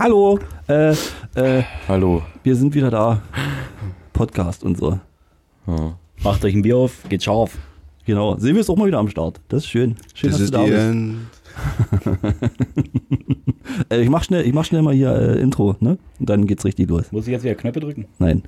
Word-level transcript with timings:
Hallo, 0.00 0.38
äh, 0.66 0.92
äh, 1.34 1.62
Hallo. 1.86 2.22
wir 2.42 2.56
sind 2.56 2.74
wieder 2.74 2.90
da. 2.90 3.20
Podcast 4.14 4.64
und 4.64 4.78
so. 4.78 4.98
Ja. 5.66 5.94
Macht 6.24 6.42
euch 6.42 6.54
ein 6.54 6.62
Bier 6.62 6.78
auf, 6.78 7.02
geht 7.10 7.22
scharf. 7.22 7.58
Genau. 8.06 8.34
Silvio 8.38 8.62
ist 8.62 8.70
auch 8.70 8.76
mal 8.76 8.86
wieder 8.86 8.96
am 8.98 9.10
Start. 9.10 9.42
Das 9.48 9.62
ist 9.64 9.68
schön. 9.68 9.96
Schön, 10.14 10.30
Das 10.30 10.38
dass 10.38 10.40
ist 10.40 10.54
du 10.54 10.58
da 10.58 10.64
die 10.64 10.70
bist. 10.70 10.82
End. 10.82 11.18
Äh, 13.88 14.00
ich 14.02 14.08
mach 14.08 14.24
schnell, 14.24 14.46
ich 14.46 14.52
mach 14.52 14.64
schnell 14.64 14.82
mal 14.82 14.94
hier 14.94 15.12
äh, 15.14 15.40
Intro, 15.40 15.76
ne? 15.80 15.96
Und 16.18 16.28
dann 16.30 16.46
geht's 16.46 16.64
richtig 16.64 16.88
los. 16.88 17.12
Muss 17.12 17.26
ich 17.26 17.32
jetzt 17.32 17.44
wieder 17.44 17.54
Knöpfe 17.54 17.80
drücken? 17.80 18.06
Nein. 18.18 18.42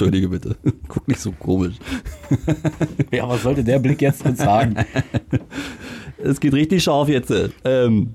Entschuldige 0.00 0.28
bitte. 0.28 0.56
Guck 0.88 1.06
nicht 1.08 1.20
so 1.20 1.32
komisch. 1.32 1.74
Ja, 3.12 3.28
was 3.28 3.42
sollte 3.42 3.64
der 3.64 3.78
Blick 3.80 4.00
jetzt 4.00 4.24
uns 4.24 4.38
sagen? 4.38 4.76
Es 6.22 6.38
geht 6.38 6.52
richtig 6.52 6.82
scharf 6.82 7.08
jetzt. 7.08 7.32
Ähm, 7.64 8.12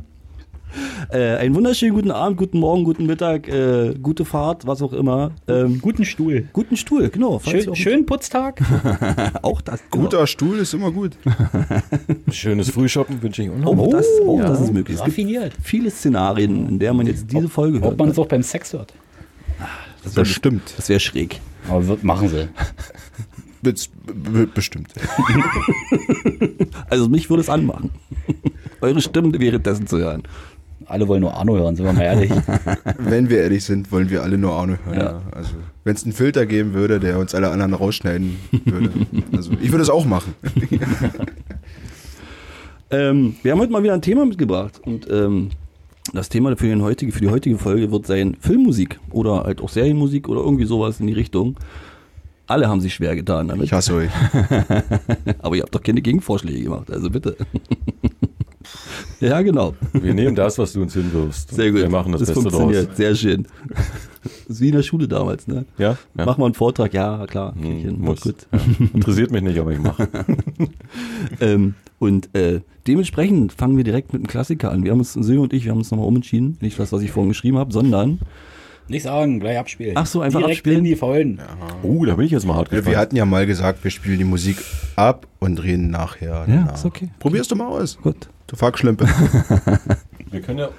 äh, 1.11 1.37
einen 1.37 1.55
wunderschönen 1.55 1.95
guten 1.95 2.11
Abend, 2.11 2.37
guten 2.37 2.59
Morgen, 2.59 2.83
guten 2.83 3.07
Mittag, 3.07 3.47
äh, 3.47 3.95
gute 3.99 4.25
Fahrt, 4.25 4.67
was 4.67 4.83
auch 4.83 4.93
immer. 4.93 5.31
Ähm, 5.47 5.81
Guten 5.81 6.05
Stuhl. 6.05 6.47
guten 6.53 6.77
Stuhl, 6.77 7.09
genau. 7.09 7.39
Schön, 7.39 7.75
schönen 7.75 8.05
Putztag. 8.05 8.61
Auch 9.41 9.59
das. 9.61 9.81
Genau. 9.89 10.03
Guter 10.03 10.27
Stuhl 10.27 10.59
ist 10.59 10.75
immer 10.75 10.91
gut. 10.91 11.17
Schönes 12.29 12.69
Frühshoppen 12.69 13.19
wünsche 13.23 13.41
ich 13.41 13.49
auch 13.49 13.57
noch. 13.57 13.75
Auch, 13.75 13.89
das, 13.89 14.05
auch 14.27 14.37
ja. 14.37 14.49
das 14.49 14.61
ist 14.61 14.73
möglich. 14.73 14.97
Es 14.99 15.03
gibt 15.03 15.17
Raffiniert. 15.17 15.53
viele 15.63 15.89
Szenarien, 15.89 16.69
in 16.69 16.77
der 16.77 16.93
man 16.93 17.07
jetzt 17.07 17.31
diese 17.31 17.49
Folge 17.49 17.79
Ob 17.79 17.83
hört. 17.85 17.97
man 17.97 18.09
es 18.09 18.19
auch 18.19 18.27
beim 18.27 18.43
Sex 18.43 18.71
hört. 18.73 18.93
Das 20.05 20.15
wäre 20.15 20.25
Bestimmt. 20.25 20.73
das 20.77 20.87
wär 20.89 20.99
schräg. 20.99 21.41
Aber 21.67 21.85
wird, 21.87 22.03
machen 22.03 22.29
sie. 22.29 22.47
Be- 23.61 23.73
be- 24.13 24.47
Bestimmt. 24.47 24.93
Also 26.89 27.09
mich 27.09 27.29
würde 27.29 27.41
es 27.41 27.49
anmachen. 27.49 27.89
Eure 28.81 29.01
Stimmen 29.01 29.37
währenddessen 29.39 29.87
zu 29.87 29.97
hören. 29.97 30.23
Alle 30.85 31.07
wollen 31.07 31.21
nur 31.21 31.33
Arno 31.33 31.55
hören, 31.57 31.75
sind 31.75 31.85
wir 31.85 31.93
mal 31.93 32.03
ehrlich. 32.03 32.31
Wenn 32.99 33.29
wir 33.29 33.39
ehrlich 33.39 33.63
sind, 33.63 33.91
wollen 33.91 34.09
wir 34.11 34.21
alle 34.21 34.37
nur 34.37 34.51
Arno 34.53 34.75
hören. 34.85 34.97
Ja. 34.99 35.03
Ja. 35.03 35.21
Also, 35.31 35.53
wenn 35.83 35.95
es 35.95 36.03
einen 36.03 36.13
Filter 36.13 36.45
geben 36.45 36.73
würde, 36.73 36.99
der 36.99 37.17
uns 37.17 37.33
alle 37.33 37.49
anderen 37.49 37.73
rausschneiden 37.73 38.37
würde. 38.65 38.91
Also, 39.35 39.51
ich 39.61 39.71
würde 39.71 39.81
es 39.83 39.89
auch 39.89 40.05
machen. 40.05 40.35
Ähm, 42.91 43.35
wir 43.41 43.51
haben 43.51 43.59
heute 43.59 43.71
mal 43.71 43.81
wieder 43.83 43.93
ein 43.93 44.01
Thema 44.01 44.25
mitgebracht 44.25 44.79
und 44.83 45.09
ähm, 45.09 45.49
das 46.15 46.29
Thema 46.29 46.55
für, 46.57 46.67
den 46.67 46.81
heutige, 46.81 47.11
für 47.11 47.21
die 47.21 47.29
heutige 47.29 47.57
Folge 47.57 47.91
wird 47.91 48.07
sein 48.07 48.35
Filmmusik 48.39 48.99
oder 49.11 49.43
halt 49.43 49.61
auch 49.61 49.69
Serienmusik 49.69 50.27
oder 50.29 50.41
irgendwie 50.41 50.65
sowas 50.65 50.99
in 50.99 51.07
die 51.07 51.13
Richtung. 51.13 51.57
Alle 52.47 52.67
haben 52.67 52.79
sich 52.79 52.93
schwer 52.93 53.15
getan 53.15 53.47
damit, 53.47 53.65
Ich 53.65 53.73
hasse 53.73 53.95
euch. 53.95 54.11
aber 55.39 55.55
ihr 55.55 55.63
habt 55.63 55.73
doch 55.73 55.81
keine 55.81 56.01
Gegenvorschläge 56.01 56.63
gemacht, 56.63 56.91
also 56.91 57.09
bitte. 57.09 57.35
ja, 59.19 59.41
genau. 59.41 59.73
Wir 59.93 60.13
nehmen 60.13 60.35
das, 60.35 60.57
was 60.59 60.73
du 60.73 60.81
uns 60.83 60.93
hinwirfst. 60.93 61.55
Sehr 61.55 61.71
gut. 61.71 61.81
Wir 61.81 61.89
machen 61.89 62.11
das, 62.11 62.21
Beste 62.21 62.35
funktioniert, 62.35 62.89
draus. 62.89 62.97
sehr 62.97 63.15
schön. 63.15 63.47
Das 64.23 64.57
ist 64.57 64.61
wie 64.61 64.67
in 64.67 64.75
der 64.75 64.83
Schule 64.83 65.07
damals, 65.07 65.47
ne? 65.47 65.65
Ja? 65.79 65.91
ja. 65.91 65.97
Mach 66.25 66.37
mal 66.37 66.45
einen 66.45 66.53
Vortrag, 66.53 66.93
ja, 66.93 67.25
klar. 67.25 67.55
Hm, 67.59 67.99
muss. 67.99 68.21
Gut. 68.21 68.47
Ja. 68.51 68.59
Interessiert 68.93 69.31
mich 69.31 69.41
nicht, 69.41 69.59
aber 69.59 69.71
ich 69.71 69.79
mache. 69.79 70.07
Ähm, 71.39 71.73
und 71.99 72.35
äh, 72.35 72.61
dementsprechend 72.87 73.53
fangen 73.53 73.77
wir 73.77 73.83
direkt 73.83 74.13
mit 74.13 74.21
einem 74.21 74.27
Klassiker 74.27 74.71
an. 74.71 74.83
Wir 74.83 74.91
haben 74.91 74.99
uns, 74.99 75.13
Silvio 75.13 75.43
und 75.43 75.53
ich, 75.53 75.63
wir 75.65 75.71
haben 75.71 75.79
uns 75.79 75.91
nochmal 75.91 76.07
umentschieden. 76.07 76.57
Nicht 76.61 76.77
das, 76.79 76.91
was 76.91 77.01
ich 77.01 77.11
vorhin 77.11 77.29
geschrieben 77.29 77.57
habe, 77.57 77.71
sondern 77.71 78.19
Nicht 78.87 79.03
sagen, 79.03 79.39
gleich 79.39 79.57
abspielen. 79.57 79.93
Ach 79.95 80.05
so, 80.05 80.21
einfach 80.21 80.39
Direkt 80.39 80.57
abspielen? 80.59 80.79
in 80.79 80.83
die 80.85 80.95
Vollen. 80.95 81.39
Oh, 81.83 82.05
da 82.05 82.15
bin 82.15 82.25
ich 82.25 82.31
jetzt 82.31 82.45
mal 82.45 82.55
hart 82.55 82.69
Wir, 82.71 82.77
wir 82.77 82.81
gefallen. 82.81 82.97
hatten 82.97 83.15
ja 83.15 83.25
mal 83.25 83.45
gesagt, 83.45 83.83
wir 83.83 83.91
spielen 83.91 84.17
die 84.19 84.23
Musik 84.25 84.57
ab 84.95 85.25
und 85.39 85.63
reden 85.63 85.89
nachher. 85.89 86.45
Ja, 86.47 86.65
nach. 86.65 86.73
ist 86.75 86.85
okay. 86.85 87.09
Probier's 87.19 87.47
doch 87.47 87.55
mal 87.57 87.67
aus. 87.67 87.97
gut. 88.01 88.29
Du 88.47 88.55
Fuckschlimpe. 88.55 89.07
Wir 90.31 90.41
können 90.41 90.59
ja, 90.59 90.69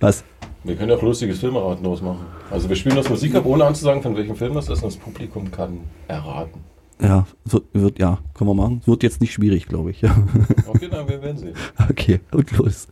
Was? 0.00 0.22
wir 0.62 0.74
können 0.76 0.90
ja 0.90 0.96
auch 0.96 1.02
lustiges 1.02 1.38
Filmeraten 1.38 1.84
losmachen. 1.84 2.26
Also 2.50 2.68
wir 2.68 2.76
spielen 2.76 2.96
das 2.96 3.08
Musik 3.08 3.34
ab, 3.34 3.46
ohne 3.46 3.64
anzusagen, 3.64 4.02
von 4.02 4.16
welchem 4.16 4.36
Film 4.36 4.54
das 4.54 4.68
ist, 4.68 4.82
und 4.82 4.92
das 4.92 4.96
Publikum 4.96 5.50
kann 5.50 5.78
erraten. 6.08 6.60
Ja, 7.00 7.26
wird, 7.44 7.64
wird, 7.72 7.98
ja, 7.98 8.18
können 8.34 8.50
wir 8.50 8.54
machen. 8.54 8.80
Wird 8.86 9.02
jetzt 9.02 9.20
nicht 9.20 9.32
schwierig, 9.32 9.66
glaube 9.66 9.90
ich. 9.90 10.02
Okay, 10.66 10.88
dann 10.90 11.08
wir 11.08 11.22
werden 11.22 11.38
sehen. 11.38 11.54
Okay, 11.90 12.20
und 12.32 12.50
los. 12.52 12.88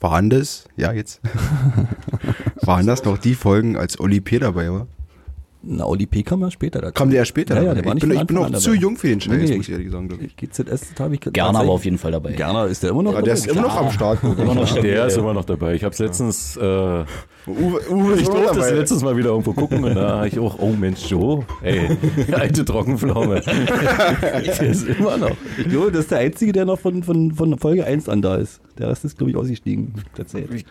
Waren 0.00 0.30
das, 0.30 0.64
ja 0.76 0.90
jetzt, 0.92 1.20
waren 2.62 2.86
das 2.86 3.04
noch 3.04 3.18
die 3.18 3.36
Folgen, 3.36 3.76
als 3.76 4.00
Oli 4.00 4.20
P. 4.20 4.40
dabei 4.40 4.72
war? 4.72 4.88
Na, 5.64 5.84
Oli 5.86 6.06
P. 6.06 6.22
kam 6.24 6.40
ja 6.40 6.50
später 6.50 6.80
dazu. 6.80 6.92
Kam 6.94 7.10
der 7.10 7.20
erst 7.20 7.28
später 7.28 7.54
Ja, 7.54 7.62
ja, 7.62 7.68
dabei? 7.68 7.80
der 7.82 7.84
war 7.90 7.96
ich 7.96 8.02
nicht 8.02 8.08
bin, 8.10 8.20
ich 8.20 8.26
bin 8.26 8.36
an 8.38 8.54
zu 8.56 8.70
dabei. 8.70 8.80
jung 8.82 8.96
für 8.96 9.08
den 9.08 9.20
Scheiß, 9.20 9.32
Nee, 9.32 9.56
muss 9.56 9.68
ich 9.68 9.72
ehrlich 9.72 9.90
sagen. 9.92 10.08
ich. 10.20 10.36
GZS 10.36 10.94
habe 10.98 11.14
ich 11.14 11.20
Gerne 11.20 11.58
aber 11.60 11.70
auf 11.70 11.84
jeden 11.84 11.98
Fall 11.98 12.10
dabei. 12.10 12.32
Gerner 12.32 12.66
ist 12.66 12.82
der 12.82 12.90
immer 12.90 13.04
noch 13.04 13.12
Aber 13.12 13.22
der 13.22 13.34
ist 13.34 13.46
dabei? 13.48 13.58
immer 13.60 13.68
noch 13.68 13.76
am 13.76 13.90
Start. 13.92 14.18
Der 14.82 15.06
ist 15.06 15.16
immer 15.16 15.34
noch 15.34 15.44
dabei. 15.44 15.74
Ich 15.74 15.84
habe 15.84 15.92
es 15.92 15.98
letztens, 16.00 16.56
äh, 16.56 17.04
Uwe, 17.46 17.80
Uwe 17.90 18.14
ich 18.20 18.28
durfte 18.28 18.60
dabei. 18.60 18.70
letztes 18.70 19.02
Mal 19.02 19.16
wieder 19.16 19.30
irgendwo 19.30 19.52
gucken 19.52 19.82
und 19.82 19.94
da 19.96 20.18
habe 20.18 20.28
ich 20.28 20.38
auch, 20.38 20.58
oh 20.60 20.72
Mensch, 20.72 21.10
Joe, 21.10 21.44
ey, 21.62 21.88
alte 22.32 22.64
Trockenpflaume. 22.64 23.40
der 24.20 24.60
ist 24.60 24.86
immer 24.86 25.16
noch. 25.16 25.36
Glaube, 25.68 25.90
das 25.90 26.02
ist 26.02 26.12
der 26.12 26.18
Einzige, 26.18 26.52
der 26.52 26.66
noch 26.66 26.78
von, 26.78 27.02
von, 27.02 27.32
von 27.32 27.58
Folge 27.58 27.84
1 27.84 28.08
an 28.08 28.22
da 28.22 28.36
ist. 28.36 28.60
Der 28.78 28.88
Rest 28.88 29.04
ist, 29.04 29.18
glaube 29.18 29.30
ich, 29.30 29.36
ausgestiegen. 29.36 29.92
Ich 30.54 30.64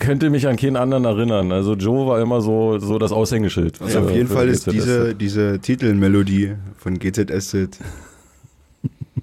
könnte 0.00 0.28
mich 0.30 0.46
an 0.46 0.56
keinen 0.56 0.76
anderen 0.76 1.06
erinnern. 1.06 1.50
Also 1.50 1.74
Joe 1.74 2.06
war 2.06 2.20
immer 2.20 2.40
so, 2.40 2.78
so 2.78 2.98
das 2.98 3.10
Aushängeschild. 3.10 3.80
Also 3.80 4.00
auf 4.00 4.10
jeden 4.10 4.28
Fall 4.28 4.48
ist 4.48 4.70
diese, 4.70 5.14
diese 5.14 5.58
Titelmelodie 5.60 6.54
von 6.76 6.98
GZSZ 6.98 7.78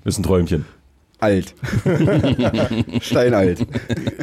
Ist 0.04 0.20
ein 0.20 0.24
Träumchen. 0.24 0.66
Alt. 1.26 1.56
Steinalt. 3.02 3.66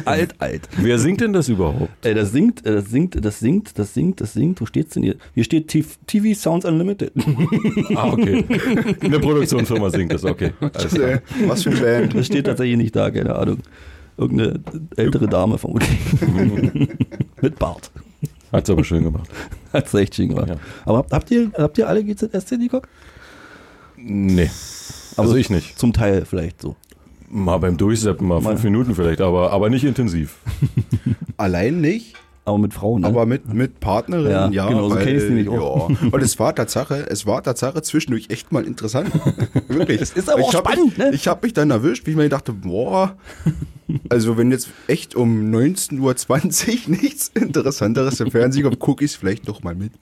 Alt, 0.05 0.35
alt. 0.39 0.61
Wer 0.77 0.97
singt 0.99 1.21
denn 1.21 1.33
das 1.33 1.49
überhaupt? 1.49 2.05
Äh, 2.05 2.13
das 2.13 2.31
singt, 2.31 2.65
äh, 2.65 2.75
das 2.75 2.89
singt, 2.89 3.23
das 3.23 3.39
singt, 3.39 3.77
das 3.77 3.93
singt, 3.93 4.21
das 4.21 4.33
singt. 4.33 4.61
Wo 4.61 4.65
steht's 4.65 4.93
denn 4.93 5.03
hier? 5.03 5.15
Hier 5.33 5.43
steht 5.43 5.67
T- 5.67 5.83
TV 6.07 6.33
Sounds 6.39 6.65
Unlimited. 6.65 7.11
Ah, 7.95 8.11
okay. 8.11 8.43
Eine 9.01 9.19
Produktionsfirma 9.19 9.89
singt 9.89 10.13
das, 10.13 10.23
okay. 10.23 10.51
Alles 10.59 10.93
klar. 10.93 11.09
Äh, 11.09 11.19
Was 11.47 11.63
für 11.63 11.69
eine 11.71 11.79
Band. 11.79 12.15
Das 12.15 12.25
steht 12.25 12.45
tatsächlich 12.45 12.77
nicht 12.77 12.95
da, 12.95 13.11
keine 13.11 13.35
Ahnung. 13.35 13.59
Irgendeine 14.17 14.59
ältere 14.95 15.27
Dame 15.27 15.57
vermutlich. 15.57 15.89
Mit 17.41 17.59
Bart. 17.59 17.91
Hat's 18.51 18.69
aber 18.69 18.83
schön 18.83 19.03
gemacht. 19.03 19.27
Hat's 19.73 19.93
echt 19.93 20.15
schön 20.15 20.29
gemacht. 20.29 20.49
Ja. 20.49 20.55
Aber 20.85 20.99
habt, 20.99 21.11
habt, 21.11 21.31
ihr, 21.31 21.51
habt 21.57 21.77
ihr 21.77 21.87
alle 21.87 22.03
GZSC 22.03 22.57
geguckt? 22.57 22.87
Nee. 23.97 24.49
Also 25.17 25.35
ich 25.35 25.49
nicht. 25.49 25.77
Zum 25.79 25.93
Teil 25.93 26.25
vielleicht 26.25 26.61
so. 26.61 26.75
Mal 27.35 27.57
beim 27.57 27.77
Durchseppen, 27.77 28.27
mal 28.27 28.41
fünf. 28.41 28.63
Minuten 28.63 28.93
vielleicht, 28.93 29.19
aber, 29.19 29.51
aber 29.51 29.71
nicht 29.71 29.83
intensiv. 29.83 30.37
Allein 31.37 31.81
nicht, 31.81 32.13
Aber 32.45 32.57
mit 32.57 32.73
Frauen, 32.73 33.01
ne? 33.01 33.07
aber 33.07 33.25
mit, 33.25 33.53
mit 33.53 33.79
Partnerin, 33.79 34.29
Ja, 34.29 34.49
ja. 34.49 34.67
genau, 34.67 34.89
so 34.89 34.95
weil, 34.95 35.05
kenn 35.05 35.15
ich's 35.15 35.25
nämlich 35.25 35.47
auch. 35.47 35.89
Ja. 35.89 35.95
Und 36.11 36.21
es 36.21 36.37
war 36.39 36.53
Tatsache, 36.53 37.05
es 37.09 37.25
war 37.25 37.41
Tatsache 37.41 37.81
zwischendurch 37.81 38.29
echt 38.29 38.51
mal 38.51 38.65
interessant. 38.65 39.11
Wirklich. 39.69 40.01
Es 40.01 40.11
ist 40.11 40.29
aber 40.29 40.41
ich 40.41 40.47
auch 40.47 40.53
hab 40.55 40.71
spannend, 40.71 40.97
mich, 40.97 40.97
ne? 40.97 41.11
Ich 41.13 41.27
habe 41.27 41.45
mich 41.45 41.53
dann 41.53 41.71
erwischt, 41.71 42.05
wie 42.05 42.11
ich 42.11 42.17
mir 42.17 42.27
dachte, 42.27 42.51
boah, 42.51 43.15
also 44.09 44.37
wenn 44.37 44.51
jetzt 44.51 44.69
echt 44.87 45.15
um 45.15 45.51
19.20 45.53 45.99
Uhr 45.99 46.97
nichts 47.01 47.31
Interessanteres 47.33 48.19
im 48.19 48.31
Fernsehen 48.31 48.63
kommt, 48.63 48.79
gucke 48.79 49.05
ich 49.05 49.11
es 49.11 49.17
vielleicht 49.17 49.47
doch 49.47 49.63
mal 49.63 49.75
mit. 49.75 49.93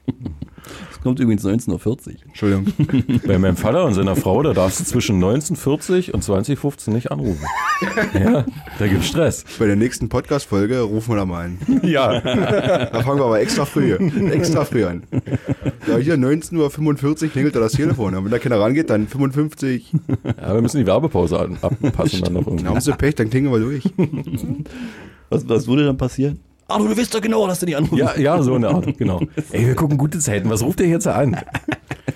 Es 0.92 1.02
kommt 1.02 1.20
übrigens 1.20 1.44
19.40 1.44 1.70
Uhr. 1.70 1.98
Entschuldigung. 2.28 3.22
Bei 3.28 3.40
meinem 3.40 3.58
Vater 3.58 3.86
und 3.86 3.94
seiner 3.96 4.16
Frau, 4.16 4.44
da 4.44 4.54
darfst 4.54 4.80
du 4.80 4.84
zwischen 4.84 5.16
1940 5.16 6.14
und 6.14 6.24
2015 6.24 6.94
nicht 6.94 7.12
anrufen. 7.12 7.44
Ja, 8.14 8.46
da 8.78 8.88
gibt's 8.88 9.08
Stress. 9.08 9.44
Bei 9.58 9.66
der 9.66 9.76
nächsten 9.76 10.08
Podcast-Folge 10.10 10.82
rufen 10.82 11.14
wir 11.14 11.18
da 11.18 11.26
mal 11.26 11.46
an. 11.46 11.82
Ja. 11.84 12.22
Da 12.36 13.02
fangen 13.04 13.20
wir 13.20 13.26
aber 13.26 13.40
extra 13.40 13.66
früh, 13.66 13.94
extra 14.32 14.66
früh 14.66 14.86
an. 14.86 15.04
Ja, 15.88 15.98
hier 15.98 16.16
19.45 16.16 17.24
Uhr 17.24 17.30
klingelt 17.30 17.56
da 17.56 17.60
das 17.60 17.74
Telefon. 17.74 18.16
Und 18.16 18.26
wenn 18.26 18.32
da 18.32 18.40
keiner 18.40 18.60
rangeht, 18.60 18.90
dann 18.90 19.08
55. 19.08 19.94
ja, 20.40 20.54
wir 20.54 20.62
müssen 20.62 20.78
die 20.78 20.86
Werbepause 20.86 21.40
anpassen 21.40 22.22
dann 22.22 22.34
noch 22.34 22.48
irgendwie. 22.48 22.66
haben 22.66 22.80
sie 22.82 22.94
Pech, 22.94 23.16
dann 23.16 23.30
klingen 23.30 23.52
wir 23.52 23.60
durch. 23.60 23.84
Was, 25.30 25.48
was 25.48 25.68
würde 25.68 25.86
dann 25.86 25.98
passieren? 25.98 26.40
Ah, 26.68 26.78
du 26.78 26.98
weißt 26.98 27.14
doch 27.14 27.22
genau, 27.22 27.48
dass 27.48 27.60
du 27.60 27.66
die 27.66 27.76
anrufst. 27.76 27.98
Ja, 27.98 28.18
ja, 28.18 28.42
so 28.42 28.56
eine 28.56 28.70
Art, 28.70 28.98
genau. 28.98 29.22
Ey, 29.52 29.68
wir 29.68 29.76
gucken 29.76 29.98
gute 29.98 30.20
Zeiten. 30.20 30.50
Was 30.50 30.64
ruft 30.64 30.80
der 30.80 30.88
jetzt 30.88 31.08
an? 31.08 31.38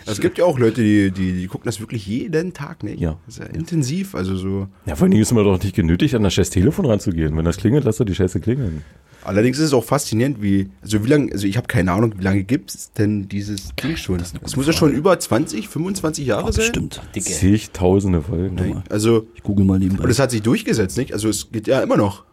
Es 0.05 0.21
gibt 0.21 0.37
ja 0.37 0.45
auch 0.45 0.59
Leute, 0.59 0.81
die, 0.81 1.11
die, 1.11 1.33
die 1.33 1.47
gucken 1.47 1.65
das 1.65 1.79
wirklich 1.79 2.05
jeden 2.05 2.53
Tag, 2.53 2.83
nicht? 2.83 2.99
Ja. 2.99 3.17
Das 3.25 3.37
ist 3.37 3.43
ja 3.43 3.49
intensiv, 3.53 4.15
also 4.15 4.35
so. 4.35 4.67
Ja, 4.85 4.95
vor 4.95 5.03
allen 5.03 5.11
Dingen 5.11 5.23
ist 5.23 5.33
man 5.33 5.43
doch 5.43 5.61
nicht 5.61 5.75
genötigt, 5.75 6.13
an 6.15 6.23
das 6.23 6.33
scheiß 6.33 6.51
Telefon 6.51 6.85
ranzugehen. 6.85 7.35
Wenn 7.35 7.45
das 7.45 7.57
klingelt, 7.57 7.83
lass 7.85 7.97
doch 7.97 8.05
die 8.05 8.15
Scheiße 8.15 8.39
klingeln. 8.39 8.83
Allerdings 9.25 9.57
ist 9.57 9.65
es 9.65 9.73
auch 9.73 9.83
faszinierend, 9.83 10.41
wie, 10.41 10.69
also 10.81 11.03
wie 11.03 11.09
lange, 11.09 11.31
also 11.31 11.47
ich 11.47 11.57
habe 11.57 11.67
keine 11.67 11.91
Ahnung, 11.91 12.13
wie 12.17 12.23
lange 12.23 12.43
gibt 12.43 12.73
es 12.73 12.91
denn 12.93 13.27
dieses 13.27 13.73
Ding 13.75 13.97
schon? 13.97 14.21
Es 14.43 14.55
muss 14.55 14.67
ja 14.67 14.73
schon 14.73 14.93
über 14.93 15.19
20, 15.19 15.67
25 15.67 16.25
Jahre 16.27 16.53
sein. 16.53 16.65
Bestimmt. 16.65 17.01
Dicke. 17.15 17.31
Zigtausende 17.31 18.21
Folgen. 18.21 18.83
Also, 18.89 19.27
Ich 19.35 19.43
google 19.43 19.65
mal 19.65 19.79
nebenbei. 19.79 20.03
und 20.03 20.09
es 20.09 20.19
hat 20.19 20.31
sich 20.31 20.41
durchgesetzt, 20.43 20.97
nicht? 20.97 21.11
Also 21.11 21.27
es 21.29 21.51
geht 21.51 21.67
ja 21.67 21.81
immer 21.81 21.97
noch. 21.97 22.23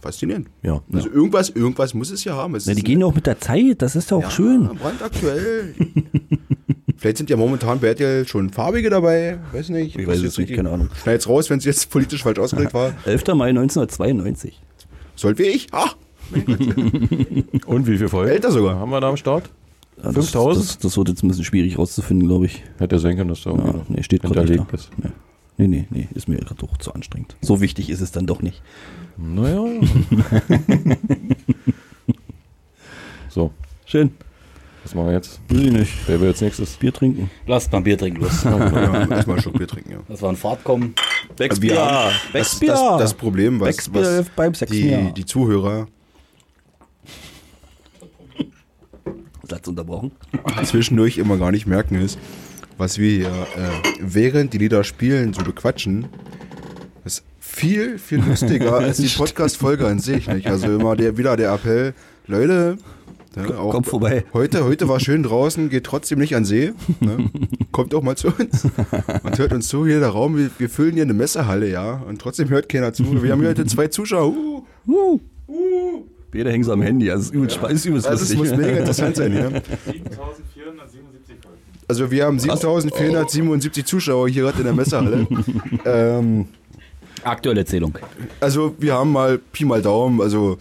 Faszinierend. 0.00 0.48
Ja. 0.62 0.80
Also 0.92 1.10
irgendwas, 1.10 1.50
irgendwas 1.50 1.92
muss 1.92 2.10
es 2.10 2.22
ja 2.24 2.34
haben. 2.34 2.54
Es 2.54 2.66
Na, 2.66 2.74
die 2.74 2.82
gehen 2.84 3.00
ja 3.00 3.06
auch 3.06 3.14
mit 3.14 3.26
der 3.26 3.40
Zeit, 3.40 3.82
das 3.82 3.96
ist 3.96 4.10
ja 4.10 4.16
auch 4.16 4.22
ja, 4.22 4.30
schön. 4.30 4.68
brandaktuell. 4.80 5.74
Vielleicht 6.96 7.18
sind 7.18 7.30
ja 7.30 7.36
momentan 7.36 7.78
bei 7.80 7.88
RTL 7.88 8.26
schon 8.26 8.50
farbige 8.50 8.90
dabei, 8.90 9.38
weiß 9.52 9.68
nicht. 9.68 9.96
Ich 9.96 10.06
weiß 10.06 10.20
es 10.22 10.38
nicht, 10.38 10.52
keine 10.54 10.70
Ahnung. 10.70 10.88
Schneid's 11.02 11.28
raus, 11.28 11.48
wenn 11.50 11.58
es 11.58 11.64
jetzt 11.64 11.90
politisch 11.90 12.22
falsch 12.22 12.38
ausgedrückt 12.38 12.74
war. 12.74 12.92
11. 13.06 13.24
Mai 13.34 13.48
1992. 13.50 14.60
Sollt 15.14 15.38
wie 15.38 15.44
ich? 15.44 15.68
Ah, 15.72 15.90
Und 17.66 17.86
wie 17.86 17.96
viele 17.96 18.08
Folgen? 18.08 18.30
älter 18.30 18.50
sogar. 18.50 18.76
Haben 18.78 18.90
wir 18.90 19.00
da 19.00 19.08
am 19.08 19.16
Start? 19.16 19.50
Ja, 19.96 20.04
das, 20.12 20.30
5000? 20.30 20.64
Das, 20.66 20.78
das 20.78 20.96
wird 20.96 21.08
jetzt 21.08 21.22
ein 21.24 21.28
bisschen 21.28 21.44
schwierig 21.44 21.78
rauszufinden, 21.78 22.28
glaube 22.28 22.46
ich. 22.46 22.62
Hätte 22.78 22.96
ja 22.96 23.00
sein 23.00 23.16
können, 23.16 23.30
dass 23.30 23.42
da 23.42 23.50
Ja, 23.50 23.74
nee, 23.88 24.02
steht 24.02 24.22
hinterlegt 24.22 24.64
da. 24.70 24.74
ist. 24.76 24.90
Nee. 24.96 25.10
Nee, 25.60 25.66
nee, 25.66 25.86
nee, 25.90 26.08
ist 26.14 26.28
mir 26.28 26.36
gerade 26.36 26.54
doch 26.54 26.76
zu 26.76 26.94
anstrengend. 26.94 27.34
So 27.40 27.60
wichtig 27.60 27.90
ist 27.90 28.00
es 28.00 28.12
dann 28.12 28.26
doch 28.26 28.42
nicht. 28.42 28.62
Naja. 29.16 29.64
so, 33.28 33.50
Schön. 33.84 34.12
was 34.84 34.94
machen 34.94 35.08
wir 35.08 35.14
jetzt? 35.14 35.40
Will 35.48 35.66
ich 35.66 35.72
nicht. 35.72 35.92
Wer 36.06 36.20
will 36.20 36.28
jetzt 36.28 36.42
nächstes? 36.42 36.76
Bier 36.76 36.92
trinken. 36.92 37.28
Lasst 37.48 37.72
mal 37.72 37.78
ein 37.78 37.84
Bier 37.84 37.98
trinken 37.98 38.20
los. 38.20 38.44
Ja, 38.44 38.50
erstmal 39.08 39.30
einen 39.36 39.42
Schluck 39.42 39.58
Bier 39.58 39.66
trinken, 39.66 39.90
ja. 39.90 39.98
Dass 40.06 40.22
wir 40.22 40.30
in 40.30 40.36
Fahrt 40.36 40.62
kommen. 40.62 40.94
Becksbier. 41.36 41.74
Das, 42.32 42.60
das, 42.60 42.80
das 42.98 43.14
Problem, 43.14 43.58
was, 43.58 43.92
was 43.92 44.58
die, 44.70 45.12
die 45.16 45.24
Zuhörer 45.24 45.88
Satz 49.48 49.66
unterbrochen. 49.68 50.12
zwischendurch 50.64 51.18
immer 51.18 51.36
gar 51.36 51.50
nicht 51.50 51.66
merken, 51.66 51.96
ist, 51.96 52.18
was 52.76 52.98
wir 52.98 53.10
hier 53.10 53.26
äh, 53.28 53.98
während 54.00 54.52
die 54.52 54.58
Lieder 54.58 54.84
spielen 54.84 55.32
so 55.32 55.42
bequatschen, 55.42 56.06
ist 57.04 57.24
viel, 57.38 57.98
viel 57.98 58.20
lustiger 58.20 58.74
als 58.78 58.98
die 58.98 59.08
Podcast-Folge 59.08 59.86
an 59.86 59.98
sich. 59.98 60.28
Nicht? 60.28 60.46
Also 60.46 60.74
immer 60.74 60.96
der, 60.96 61.16
wieder 61.16 61.36
der 61.36 61.52
Appell, 61.52 61.94
Leute, 62.26 62.78
ne, 63.36 63.44
Kommt 63.46 63.86
vorbei. 63.86 64.24
Heute, 64.32 64.64
heute 64.64 64.88
war 64.88 65.00
schön 65.00 65.22
draußen, 65.22 65.68
geht 65.68 65.84
trotzdem 65.84 66.18
nicht 66.18 66.34
an 66.34 66.44
See. 66.44 66.72
Ne? 67.00 67.30
Kommt 67.72 67.94
auch 67.94 68.02
mal 68.02 68.16
zu 68.16 68.28
uns 68.28 68.64
und 68.64 69.38
hört 69.38 69.52
uns 69.52 69.68
zu. 69.68 69.86
Hier 69.86 70.00
der 70.00 70.10
Raum, 70.10 70.36
wir, 70.36 70.50
wir 70.58 70.68
füllen 70.68 70.94
hier 70.94 71.04
eine 71.04 71.14
Messehalle, 71.14 71.68
ja. 71.70 72.02
Und 72.08 72.20
trotzdem 72.20 72.48
hört 72.48 72.68
keiner 72.68 72.92
zu. 72.92 73.22
Wir 73.22 73.32
haben 73.32 73.40
hier 73.40 73.50
heute 73.50 73.66
zwei 73.66 73.88
Zuschauer. 73.88 74.34
Uh, 74.86 75.20
Jeder 75.46 76.17
hängt 76.32 76.64
so 76.64 76.72
am 76.72 76.82
Handy. 76.82 77.10
Also, 77.10 77.22
es 77.22 77.26
ist 77.28 77.34
übelst, 77.34 77.56
ja. 77.56 77.68
ist 77.68 77.84
übelst 77.86 78.06
also 78.06 78.24
es 78.24 78.34
lustig. 78.34 78.56
muss 78.56 78.66
mega 78.66 78.78
interessant 78.80 79.16
sein, 79.16 79.32
ja. 79.32 79.48
7477 79.48 81.36
Folgen. 81.42 81.58
Also 81.88 82.10
wir 82.10 82.26
haben 82.26 82.38
7477 82.38 83.84
Zuschauer 83.86 84.28
hier 84.28 84.42
gerade 84.42 84.58
in 84.58 84.64
der 84.64 84.74
Messehalle. 84.74 85.26
ähm, 85.84 86.48
Aktuelle 87.24 87.64
Zählung. 87.64 87.98
also 88.40 88.74
wir 88.78 88.94
haben 88.94 89.10
mal 89.10 89.38
Pi 89.38 89.64
mal 89.64 89.82
Daumen, 89.82 90.20
also 90.20 90.58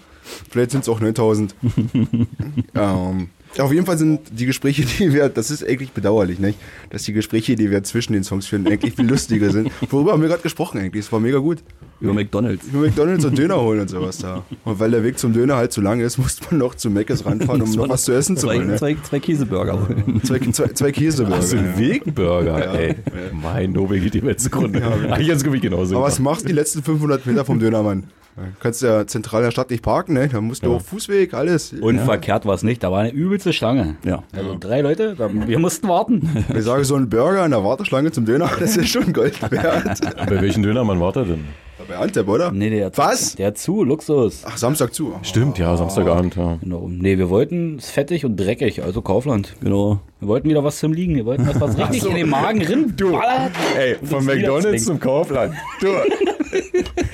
vielleicht 0.49 0.71
sind 0.71 0.81
es 0.81 0.89
auch 0.89 0.99
9000. 0.99 1.53
ähm, 2.75 3.29
auf 3.59 3.73
jeden 3.73 3.85
Fall 3.85 3.97
sind 3.97 4.21
die 4.31 4.45
Gespräche, 4.45 4.85
die 4.85 5.13
wir, 5.13 5.29
das 5.29 5.51
ist 5.51 5.65
eigentlich 5.65 5.91
bedauerlich, 5.91 6.39
nicht? 6.39 6.59
Dass 6.89 7.03
die 7.03 7.13
Gespräche, 7.13 7.55
die 7.55 7.71
wir 7.71 7.83
zwischen 7.83 8.13
den 8.13 8.23
Songs 8.23 8.47
führen, 8.47 8.67
eigentlich 8.67 8.95
viel 8.95 9.07
lustiger 9.07 9.49
sind. 9.49 9.71
Worüber 9.89 10.13
haben 10.13 10.21
wir 10.21 10.29
gerade 10.29 10.43
gesprochen 10.43 10.79
eigentlich? 10.79 11.05
Es 11.05 11.11
war 11.11 11.19
mega 11.19 11.39
gut. 11.39 11.63
Über 11.99 12.13
McDonalds. 12.13 12.67
Über 12.67 12.81
McDonalds 12.81 13.25
und 13.25 13.37
Döner 13.37 13.59
holen 13.59 13.81
und 13.81 13.89
sowas 13.89 14.19
da. 14.19 14.43
Und 14.65 14.79
weil 14.79 14.91
der 14.91 15.03
Weg 15.03 15.17
zum 15.17 15.33
Döner 15.33 15.55
halt 15.55 15.71
zu 15.71 15.81
lang 15.81 15.99
ist, 15.99 16.17
musste 16.17 16.45
man 16.49 16.59
noch 16.59 16.75
zu 16.75 16.89
Mc's 16.89 17.25
ranfahren, 17.25 17.61
um 17.61 17.71
noch 17.71 17.89
was 17.89 18.03
zu 18.03 18.13
essen 18.13 18.37
zu 18.37 18.47
zwei, 18.47 18.57
holen. 18.57 18.67
Ne? 18.67 18.75
zwei, 18.75 18.95
zwei 19.03 19.19
Käseburger 19.19 19.73
holen. 19.73 20.21
Zwei, 20.23 20.39
zwei, 20.39 20.67
zwei 20.67 20.91
Käseburger. 20.91 21.41
So 21.41 21.57
ja. 21.57 21.77
Wegburger, 21.77 22.73
ey. 22.73 22.95
Mein 23.31 23.71
Nobel 23.71 23.99
geht 23.99 24.13
die 24.13 24.23
Welt 24.23 24.39
zugrunde. 24.39 24.81
Ah, 25.09 25.19
jetzt 25.19 25.43
komme 25.43 25.55
ich 25.55 25.61
genauso. 25.61 25.95
Aber 25.97 26.05
was 26.05 26.19
machst 26.19 26.43
du 26.43 26.47
die 26.47 26.53
letzten 26.53 26.83
500 26.83 27.25
Meter 27.25 27.45
vom 27.45 27.59
Dönermann? 27.59 28.03
Ja, 28.37 28.43
kannst 28.59 28.83
ja 28.83 29.07
zentral 29.07 29.41
in 29.41 29.45
der 29.45 29.51
Stadt 29.51 29.71
nicht 29.71 29.81
parken, 29.81 30.13
ne? 30.13 30.27
Da 30.27 30.41
musst 30.41 30.63
du 30.63 30.75
auch 30.75 30.81
Fußweg, 30.81 31.33
alles. 31.33 31.73
Und 31.73 31.99
verkehrt 31.99 32.45
war 32.45 32.53
es 32.53 32.61
nicht. 32.61 32.83
Da 32.83 32.91
war 32.91 32.99
eine 32.99 33.11
übelste 33.11 33.51
Schlange. 33.51 33.95
Ja. 34.05 34.23
Also 34.31 34.55
drei 34.59 34.81
Leute, 34.81 35.15
da, 35.17 35.29
wir 35.33 35.57
mussten 35.57 35.87
warten. 35.87 36.45
Ich 36.55 36.63
sage, 36.63 36.85
so 36.85 36.95
ein 36.95 37.09
Burger 37.09 37.43
in 37.45 37.51
der 37.51 37.63
Warteschlange 37.63 38.11
zum 38.11 38.25
Döner, 38.25 38.49
das 38.59 38.77
ist 38.77 38.89
schon 38.89 39.11
Gold 39.11 39.41
wert. 39.51 40.01
Bei 40.17 40.41
welchen 40.41 40.61
Dönermann 40.61 40.99
war 40.99 41.15
er 41.15 41.25
denn? 41.25 41.45
Bei 41.87 41.97
Antep, 41.97 42.27
oder? 42.27 42.51
Nee, 42.51 42.69
der 42.69 42.87
hat, 42.87 42.97
Was? 42.97 43.35
Der 43.35 43.47
hat 43.47 43.57
zu, 43.57 43.83
Luxus. 43.83 44.43
Ach, 44.45 44.57
Samstag 44.57 44.93
zu. 44.93 45.13
Stimmt, 45.21 45.57
ja, 45.57 45.77
Samstagabend, 45.77 46.35
ja. 46.35 46.57
Genau. 46.61 46.89
Nee, 46.89 47.17
wir 47.17 47.29
wollten 47.29 47.77
es 47.77 47.89
fettig 47.89 48.25
und 48.25 48.35
dreckig, 48.35 48.83
also 48.83 49.01
Kaufland. 49.01 49.55
Genau. 49.61 49.99
Wir 50.19 50.27
wollten 50.27 50.49
wieder 50.49 50.63
was 50.63 50.79
zum 50.79 50.91
Liegen. 50.93 51.15
Wir 51.15 51.25
wollten 51.25 51.47
was, 51.47 51.61
was 51.61 51.77
richtig 51.89 52.05
in 52.05 52.15
den 52.15 52.29
Magen 52.29 52.61
rinballert. 52.61 53.51
Ey, 53.77 53.95
von 54.03 54.25
McDonalds 54.25 54.85
zum 54.85 54.99
Kaufland. 54.99 55.53
Du, 55.79 55.87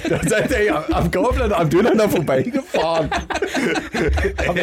da 0.09 0.19
seid 0.27 0.51
ihr 0.51 0.63
ja 0.63 0.83
am 0.91 1.11
Kaufland 1.11 1.53
am 1.53 1.69
Döner 1.69 1.95
da 1.95 2.07
vorbeigefahren. 2.07 3.09
Aber 4.47 4.55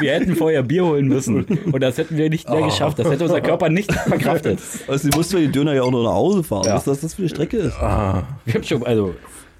wir 0.00 0.12
hätten 0.12 0.34
vorher 0.36 0.62
Bier 0.62 0.84
holen 0.84 1.06
müssen. 1.06 1.44
Und 1.44 1.80
das 1.80 1.98
hätten 1.98 2.16
wir 2.16 2.30
nicht 2.30 2.48
mehr 2.48 2.62
geschafft. 2.62 2.98
Das 2.98 3.08
hätte 3.10 3.24
unser 3.24 3.40
Körper 3.40 3.68
nicht 3.68 3.92
verkraftet. 4.06 4.58
Also, 4.88 5.08
du 5.08 5.16
musst 5.16 5.32
für 5.32 5.40
die 5.40 5.52
Döner 5.52 5.74
ja 5.74 5.82
auch 5.82 5.90
noch 5.90 6.02
nach 6.02 6.14
Hause 6.14 6.42
fahren. 6.42 6.64
Ja. 6.64 6.78
Du, 6.78 6.86
was 6.90 7.00
das 7.00 7.14
für 7.14 7.22
eine 7.22 7.28
Strecke 7.28 7.58
ist? 7.58 7.76
Wir 7.80 8.54
haben 8.54 8.64
schon, 8.64 8.84
also, 8.84 9.14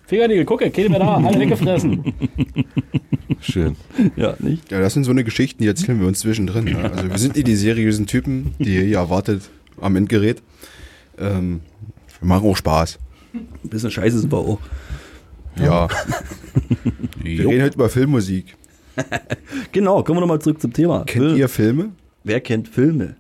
Fingernägel, 0.06 0.44
gucke, 0.44 0.70
keine 0.70 0.88
mehr 0.90 0.98
da, 1.00 1.16
alle 1.16 1.38
weggefressen. 1.40 2.14
Schön. 3.40 3.76
Ja, 4.16 4.34
nicht? 4.38 4.70
Ja, 4.70 4.80
das 4.80 4.94
sind 4.94 5.04
so 5.04 5.10
eine 5.10 5.24
Geschichten, 5.24 5.62
die 5.62 5.68
erzählen 5.68 6.00
wir 6.00 6.06
uns 6.06 6.20
zwischendrin. 6.20 6.64
Ne? 6.64 6.90
Also 6.92 7.10
wir 7.10 7.18
sind 7.18 7.34
nicht 7.34 7.46
die 7.48 7.56
seriösen 7.56 8.06
Typen, 8.06 8.54
die 8.58 8.74
ihr 8.76 8.82
hier 8.82 8.98
erwartet 8.98 9.42
am 9.80 9.96
Endgerät. 9.96 10.42
Ähm, 11.18 11.60
wir 12.20 12.28
machen 12.28 12.48
auch 12.48 12.56
Spaß. 12.56 12.98
Ein 13.34 13.68
bisschen 13.68 13.90
scheiße 13.90 14.18
sind 14.20 14.32
wir 14.32 14.38
auch. 14.38 14.60
Ja. 15.62 15.88
Wir 17.22 17.48
reden 17.48 17.62
heute 17.62 17.74
über 17.74 17.88
Filmmusik. 17.88 18.54
Genau, 19.72 20.02
kommen 20.02 20.16
wir 20.18 20.20
nochmal 20.22 20.38
zurück 20.40 20.60
zum 20.60 20.72
Thema. 20.72 21.04
Kennt 21.04 21.24
Film. 21.24 21.36
ihr 21.36 21.48
Filme? 21.50 21.90
Wer 22.24 22.40
kennt 22.40 22.66
Filme? 22.68 23.16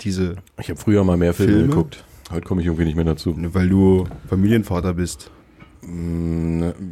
Diese, 0.00 0.36
Ich 0.60 0.68
habe 0.68 0.78
früher 0.78 1.02
mal 1.04 1.16
mehr 1.16 1.32
Filme, 1.32 1.52
Filme? 1.52 1.68
geguckt. 1.68 2.04
Heute 2.30 2.46
komme 2.46 2.60
ich 2.60 2.66
irgendwie 2.66 2.84
nicht 2.84 2.94
mehr 2.96 3.04
dazu. 3.06 3.34
weil 3.38 3.68
du 3.68 4.06
Familienvater 4.28 4.92
bist. 4.94 5.30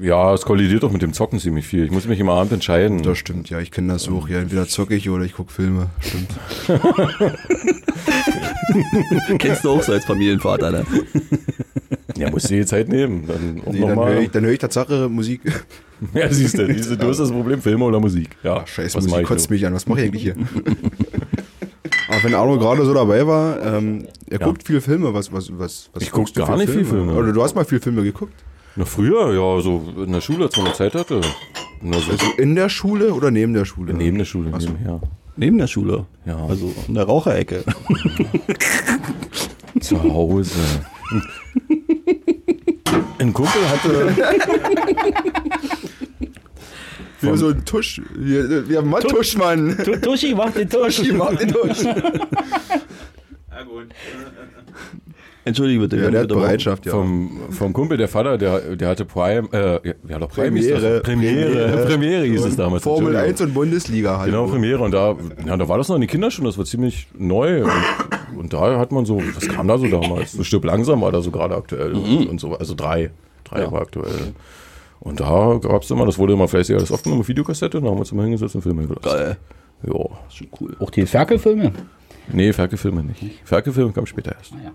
Ja, 0.01 0.35
es 0.35 0.43
kollidiert 0.43 0.85
auch 0.85 0.93
mit 0.93 1.03
dem 1.03 1.13
Zocken 1.13 1.39
ziemlich 1.39 1.67
viel. 1.67 1.85
Ich 1.85 1.91
muss 1.91 2.07
mich 2.07 2.21
immer 2.21 2.35
abend 2.35 2.53
entscheiden. 2.53 3.03
Das 3.03 3.19
stimmt, 3.19 3.49
ja, 3.51 3.59
ich 3.59 3.71
kenne 3.71 3.93
das 3.93 4.09
auch. 4.09 4.29
Ja, 4.29 4.39
entweder 4.41 4.67
zocke 4.69 4.95
ich 4.95 5.09
oder 5.09 5.25
ich 5.25 5.35
gucke 5.35 5.53
Filme. 5.53 5.89
Stimmt. 6.01 6.29
Kennst 9.39 9.65
du 9.65 9.71
auch 9.71 9.83
so 9.83 9.93
als 9.93 10.05
Familienvater, 10.05 10.71
ne? 10.71 10.85
Ja, 12.17 12.31
musst 12.31 12.51
du 12.51 12.55
die 12.55 12.67
Zeit 12.67 12.89
nehmen. 12.89 13.25
Dann 13.27 13.63
Nee, 13.73 13.81
dann 13.81 13.99
höre 13.99 14.21
ich, 14.21 14.31
dann 14.31 14.45
hör 14.45 14.53
ich 14.53 14.59
Tatsache 14.59 15.09
Musik. 15.09 15.41
Ja, 16.15 16.29
siehst 16.29 16.59
du, 16.59 16.67
siehst 16.67 16.91
du, 16.91 16.97
du 16.97 17.07
hast 17.07 17.21
das 17.21 17.31
Problem, 17.31 17.63
Filme 17.63 17.85
oder 17.85 18.01
Musik. 18.01 18.31
Ja, 18.43 18.67
Scheiß 18.67 18.97
was 18.97 19.05
Musik 19.05 19.21
ich 19.21 19.27
kotzt 19.29 19.51
mich 19.51 19.65
an. 19.65 19.73
Was 19.73 19.87
mache 19.87 20.01
ich 20.01 20.07
eigentlich 20.09 20.23
hier? 20.25 20.35
Aber 22.09 22.25
wenn 22.25 22.35
Arno 22.35 22.59
gerade 22.59 22.85
so 22.85 22.93
dabei 22.93 23.25
war, 23.25 23.63
ähm, 23.65 24.09
er 24.29 24.41
Ja. 24.41 24.47
guckt 24.49 24.67
viel 24.67 24.81
Filme. 24.81 25.15
Was, 25.15 25.33
was, 25.33 25.57
was, 25.57 25.91
was 25.93 26.03
Ich 26.03 26.11
guck 26.11 26.23
guckst 26.25 26.37
du 26.37 26.45
gar 26.45 26.57
nicht 26.57 26.71
viel 26.71 26.85
Filme. 26.85 27.15
Oder 27.15 27.33
du 27.33 27.41
hast 27.41 27.55
mal 27.55 27.65
viel 27.65 27.79
Filme 27.79 28.03
geguckt. 28.03 28.35
Na, 28.77 28.85
früher, 28.85 29.33
ja, 29.35 29.61
so 29.61 29.83
in 30.05 30.13
der 30.13 30.21
Schule, 30.21 30.45
als 30.47 30.57
man 30.57 30.73
Zeit 30.75 30.95
hatte. 30.95 31.21
Na, 31.83 31.99
so 31.99 32.11
Also 32.13 32.27
in 32.39 32.55
der 32.55 32.69
Schule 32.69 33.13
oder 33.13 33.31
neben 33.31 33.53
der 33.55 33.65
Schule? 33.65 33.93
neben 33.93 34.19
der 34.19 34.25
Schule, 34.25 34.51
so. 34.59 34.69
nebenher. 34.71 35.01
Neben 35.37 35.59
der 35.59 35.67
Schule. 35.67 36.07
Ja. 36.25 36.37
Also 36.47 36.73
in 36.89 36.95
der 36.95 37.05
Raucherecke. 37.05 37.65
Zu 39.81 40.03
Hause. 40.03 40.59
Ein 43.19 43.33
Kumpel 43.33 43.69
hatte. 43.69 44.15
Wir 47.21 47.29
haben 47.31 47.37
so 47.39 47.49
einen 47.49 47.65
Tusch. 47.65 48.01
Wir, 48.17 48.69
wir 48.69 48.79
haben 48.79 48.91
mal 48.91 49.01
Tusch, 49.03 49.37
Mann. 49.37 49.77
Tu- 49.85 49.97
Tuschi, 49.97 50.35
mach 50.35 50.51
den 50.51 50.69
Tusch. 50.69 50.99
Ich 51.01 51.13
mag 51.13 51.39
den 51.39 51.49
Tusch. 51.53 51.85
Ja, 53.55 53.63
gut. 53.65 53.87
Entschuldige 55.45 55.81
bitte. 55.81 55.97
Ja, 55.97 56.11
der 56.11 56.21
hat. 56.23 56.29
Bereitschaft, 56.29 56.87
ja. 56.87 56.93
Vom, 56.93 57.41
vom 57.51 57.73
Kumpel, 57.73 57.97
der 57.99 58.07
Vater, 58.09 58.39
der, 58.39 58.77
der 58.77 58.89
hatte 58.89 59.05
Prime, 59.05 59.49
äh, 59.53 59.95
ja, 60.09 60.19
doch 60.19 60.29
Prime 60.29 60.57
hieß 60.57 60.69
Premiere. 60.71 60.95
das. 60.95 61.03
Premiere, 61.03 61.45
Premiere. 61.51 61.87
Premiere 61.87 62.25
hieß 62.27 62.45
es 62.45 62.57
damals. 62.57 62.83
Formel 62.85 63.15
Entschuldigung. 63.15 63.31
1 63.31 63.41
und 63.41 63.55
Bundesliga 63.55 64.19
halt. 64.19 64.31
Genau, 64.31 64.47
Premiere. 64.47 64.81
Und 64.81 64.93
da, 64.93 65.17
ja, 65.45 65.57
da 65.57 65.69
war 65.69 65.79
das 65.79 65.89
noch 65.89 65.97
in 65.97 66.03
den 66.03 66.11
Kinderschuhen, 66.11 66.47
das 66.47 66.59
war 66.59 66.65
ziemlich 66.65 67.09
neu. 67.19 67.65
Und, 67.65 67.73
und 68.39 68.53
da 68.53 68.79
hat 68.79 68.93
man 68.93 69.05
so, 69.05 69.21
was 69.35 69.49
kam 69.49 69.67
da 69.67 69.79
so 69.79 69.89
damals? 69.89 70.39
Ein 70.39 70.45
Stück 70.45 70.65
langsam 70.65 71.01
war 71.01 71.11
da 71.11 71.21
so 71.21 71.31
gerade 71.33 71.57
aktuell. 71.57 71.93
Und, 71.93 72.29
und 72.29 72.41
so, 72.41 72.55
also 72.57 72.75
drei. 72.75 73.11
Drei 73.45 73.71
war 73.71 73.83
aktuell. 73.83 74.33
Und 75.01 75.19
da 75.19 75.59
gab 75.61 75.83
es 75.83 75.91
immer, 75.91 76.07
das 76.07 76.17
wurde 76.19 76.35
immer 76.35 76.47
fleißig 76.47 76.77
alles 76.77 76.93
aufgenommen, 76.93 77.27
Videokassette, 77.27 77.79
und 77.79 77.85
da 77.85 77.91
haben 77.91 77.97
wir 77.97 78.01
uns 78.03 78.13
immer 78.13 78.23
hingesetzt 78.23 78.55
und 78.55 78.63
Filme 78.63 78.87
gelassen. 78.87 79.03
Geil. 79.03 79.37
Ja. 79.85 80.05
Schon 80.31 80.47
cool. 80.61 80.77
Auch 80.79 80.91
die 80.91 81.05
Ferkelfilme? 81.05 81.73
Nee, 82.33 82.53
Ferkelfilme 82.53 83.03
nicht. 83.03 83.41
Ferkelfilme 83.45 83.91
kam 83.91 84.07
später 84.07 84.37
erst. 84.39 84.53
ja. 84.53 84.71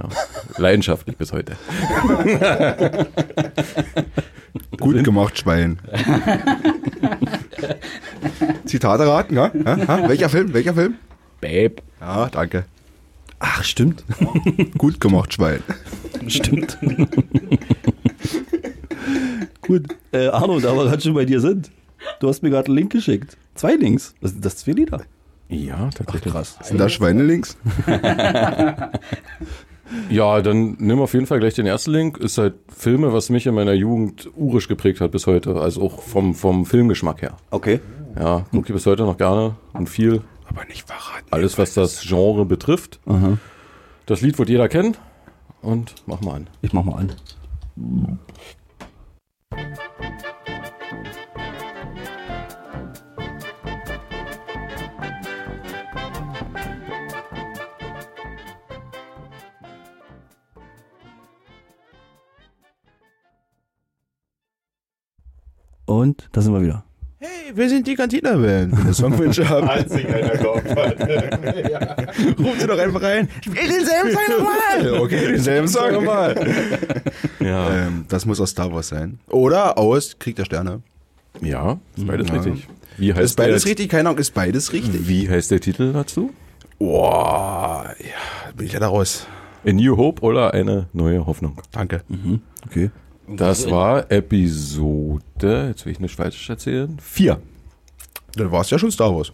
Ja. 0.00 0.08
Leidenschaftlich 0.56 1.16
bis 1.16 1.32
heute. 1.32 1.56
Gut 4.78 5.04
gemacht, 5.04 5.38
Schwein. 5.38 5.78
Zitate 8.64 9.06
raten, 9.06 9.34
ja? 9.34 9.50
ja? 9.64 9.76
ja? 9.76 10.08
Welcher 10.08 10.28
Film? 10.28 10.54
Welcher 10.54 10.74
Film? 10.74 10.94
Babe. 11.40 11.76
Ja, 12.00 12.28
danke. 12.28 12.64
Ach, 13.38 13.62
stimmt. 13.64 14.04
Gut 14.78 15.00
gemacht, 15.00 15.34
Schwein. 15.34 15.62
Stimmt. 16.28 16.78
Gut. 19.62 19.86
Äh, 20.12 20.28
Arno, 20.28 20.60
da 20.60 20.74
wir 20.74 20.84
gerade 20.84 21.02
schon 21.02 21.14
bei 21.14 21.24
dir 21.24 21.40
sind. 21.40 21.70
Du 22.20 22.28
hast 22.28 22.42
mir 22.42 22.50
gerade 22.50 22.66
einen 22.66 22.76
Link 22.76 22.92
geschickt. 22.92 23.36
Zwei 23.54 23.74
Links. 23.74 24.14
Was 24.20 24.32
sind 24.32 24.44
das 24.44 24.56
zwei 24.56 24.72
Lieder? 24.72 25.02
Ja, 25.48 25.90
tatsächlich. 25.90 26.32
Krass. 26.32 26.56
Sind 26.62 26.78
da 26.78 26.88
Schweine 26.88 27.24
links? 27.24 27.56
Ja, 30.08 30.40
dann 30.42 30.76
nimm 30.78 31.00
auf 31.00 31.14
jeden 31.14 31.26
Fall 31.26 31.40
gleich 31.40 31.54
den 31.54 31.66
ersten 31.66 31.90
Link. 31.90 32.18
Ist 32.18 32.38
halt 32.38 32.54
Filme, 32.68 33.12
was 33.12 33.30
mich 33.30 33.46
in 33.46 33.54
meiner 33.54 33.72
Jugend 33.72 34.30
urisch 34.36 34.68
geprägt 34.68 35.00
hat 35.00 35.10
bis 35.10 35.26
heute. 35.26 35.56
Also 35.56 35.82
auch 35.82 36.02
vom, 36.02 36.34
vom 36.34 36.66
Filmgeschmack 36.66 37.22
her. 37.22 37.36
Okay. 37.50 37.80
Ja, 38.18 38.44
gucke 38.50 38.68
ich 38.68 38.74
bis 38.74 38.86
heute 38.86 39.04
noch 39.04 39.16
gerne 39.16 39.56
und 39.72 39.88
viel. 39.88 40.22
Aber 40.46 40.64
nicht 40.64 40.86
verraten. 40.86 41.26
Alles, 41.30 41.58
was 41.58 41.74
das 41.74 42.02
Genre 42.02 42.44
betrifft. 42.44 42.98
Aha. 43.06 43.38
Das 44.06 44.20
Lied 44.20 44.38
wird 44.38 44.48
jeder 44.48 44.68
kennen. 44.68 44.96
Und 45.62 45.94
mach 46.06 46.20
mal 46.20 46.36
an. 46.36 46.50
Ich 46.62 46.72
mach 46.72 46.84
mal 46.84 46.96
an. 46.96 47.12
Und 66.00 66.28
da 66.32 66.40
sind 66.40 66.52
wir 66.54 66.62
wieder. 66.62 66.84
Hey, 67.18 67.52
wir 67.54 67.68
sind 67.68 67.86
die 67.86 67.94
Cantina-Band. 67.94 68.74
Wenn 68.78 68.86
ihr 68.86 68.94
Songwünsche 68.94 69.46
habt, 69.46 69.68
Als 69.68 69.92
sich 69.92 70.06
einer 70.08 70.36
gehofft 70.38 70.70
hat. 70.74 70.98
ruft 72.38 72.60
sie 72.62 72.66
doch 72.66 72.78
einfach 72.78 73.02
rein. 73.02 73.28
Spiel 73.42 73.54
denselben 73.68 74.10
Song 74.10 74.38
nochmal. 74.38 75.00
Okay, 75.00 75.26
denselben 75.32 75.68
Song 75.68 75.92
nochmal. 75.92 76.34
Ja, 77.40 77.70
Ähm, 77.74 78.06
das 78.08 78.24
muss 78.24 78.40
aus 78.40 78.50
Star 78.50 78.72
Wars 78.72 78.88
sein. 78.88 79.18
Oder 79.28 79.76
aus 79.76 80.16
Krieg 80.18 80.36
der 80.36 80.46
Sterne. 80.46 80.80
ja 81.42 81.78
ist 81.96 82.06
beides 82.06 82.28
Ja. 82.28 82.34
richtig. 82.36 82.68
Wie 82.96 83.12
heißt 83.12 83.22
Ist 83.24 83.36
beides 83.36 83.62
der, 83.64 83.70
richtig? 83.70 83.88
Keine 83.90 84.08
Ahnung, 84.08 84.18
ist 84.18 84.32
beides 84.32 84.72
richtig? 84.72 85.06
Wie 85.08 85.28
heißt 85.28 85.50
der 85.50 85.60
Titel 85.60 85.92
dazu? 85.92 86.30
Boah, 86.78 87.94
ja, 87.98 88.52
bin 88.56 88.66
ich 88.66 88.72
leider 88.72 88.86
raus. 88.86 89.26
A 89.66 89.72
New 89.72 89.96
Hope 89.98 90.22
oder 90.22 90.54
eine 90.54 90.86
neue 90.94 91.26
Hoffnung? 91.26 91.60
Danke. 91.72 92.00
Okay. 92.66 92.90
Das 93.36 93.70
war 93.70 94.10
Episode, 94.10 95.68
jetzt 95.68 95.84
will 95.86 95.92
ich 95.92 96.00
nicht 96.00 96.16
falsch 96.16 96.48
erzählen, 96.48 96.96
vier. 97.02 97.40
Dann 98.34 98.50
war 98.52 98.60
es 98.62 98.70
ja 98.70 98.78
schon 98.78 98.90
Star 98.90 99.14
Wars, 99.14 99.32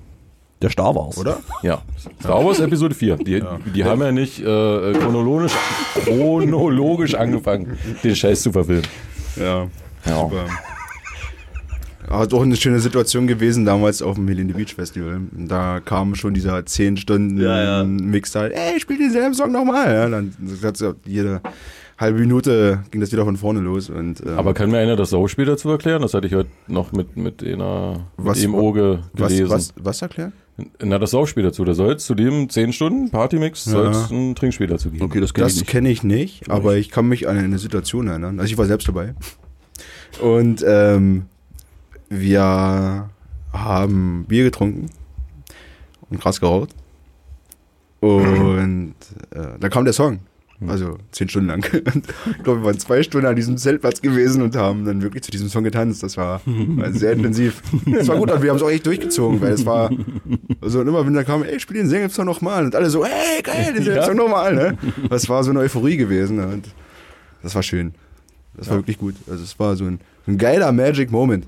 Der 0.62 0.70
Star 0.70 0.94
Wars. 0.94 1.18
oder? 1.18 1.38
Ja, 1.62 1.82
Star 2.20 2.44
Wars 2.44 2.60
Episode 2.60 2.94
4. 2.94 3.16
Die, 3.16 3.42
die 3.74 3.84
haben 3.84 4.00
ja 4.00 4.12
nicht 4.12 4.40
äh, 4.40 4.92
chronologisch, 4.94 5.52
chronologisch 6.04 7.14
angefangen, 7.14 7.78
den 8.02 8.16
Scheiß 8.16 8.42
zu 8.42 8.52
verfilmen. 8.52 8.86
Ja. 9.36 9.66
Ja. 10.06 10.20
Super. 10.22 10.46
Hat 12.08 12.32
auch 12.32 12.42
eine 12.42 12.54
schöne 12.54 12.78
Situation 12.78 13.26
gewesen 13.26 13.64
damals 13.64 14.00
auf 14.00 14.14
dem 14.14 14.28
Helene 14.28 14.52
Beach 14.54 14.74
Festival. 14.76 15.22
Da 15.32 15.80
kam 15.84 16.14
schon 16.14 16.34
dieser 16.34 16.64
10 16.64 16.98
Stunden 16.98 17.40
Ja, 17.40 17.80
ja. 17.80 17.84
Mix 17.84 18.30
da. 18.30 18.46
Ey, 18.46 18.78
spiel 18.78 18.96
denselben 18.98 19.34
Song 19.34 19.50
nochmal. 19.50 19.92
Ja, 19.92 20.08
dann 20.08 20.32
hat 20.62 20.76
so 20.76 20.94
jede 21.04 21.40
halbe 21.98 22.18
Minute 22.20 22.82
ging 22.90 23.00
das 23.00 23.10
wieder 23.12 23.24
von 23.24 23.36
vorne 23.36 23.60
los. 23.60 23.88
Und, 23.90 24.20
ähm, 24.26 24.38
Aber 24.38 24.52
kann 24.54 24.70
mir 24.70 24.78
einer 24.78 24.96
das 24.96 25.10
Sauspiel 25.10 25.44
dazu 25.46 25.70
erklären? 25.70 26.02
Das 26.02 26.12
hatte 26.14 26.26
ich 26.26 26.34
heute 26.34 26.50
noch 26.66 26.92
mit, 26.92 27.16
mit, 27.16 27.42
einer, 27.42 28.06
Was- 28.16 28.36
mit 28.36 28.44
dem 28.44 28.54
Oge 28.54 29.00
was, 29.14 29.28
gelesen. 29.32 29.50
was, 29.50 29.72
was 29.76 30.02
erklären? 30.02 30.32
Na, 30.82 30.98
das 30.98 31.10
Sauspiel 31.10 31.42
dazu. 31.42 31.64
Da 31.64 31.74
soll 31.74 31.94
es 31.94 32.06
zu 32.06 32.14
dem 32.14 32.48
10 32.48 32.72
Stunden 32.72 33.10
Partymix 33.10 33.66
Ja. 33.66 33.72
soll 33.72 33.86
es 33.88 34.10
ein 34.10 34.34
Trinkspiel 34.34 34.66
dazu 34.66 34.90
geben. 34.90 35.04
Okay, 35.04 35.20
das 35.20 35.34
kenne 35.34 35.48
ich 35.48 35.66
kenne 35.66 35.90
ich 35.90 36.02
nicht, 36.02 36.50
aber 36.50 36.76
ich 36.76 36.90
kann 36.90 37.06
mich 37.08 37.28
an 37.28 37.36
eine 37.36 37.58
Situation 37.58 38.08
erinnern. 38.08 38.40
Also 38.40 38.50
ich 38.52 38.56
war 38.58 38.64
selbst 38.66 38.88
dabei. 38.88 39.14
Und 40.22 40.64
ähm, 40.66 41.26
wir 42.08 43.10
haben 43.52 44.24
Bier 44.28 44.44
getrunken 44.44 44.88
und 46.08 46.20
Gras 46.20 46.40
geraucht. 46.40 46.70
Und 48.00 48.94
äh, 49.30 49.58
da 49.60 49.68
kam 49.68 49.84
der 49.84 49.92
Song. 49.94 50.20
Also 50.66 50.96
zehn 51.12 51.28
Stunden 51.28 51.48
lang. 51.48 51.66
Ich 52.38 52.42
glaube, 52.42 52.60
wir 52.60 52.64
waren 52.66 52.78
zwei 52.78 53.02
Stunden 53.02 53.26
an 53.26 53.36
diesem 53.36 53.58
Zeltplatz 53.58 54.00
gewesen 54.00 54.42
und 54.42 54.56
haben 54.56 54.84
dann 54.84 55.02
wirklich 55.02 55.22
zu 55.22 55.30
diesem 55.30 55.48
Song 55.48 55.64
getanzt. 55.64 56.02
Das 56.02 56.16
war, 56.16 56.40
war 56.46 56.92
sehr 56.92 57.12
intensiv. 57.12 57.62
Das 57.86 58.08
war 58.08 58.16
gut, 58.16 58.30
aber 58.30 58.42
wir 58.42 58.50
haben 58.50 58.56
es 58.56 58.62
auch 58.62 58.70
echt 58.70 58.86
durchgezogen, 58.86 59.40
weil 59.40 59.52
es 59.52 59.66
war 59.66 59.90
so 60.62 60.80
und 60.80 60.88
immer, 60.88 61.04
wenn 61.04 61.14
da 61.14 61.24
kam, 61.24 61.42
ey, 61.42 61.60
spiel 61.60 61.76
den 61.86 62.10
Song 62.10 62.26
nochmal. 62.26 62.64
Und 62.64 62.74
alle 62.74 62.88
so, 62.88 63.04
ey, 63.04 63.42
geil, 63.42 63.74
den 63.74 63.84
Ja. 63.84 64.04
Song 64.04 64.16
nochmal. 64.16 64.54
Ne? 64.54 64.78
Das 65.10 65.28
war 65.28 65.44
so 65.44 65.50
eine 65.50 65.60
Euphorie 65.60 65.96
gewesen. 65.96 66.38
Und 66.38 66.68
das 67.42 67.54
war 67.54 67.62
schön. 67.62 67.94
Das 68.56 68.70
war 68.70 68.76
wirklich 68.76 68.98
gut. 68.98 69.14
Also 69.28 69.44
es 69.44 69.58
war 69.58 69.76
so 69.76 69.84
ein, 69.84 70.00
ein 70.26 70.38
geiler 70.38 70.72
Magic 70.72 71.10
Moment. 71.12 71.46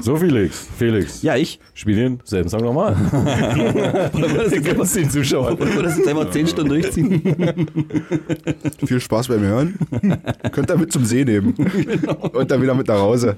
So, 0.00 0.16
Felix. 0.16 0.66
Felix. 0.76 1.22
Ja, 1.22 1.36
ich. 1.36 1.60
Spiel 1.74 1.94
den 1.96 2.18
selben 2.24 2.48
Song 2.48 2.62
nochmal. 2.62 2.94
Gib's 4.62 4.92
den 4.94 5.08
Zuschauern. 5.10 5.58
Wollen 5.58 5.74
wir 5.76 5.82
das 5.84 5.96
jetzt 5.98 6.08
einmal 6.08 6.30
10 6.30 6.46
Stunden 6.48 6.68
durchziehen? 6.70 7.22
Viel 8.84 9.00
Spaß 9.00 9.28
beim 9.28 9.40
Hören. 9.42 9.78
Könnt 10.52 10.70
ihr 10.70 10.76
mit 10.78 10.92
zum 10.92 11.04
See 11.04 11.24
nehmen. 11.24 11.54
Und 12.32 12.50
dann 12.50 12.60
wieder 12.60 12.74
mit 12.74 12.88
nach 12.88 12.98
Hause. 12.98 13.36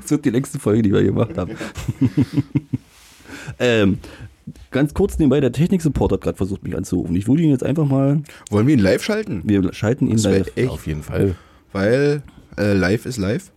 Das 0.00 0.10
wird 0.10 0.24
die 0.24 0.30
längste 0.30 0.58
Folge, 0.58 0.82
die 0.82 0.92
wir 0.92 1.02
gemacht 1.02 1.36
haben. 1.38 1.52
ähm, 3.58 3.98
ganz 4.70 4.94
kurz 4.94 5.18
nebenbei, 5.18 5.40
der 5.40 5.52
Technik-Support 5.52 6.12
hat 6.12 6.20
gerade 6.22 6.36
versucht, 6.36 6.62
mich 6.64 6.76
anzurufen. 6.76 7.14
Ich 7.16 7.28
würde 7.28 7.42
ihn 7.42 7.50
jetzt 7.50 7.64
einfach 7.64 7.86
mal, 7.86 8.22
Wollen 8.50 8.66
wir 8.66 8.74
ihn 8.74 8.80
live 8.80 9.02
schalten? 9.02 9.42
wir 9.44 9.72
schalten 9.72 10.06
ihn 10.06 10.14
Das 10.16 10.24
wäre 10.24 10.38
live. 10.38 10.52
echt, 10.56 10.70
Auf 10.70 10.86
jeden 10.86 11.02
Fall. 11.02 11.34
weil 11.72 12.22
äh, 12.58 12.72
live 12.74 13.06
ist 13.06 13.16
live. 13.18 13.50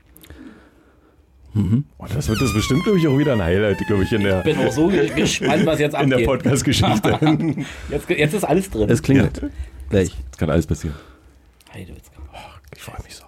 Oh, 1.97 2.05
das 2.13 2.27
wird 2.27 2.41
das 2.41 2.53
bestimmt, 2.53 2.83
glaube 2.83 2.99
ich, 2.99 3.07
auch 3.07 3.17
wieder 3.17 3.31
ein 3.31 3.41
Highlight, 3.41 3.77
glaube 3.87 4.03
ich, 4.03 4.11
in 4.11 4.23
der, 4.23 4.41
Bin 4.41 4.57
auch 4.57 4.71
so 4.73 4.89
ge- 4.89 5.07
gespannt, 5.15 5.65
was 5.65 5.79
jetzt 5.79 5.93
in 5.95 6.09
der 6.09 6.17
abgeht. 6.17 6.27
Podcast-Geschichte. 6.27 7.17
Jetzt, 7.89 8.09
jetzt 8.09 8.33
ist 8.33 8.43
alles 8.43 8.69
drin. 8.69 8.89
Es 8.89 9.01
klingelt. 9.01 9.41
Gleich. 9.89 10.11
Das 10.31 10.37
kann 10.37 10.49
alles 10.49 10.67
passieren. 10.67 10.97
Heidewitzka. 11.73 12.11
Ich 12.75 12.81
freue 12.81 13.01
mich 13.05 13.15
so. 13.15 13.23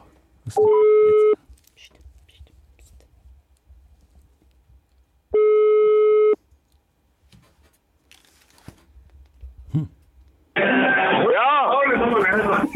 Ja, 10.56 11.72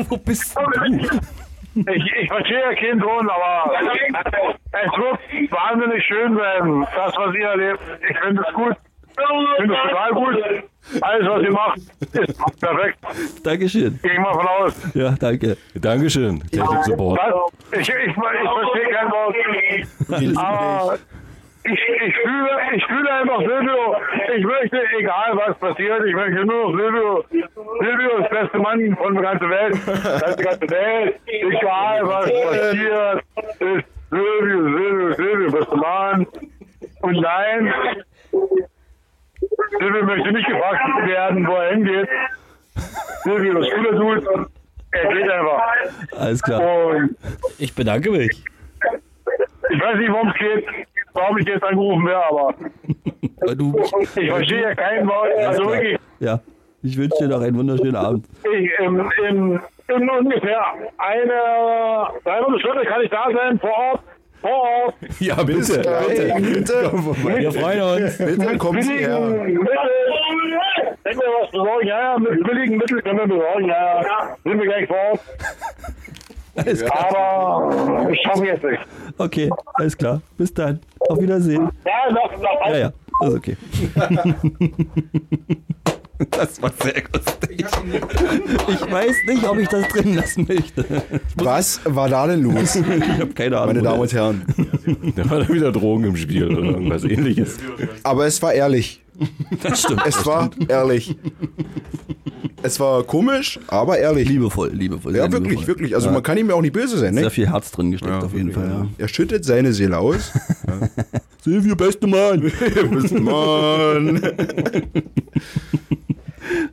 Wo 0.10 0.18
bist 0.18 0.56
du? 0.56 0.62
Ich, 1.76 2.14
ich 2.22 2.28
verstehe 2.30 2.76
keinen 2.76 3.00
Ton, 3.00 3.30
aber 3.30 3.74
es 4.72 4.92
wird 4.98 5.52
wahnsinnig 5.52 6.06
schön 6.06 6.38
sein, 6.38 6.88
das, 6.96 7.14
was 7.18 7.36
ihr 7.36 7.48
erlebt. 7.48 7.80
Ich 8.10 8.18
finde 8.20 8.44
es 8.48 8.54
gut. 8.54 8.76
Ich 9.12 9.58
finde 9.58 9.76
es 9.76 9.82
total 9.90 10.12
gut. 10.12 10.38
Alles, 11.02 11.28
was 11.30 11.44
ihr 11.44 11.52
macht, 11.52 11.78
ist 11.78 12.60
perfekt. 12.60 12.98
Dankeschön. 13.44 14.00
Gehe 14.02 14.14
ich 14.14 14.20
mal 14.20 14.34
von 14.34 14.48
aus. 14.48 14.96
Ja, 14.96 15.12
danke. 15.12 15.58
Dankeschön, 15.76 16.42
Technik-Support. 16.50 17.20
Ich, 17.72 17.80
ich, 17.80 17.90
ich 17.90 18.14
verstehe 18.16 18.90
kein 18.90 19.12
Wort. 19.12 19.36
Aber 20.38 20.98
ich, 21.64 21.72
ich, 22.08 22.16
fühle, 22.18 22.50
ich 22.76 22.86
fühle 22.86 23.14
einfach 23.14 23.40
Silvio. 23.40 23.96
Ich 24.36 24.44
möchte, 24.46 24.82
egal 25.00 25.32
was 25.36 25.58
passiert, 25.60 26.06
ich 26.06 26.14
möchte 26.16 26.46
nur 26.46 26.72
noch 26.72 26.78
Silvio. 26.78 27.24
Silvio 27.80 28.18
ist 28.18 28.32
der 28.32 28.42
beste 28.42 28.58
Mann 28.60 28.96
von 28.98 29.14
der 29.14 29.24
ganzen 29.24 29.50
Welt. 29.50 29.76
Die 30.40 30.44
ganze 30.44 30.70
Welt. 30.70 31.20
Egal 31.28 32.02
was 32.08 32.26
passiert, 32.26 33.24
ist 33.60 33.86
Silvio, 34.10 34.64
Silvio, 34.64 34.64
Silvio. 34.64 35.14
Silvio, 35.14 35.52
beste 35.52 35.76
Mann. 35.78 36.28
Und 37.02 37.22
nein, 37.22 37.74
Silvio 39.80 40.04
möchte 40.06 40.32
nicht 40.32 40.48
gefragt 40.48 41.08
werden, 41.08 41.48
wo 41.48 41.54
er 41.54 41.72
hingeht. 41.72 42.10
Silvio 43.24 43.60
ist 43.60 43.72
cooler 43.74 43.92
Dude. 43.94 44.48
Er 44.94 45.14
geht 45.14 45.30
einfach. 45.30 45.62
Alles 46.18 46.42
klar. 46.42 46.62
Und 46.88 47.16
Ich 47.60 47.74
bedanke 47.74 48.12
mich. 48.12 48.44
ich 49.70 49.82
weiß 49.82 49.98
nicht, 49.98 50.12
worum 50.12 50.28
es 50.30 50.36
geht, 50.36 50.66
warum 51.14 51.38
ich 51.38 51.48
jetzt 51.48 51.64
angerufen 51.64 52.06
werde, 52.06 52.26
aber 52.26 52.54
Du, 53.56 53.76
ich 54.00 54.10
verstehe 54.30 54.62
ja 54.62 54.76
kein 54.76 55.08
Wort. 55.08 55.30
Also 55.48 55.66
wirklich, 55.66 55.98
ja, 56.20 56.40
ich 56.84 56.98
wünsche 56.98 57.16
dir 57.22 57.28
noch 57.30 57.42
einen 57.42 57.58
wunderschönen 57.58 57.96
Abend. 57.96 58.26
ich, 58.44 58.70
in, 58.80 59.12
in, 59.28 59.60
in 59.96 60.10
ungefähr 60.10 60.62
eine 60.98 62.20
Dreiviertelstunde 62.24 62.86
kann 62.86 63.02
ich 63.04 63.10
da 63.10 63.26
sein, 63.34 63.60
vor 63.60 63.72
Ort. 63.72 64.02
Vor 64.42 64.52
Ort. 64.52 64.96
Ja, 65.20 65.36
bitte. 65.44 65.78
Bitte, 66.08 66.34
bitte, 66.42 66.92
Wir 67.40 67.52
freuen 67.52 67.82
uns. 68.04 68.18
bitte 68.18 68.58
kommen 68.58 68.82
Sie 68.82 68.98
her. 68.98 69.20
billigen 69.20 69.60
Mittel. 69.60 69.90
Wenn 71.04 71.16
wir 71.18 71.28
was 71.42 71.52
besorgen, 71.52 71.88
ja, 71.88 72.00
ja, 72.14 72.20
mit 72.20 72.44
billigen 72.44 72.78
Mitteln 72.78 73.02
können 73.04 73.18
wir 73.20 73.28
besorgen, 73.28 73.66
ja, 73.68 74.02
ja. 74.02 74.38
Sind 74.44 74.60
wir 74.60 74.66
gleich 74.68 74.88
vor 74.88 74.98
Ort. 75.12 75.20
Alles 76.56 76.84
klar. 76.84 77.08
Aber 77.14 78.10
ich 78.12 78.20
schaffe 78.22 78.46
jetzt 78.46 78.64
nicht. 78.64 78.80
Okay, 79.18 79.50
alles 79.76 79.98
klar. 79.98 80.22
Bis 80.38 80.54
dann. 80.54 80.80
Auf 81.10 81.20
Wiedersehen. 81.20 81.70
Ja, 81.86 82.12
noch, 82.12 82.32
noch 82.38 82.68
Ja, 82.70 82.78
ja, 82.78 82.94
das 83.22 83.30
ist 83.30 83.36
okay. 83.38 83.58
Das 86.30 86.62
war 86.62 86.72
sehr 86.84 87.02
lustig. 87.14 87.66
Ich 88.68 88.92
weiß 88.92 89.16
nicht, 89.28 89.44
ob 89.50 89.58
ich 89.58 89.68
das 89.68 89.88
drin 89.88 90.14
lassen 90.16 90.46
möchte. 90.48 90.86
Was 91.38 91.82
war 91.84 92.10
da 92.10 92.28
denn 92.28 92.44
los, 92.44 92.76
Ich 92.76 92.84
habe 93.20 93.34
keine 93.34 93.58
Ahnung. 93.58 93.68
meine 93.74 93.82
Damen 93.82 94.02
und 94.02 94.14
Herren? 94.14 94.46
Da 95.16 95.28
war 95.30 95.40
da 95.40 95.50
wieder 95.50 95.72
Drogen 95.72 96.04
im 96.04 96.16
Spiel 96.16 96.46
oder 96.46 96.62
irgendwas 96.62 97.04
ähnliches. 97.06 97.58
Aber 98.04 98.28
es 98.28 98.40
war 98.44 98.54
ehrlich. 98.54 99.01
Das 99.64 99.82
stimmt. 99.82 100.02
Es 100.06 100.26
war 100.26 100.50
ehrlich. 100.68 101.16
Es 102.64 102.80
war 102.80 103.04
komisch, 103.04 103.60
aber 103.68 103.98
ehrlich. 103.98 104.28
Liebevoll, 104.28 104.72
liebevoll. 104.72 105.16
Ja, 105.16 105.24
sehr 105.24 105.32
wirklich, 105.32 105.52
liebevoll. 105.52 105.68
wirklich. 105.68 105.96
Also 105.96 106.08
ja, 106.08 106.14
man 106.14 106.24
kann 106.24 106.38
ihm 106.38 106.50
ja 106.50 106.56
auch 106.56 106.62
nicht 106.62 106.74
böse 106.74 106.98
sein, 106.98 107.14
sehr 107.14 107.24
ne? 107.26 107.30
viel 107.30 107.50
Herz 107.50 107.72
drin 107.72 107.92
gesteckt, 107.92 108.24
auf 108.24 108.34
jeden 108.34 108.52
Fall. 108.52 108.68
Ja. 108.68 108.88
Er 108.98 109.08
schüttet 109.08 109.46
seine 109.46 109.74
Seele 109.74 109.98
aus. 109.98 110.32
Silvio, 111.44 111.76
beste 111.76 112.08
Mann. 112.08 112.42
Mann. 113.24 114.22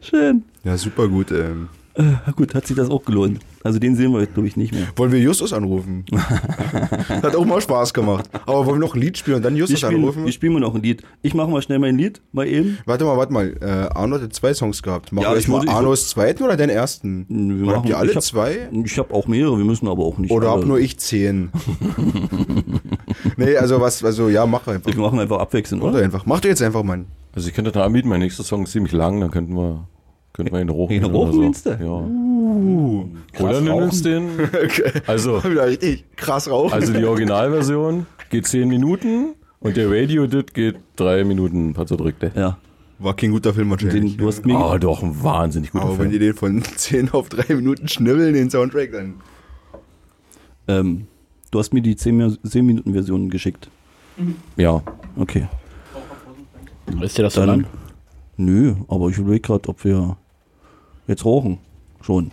Schön. 0.01 0.45
Ja, 0.65 0.77
super 0.77 1.09
gut. 1.09 1.31
Ähm. 1.33 1.69
Na 2.01 2.33
gut, 2.37 2.55
hat 2.55 2.65
sich 2.67 2.77
das 2.77 2.89
auch 2.91 3.05
gelohnt. 3.05 3.41
Also 3.65 3.81
den 3.81 3.97
sehen 3.97 4.13
wir 4.13 4.21
jetzt, 4.21 4.35
glaube 4.35 4.47
ich, 4.47 4.57
nicht 4.57 4.73
mehr. 4.73 4.85
Wollen 4.95 5.11
wir 5.11 5.19
Justus 5.19 5.53
anrufen? 5.53 6.05
Hat 7.09 7.35
auch 7.35 7.45
mal 7.45 7.61
Spaß 7.61 7.93
gemacht. 7.93 8.31
Aber 8.47 8.65
wollen 8.67 8.81
wir 8.81 8.87
noch 8.87 8.95
ein 8.95 9.01
Lied 9.01 9.19
spielen 9.19 9.39
und 9.39 9.43
dann 9.45 9.55
Wir 9.55 9.61
Justus 9.63 9.81
spielen, 9.81 9.97
anrufen? 9.97 10.25
wir 10.25 10.31
spielen 10.33 10.53
mal 10.53 10.61
noch 10.61 10.77
ein 10.77 10.83
Lied. 10.83 11.03
Ich 11.23 11.35
mache 11.35 11.51
mal 11.51 11.61
schnell 11.61 11.81
mein 11.81 11.99
Lied, 11.99 12.21
mal 12.31 12.47
eben. 12.47 12.79
Warte 12.87 13.05
mal, 13.05 13.17
warte 13.17 13.33
mal. 13.33 13.53
Äh, 13.61 13.65
Arno 13.99 14.15
hatte 14.15 14.29
zwei 14.29 14.55
Songs 14.55 14.81
gehabt. 14.81 15.11
Machen 15.13 15.25
Ja, 15.25 15.33
wir 15.33 15.39
ich 15.39 15.49
mal 15.49 15.69
Arnos 15.69 16.09
zweiten 16.09 16.45
oder 16.45 16.57
den 16.57 16.71
ersten? 16.71 17.27
Wir 17.29 17.67
Oder 17.67 17.77
habt 17.79 17.89
ihr 17.89 17.99
alle 17.99 18.11
ich 18.11 18.17
hab, 18.17 18.23
zwei? 18.23 18.69
Ich 18.85 18.97
habe 18.99 19.13
auch 19.13 19.27
mehrere, 19.27 19.59
wir 19.59 19.65
müssen 19.65 19.89
aber 19.89 20.05
auch 20.05 20.19
nicht. 20.19 20.31
Oder 20.31 20.51
alle. 20.53 20.61
hab 20.61 20.69
nur 20.69 20.79
ich 20.79 20.99
zehn? 20.99 21.51
nee, 23.37 23.57
also 23.57 23.81
was, 23.81 24.05
also 24.05 24.29
ja, 24.29 24.47
mach 24.47 24.67
einfach. 24.69 24.93
Wir 24.95 25.01
machen 25.01 25.19
einfach 25.19 25.39
abwechselnd, 25.41 25.83
doch 25.83 25.89
oder? 25.91 26.03
einfach. 26.03 26.27
Mach 26.27 26.41
doch 26.41 26.49
jetzt 26.49 26.63
einfach, 26.63 26.83
Mann. 26.85 27.07
Also 27.35 27.49
ich 27.49 27.55
könnte 27.55 27.73
da 27.73 27.85
anbieten, 27.85 28.09
mein 28.09 28.21
nächster 28.21 28.43
Song 28.45 28.65
ist 28.65 28.73
ziemlich 28.73 28.93
lang, 28.93 29.21
dann 29.21 29.31
könnten 29.31 29.55
wir, 29.55 29.87
könnten 30.33 30.53
wir 30.53 30.61
ihn 30.61 30.71
hochnehmen. 30.71 31.05
Den 31.05 31.15
oder 31.15 31.33
hochen 31.33 31.55
so. 31.55 31.71
du? 31.75 31.85
Ja. 33.39 33.45
Oder 33.45 33.61
nimm 33.61 33.73
uns 33.75 34.03
den. 34.03 34.29
Also, 35.07 35.37
richtig 35.39 36.05
krass 36.17 36.49
rauchen. 36.51 36.73
also 36.73 36.93
die 36.93 37.05
Originalversion 37.05 38.07
geht 38.31 38.47
10 38.47 38.69
Minuten 38.69 39.35
und 39.61 39.77
der 39.77 39.91
Radio-Dit 39.91 40.55
geht 40.55 40.77
3 40.97 41.25
Minuten, 41.25 41.71
ein 41.71 41.75
paar 41.75 41.87
zerdrückte. 41.87 42.31
Ja. 42.35 42.59
War 43.01 43.15
kein 43.15 43.31
guter 43.31 43.55
Film 43.55 43.71
wahrscheinlich. 43.71 44.13
Den, 44.13 44.17
du 44.19 44.27
hast 44.27 44.45
mir, 44.45 44.59
Oh, 44.59 44.77
doch, 44.79 45.03
ein 45.05 45.23
wahnsinnig 45.23 45.71
guter 45.71 45.85
Aber 45.85 45.99
wenn 46.01 46.11
die 46.11 46.19
Film. 46.19 46.33
den 46.33 46.37
von 46.37 46.63
10 46.77 47.11
auf 47.11 47.29
3 47.29 47.55
Minuten 47.55 47.87
schnibbeln, 47.89 48.35
den 48.35 48.51
Soundtrack, 48.51 48.91
dann. 48.93 49.15
ähm, 50.67 51.07
du 51.51 51.59
hast 51.61 51.73
mir 51.73 51.81
die 51.81 51.95
10-Minuten-Version 51.95 53.31
geschickt. 53.31 53.71
Ja. 54.57 54.83
Okay. 55.17 55.47
Ist 57.01 57.19
dir 57.19 57.23
das 57.23 57.35
so 57.35 57.41
Dann, 57.41 57.49
lang? 57.63 57.67
Nö, 58.39 58.75
aber 58.89 59.09
ich 59.09 59.19
überlege 59.19 59.41
gerade, 59.41 59.69
ob 59.69 59.85
wir 59.85 60.17
jetzt 61.07 61.25
rauchen. 61.25 61.59
Schon. 62.01 62.33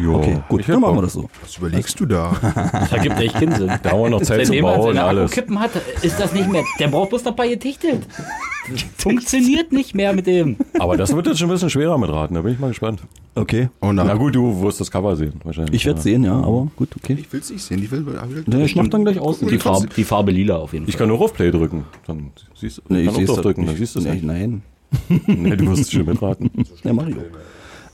Jo. 0.00 0.16
Okay, 0.16 0.38
gut, 0.48 0.60
Ich 0.60 0.66
dann 0.66 0.80
machen 0.80 0.96
wir 0.96 1.02
das 1.02 1.14
so. 1.14 1.28
Was 1.42 1.56
überlegst 1.56 1.98
du 1.98 2.06
da? 2.06 2.36
Das 2.72 2.92
ergibt 2.92 3.18
echt 3.18 3.34
keinen 3.34 3.54
Sinn. 3.54 3.72
Da 3.82 3.90
haben 3.90 4.02
wir 4.02 4.10
noch 4.10 4.22
Zeit 4.22 4.46
Seitdem 4.46 4.64
er 4.64 4.76
Bauen 4.76 4.90
und 4.90 4.98
alles. 4.98 5.32
Akkukippen 5.32 5.58
hat, 5.60 5.70
ist 6.02 6.20
das 6.20 6.32
nicht 6.32 6.48
mehr. 6.48 6.62
Der 6.78 6.88
braucht 6.88 7.10
bloß 7.10 7.24
noch 7.24 7.34
bei 7.34 7.48
getichtet. 7.48 8.06
Funktioniert 8.96 9.72
nicht 9.72 9.94
mehr 9.94 10.12
mit 10.12 10.26
dem. 10.26 10.56
Aber 10.78 10.96
das 10.96 11.14
wird 11.14 11.26
jetzt 11.26 11.38
schon 11.38 11.48
ein 11.48 11.52
bisschen 11.52 11.70
schwerer 11.70 11.98
mit 11.98 12.10
Raten, 12.10 12.34
da 12.34 12.42
bin 12.42 12.52
ich 12.52 12.58
mal 12.58 12.68
gespannt. 12.68 13.00
Okay. 13.34 13.70
Oh 13.80 13.92
Na 13.92 14.14
gut, 14.14 14.34
du 14.34 14.60
wirst 14.62 14.80
das 14.80 14.90
Cover 14.90 15.16
sehen, 15.16 15.40
wahrscheinlich. 15.42 15.74
Ich 15.74 15.86
werde 15.86 16.00
sehen, 16.00 16.22
ja, 16.24 16.34
aber 16.34 16.68
gut, 16.76 16.90
okay. 16.96 17.16
Ich 17.18 17.32
will's 17.32 17.50
nicht 17.50 17.62
sehen. 17.62 17.82
Ich 17.82 17.90
will. 17.90 18.04
Ja, 18.46 18.58
ich 18.58 18.76
mach 18.76 18.88
dann 18.88 19.04
gleich 19.04 19.18
aus. 19.18 19.40
Die 19.40 19.58
Farbe, 19.58 19.88
die 19.88 20.04
Farbe 20.04 20.30
lila 20.30 20.56
auf 20.56 20.74
jeden 20.74 20.86
Ich 20.86 20.92
Fall. 20.92 21.00
kann 21.00 21.08
nur 21.08 21.20
auf 21.20 21.32
Play 21.32 21.50
drücken. 21.50 21.84
Dann 22.06 22.30
siehst 22.54 22.78
du. 22.78 22.82
Nee, 22.88 23.00
ich 23.00 23.06
kann 23.06 23.16
auch 23.16 23.20
es 23.20 23.26
drauf 23.26 23.40
drücken, 23.40 23.66
dann 23.66 23.76
siehst 23.76 23.94
du 23.94 24.00
es 24.00 24.04
nee, 24.04 24.12
nicht. 24.12 24.24
Nein. 24.24 24.62
Nee, 25.26 25.56
du 25.56 25.66
wirst 25.66 25.82
es 25.82 25.92
schon 25.92 26.06
mitraten. 26.06 26.50
Ja, 26.82 26.92
Mario. 26.92 27.22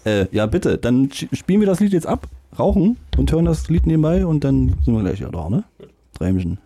Äh, 0.04 0.26
ja, 0.32 0.46
bitte. 0.46 0.78
Dann 0.78 1.10
spielen 1.12 1.60
wir 1.60 1.66
das 1.66 1.80
Lied 1.80 1.92
jetzt 1.92 2.06
ab, 2.06 2.28
rauchen 2.58 2.96
und 3.16 3.32
hören 3.32 3.46
das 3.46 3.68
Lied 3.68 3.86
nebenbei 3.86 4.26
und 4.26 4.44
dann 4.44 4.74
sind 4.84 4.94
wir 4.94 5.02
gleich 5.02 5.20
wieder 5.20 5.30
da, 5.30 5.48
ne? 5.48 5.64
Drei 6.18 6.32
Mischen. 6.32 6.58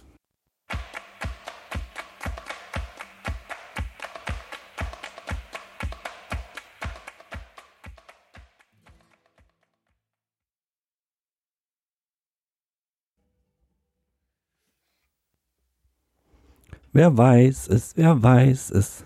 Wer 16.92 17.16
weiß 17.16 17.68
es, 17.68 17.96
wer 17.96 18.20
weiß 18.20 18.70
es. 18.70 19.04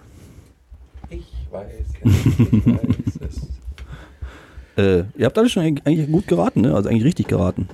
Ich 1.52 2.06
weiß 2.06 2.50
ich 2.52 2.66
weiß 2.66 3.30
es. 4.76 4.82
Äh, 4.82 5.04
ihr 5.18 5.26
habt 5.26 5.36
alle 5.36 5.48
schon 5.50 5.62
eigentlich- 5.84 6.10
gut 6.10 6.26
geraten, 6.26 6.62
ne? 6.62 6.74
Also 6.74 6.88
eigentlich 6.88 7.04
richtig 7.04 7.28
geraten. 7.28 7.68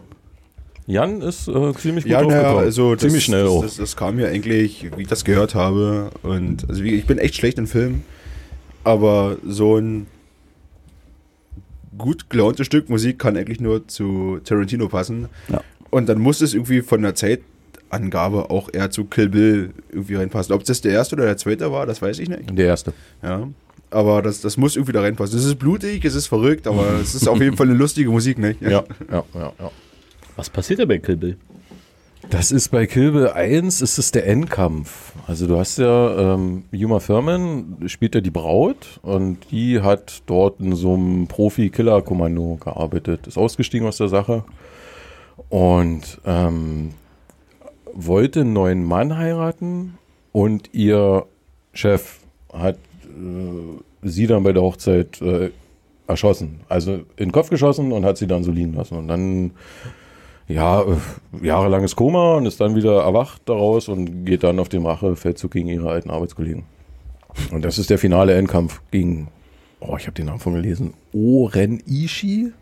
Jan 0.89 1.21
ist 1.23 1.47
äh, 1.49 1.73
ziemlich 1.75 2.05
gut 2.05 2.11
Ja, 2.13 2.23
naja, 2.23 2.37
aufgekommen. 2.39 2.65
also 2.65 2.95
das, 2.95 3.03
ziemlich 3.03 3.25
schnell 3.25 3.43
das, 3.45 3.51
auch. 3.53 3.63
Das, 3.63 3.77
das 3.77 3.97
kam 3.97 4.17
mir 4.17 4.29
eigentlich, 4.29 4.89
wie 4.97 5.03
ich 5.03 5.09
das 5.09 5.25
gehört 5.25 5.55
habe. 5.55 6.11
Und 6.23 6.69
also 6.69 6.83
wie, 6.83 6.95
ich 6.95 7.07
bin 7.07 7.19
echt 7.19 7.37
schlecht 7.37 7.59
in 7.59 7.67
Filmen, 7.69 8.03
aber 8.85 9.37
so 9.47 9.77
ein 9.77 10.07
gut 11.97 12.31
gelauntes 12.31 12.67
Stück 12.67 12.89
Musik 12.89 13.19
kann 13.19 13.37
eigentlich 13.37 13.61
nur 13.61 13.87
zu 13.87 14.41
Tarantino 14.45 14.89
passen. 14.89 15.29
Ja. 15.49 15.61
Und 15.91 16.09
dann 16.09 16.19
muss 16.19 16.41
es 16.41 16.55
irgendwie 16.55 16.81
von 16.81 17.03
der 17.03 17.15
Zeitangabe 17.15 18.51
auch 18.51 18.71
eher 18.73 18.91
zu 18.91 19.05
Kill 19.05 19.29
Bill 19.29 19.71
irgendwie 19.91 20.15
reinpassen. 20.17 20.55
Ob 20.55 20.65
das 20.65 20.81
der 20.81 20.93
erste 20.93 21.15
oder 21.17 21.27
der 21.27 21.37
zweite 21.37 21.71
war, 21.71 21.87
das 21.87 22.01
weiß 22.03 22.19
ich 22.19 22.29
nicht. 22.29 22.57
Der 22.59 22.67
erste. 22.67 22.93
Ja. 23.23 23.47
Aber 23.91 24.23
das, 24.23 24.41
das 24.41 24.57
muss 24.57 24.77
irgendwie 24.77 24.93
da 24.93 25.01
reinpassen. 25.01 25.39
Es 25.39 25.45
ist 25.45 25.59
blutig, 25.59 26.05
es 26.05 26.15
ist 26.15 26.27
verrückt, 26.27 26.67
aber 26.67 26.93
es 27.03 27.15
ist 27.15 27.29
auf 27.29 27.41
jeden 27.41 27.57
Fall 27.57 27.69
eine 27.69 27.77
lustige 27.77 28.11
Musik, 28.11 28.39
ne? 28.39 28.57
Ja, 28.61 28.85
ja, 29.11 29.25
ja, 29.35 29.53
ja. 29.59 29.71
Was 30.37 30.51
passiert 30.51 30.81
da 30.81 30.85
bei 30.85 30.99
Kill 30.99 31.17
Bill? 31.17 31.37
Das 32.31 32.53
ist 32.53 32.69
bei 32.69 32.87
Kill 32.87 33.13
Bill 33.13 33.29
1 33.29 33.81
ist 33.81 33.97
es 33.97 34.11
der 34.11 34.27
Endkampf. 34.27 35.13
Also 35.27 35.47
du 35.47 35.59
hast 35.59 35.79
ja, 35.79 36.35
ähm, 36.35 36.65
Yuma 36.71 36.99
Thurman 36.99 37.79
spielt 37.87 38.15
ja 38.15 38.21
die 38.21 38.31
Braut 38.31 39.01
und 39.03 39.51
die 39.51 39.81
hat 39.81 40.23
dort 40.27 40.61
in 40.61 40.75
so 40.75 40.95
einem 40.95 41.27
Profi-Killer-Kommando 41.27 42.59
gearbeitet, 42.63 43.27
ist 43.27 43.39
ausgestiegen 43.39 43.87
aus 43.87 43.97
der 43.97 44.09
Sache 44.09 44.45
und 45.49 46.21
ähm, 46.27 46.91
wollte 47.95 48.41
einen 48.43 48.53
neuen 48.53 48.85
Mann 48.85 49.17
heiraten 49.17 49.97
und 50.33 50.71
ihr 50.75 51.25
Chef 51.73 52.19
hat 52.53 52.79
äh, 53.19 54.09
sie 54.09 54.27
dann 54.27 54.43
bei 54.43 54.53
der 54.53 54.63
Hochzeit 54.63 55.21
äh, 55.21 55.51
erschossen. 56.07 56.61
Also 56.69 56.95
in 56.95 57.07
den 57.17 57.33
Kopf 57.33 57.51
geschossen 57.51 57.93
und 57.93 58.05
hat 58.05 58.17
sie 58.17 58.27
dann 58.27 58.45
so 58.45 58.51
liegen 58.51 58.75
lassen. 58.75 58.97
Und 58.97 59.09
dann 59.09 59.53
ja, 60.49 60.83
äh, 60.83 60.97
jahrelanges 61.43 61.95
Koma 61.95 62.37
und 62.37 62.47
ist 62.47 62.61
dann 62.61 62.75
wieder 62.75 63.03
erwacht 63.03 63.43
daraus 63.45 63.89
und 63.89 64.25
geht 64.25 64.43
dann 64.43 64.59
auf 64.59 64.69
den 64.69 64.85
Rachefeldzug 64.85 65.51
gegen 65.53 65.69
ihre 65.69 65.91
alten 65.91 66.11
Arbeitskollegen. 66.11 66.65
Und 67.53 67.65
das 67.65 67.79
ist 67.79 67.91
der 67.91 67.99
finale 67.99 68.35
Endkampf 68.35 68.81
gegen, 68.91 69.29
oh, 69.81 69.97
ich 69.97 70.07
habe 70.07 70.15
den 70.15 70.27
Namen 70.27 70.41
von 70.41 70.55
gelesen, 70.55 70.95
Oren 71.13 71.83
Ishii, 71.87 72.53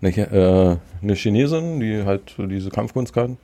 eine, 0.00 0.10
äh, 0.10 0.76
eine 1.02 1.14
Chinesin, 1.14 1.80
die 1.80 2.04
halt 2.04 2.34
diese 2.38 2.70
Kampfkunst 2.70 3.12
kann. 3.12 3.36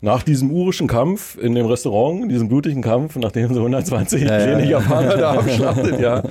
Nach 0.00 0.22
diesem 0.22 0.50
urischen 0.50 0.86
Kampf 0.86 1.36
in 1.36 1.54
dem 1.54 1.66
Restaurant, 1.66 2.30
diesem 2.30 2.48
blutigen 2.48 2.82
Kampf, 2.82 3.16
nachdem 3.16 3.52
sie 3.52 3.58
120 3.58 4.24
kleine 4.24 4.64
Japaner 4.64 5.16
da 5.16 5.32
abschlachtet, 5.38 6.00
ja. 6.00 6.22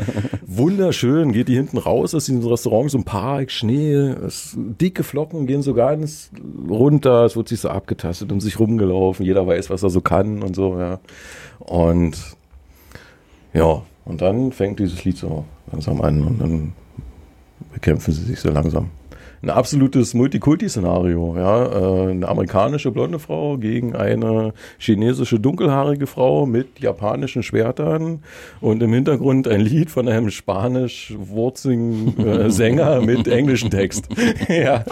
Wunderschön, 0.46 1.34
geht 1.34 1.50
die 1.50 1.56
hinten 1.56 1.78
raus 1.78 2.16
aus 2.16 2.26
diesem 2.26 2.46
Restaurant, 2.48 2.90
so 2.90 2.98
ein 2.98 3.04
Park, 3.04 3.52
Schnee, 3.52 4.16
dicke 4.56 5.04
Flocken 5.04 5.48
gehen 5.48 5.62
so 5.62 5.74
ganz 5.74 6.32
runter, 6.70 7.26
es 7.26 7.36
wird 7.36 7.50
sich 7.50 7.60
so 7.60 7.70
abgetastet 7.70 8.32
und 8.32 8.40
sich 8.40 8.58
rumgelaufen, 8.58 9.26
jeder 9.26 9.46
weiß, 9.46 9.70
was 9.70 9.84
er 9.84 9.90
so 9.90 10.00
kann 10.00 10.44
und 10.44 10.56
so, 10.56 10.80
ja. 10.80 11.00
Und 11.60 12.18
ja, 13.54 13.82
und 14.06 14.22
dann 14.22 14.54
fängt 14.54 14.80
dieses 14.80 15.04
Lied 15.04 15.18
so 15.18 15.44
langsam 15.72 16.02
an 16.02 16.24
und 16.24 16.40
dann 16.40 16.74
bekämpfen 17.74 18.14
sie 18.14 18.24
sich 18.24 18.40
so 18.40 18.50
langsam. 18.50 18.92
Ein 19.42 19.50
absolutes 19.50 20.14
Multikulti-Szenario, 20.14 21.36
ja. 21.38 21.66
Äh, 21.66 22.12
Eine 22.12 22.28
amerikanische 22.28 22.92
blonde 22.92 23.20
Frau 23.20 23.58
gegen 23.58 23.96
eine 23.96 24.54
chinesische 24.80 25.40
dunkelhaarige 25.40 26.08
Frau 26.08 26.46
mit 26.46 26.80
japanischen 26.80 27.44
Schwertern 27.44 28.24
und 28.62 28.82
im 28.82 28.94
Hintergrund 28.94 29.48
ein 29.48 29.62
Lied 29.62 29.92
von 29.92 30.08
einem 30.08 30.30
spanisch-wurzigen 30.32 32.18
äh, 32.18 32.50
Sänger 32.50 33.02
mit 33.06 33.28
englischem 33.28 33.70
Text. 33.70 34.10
ja, 34.50 34.84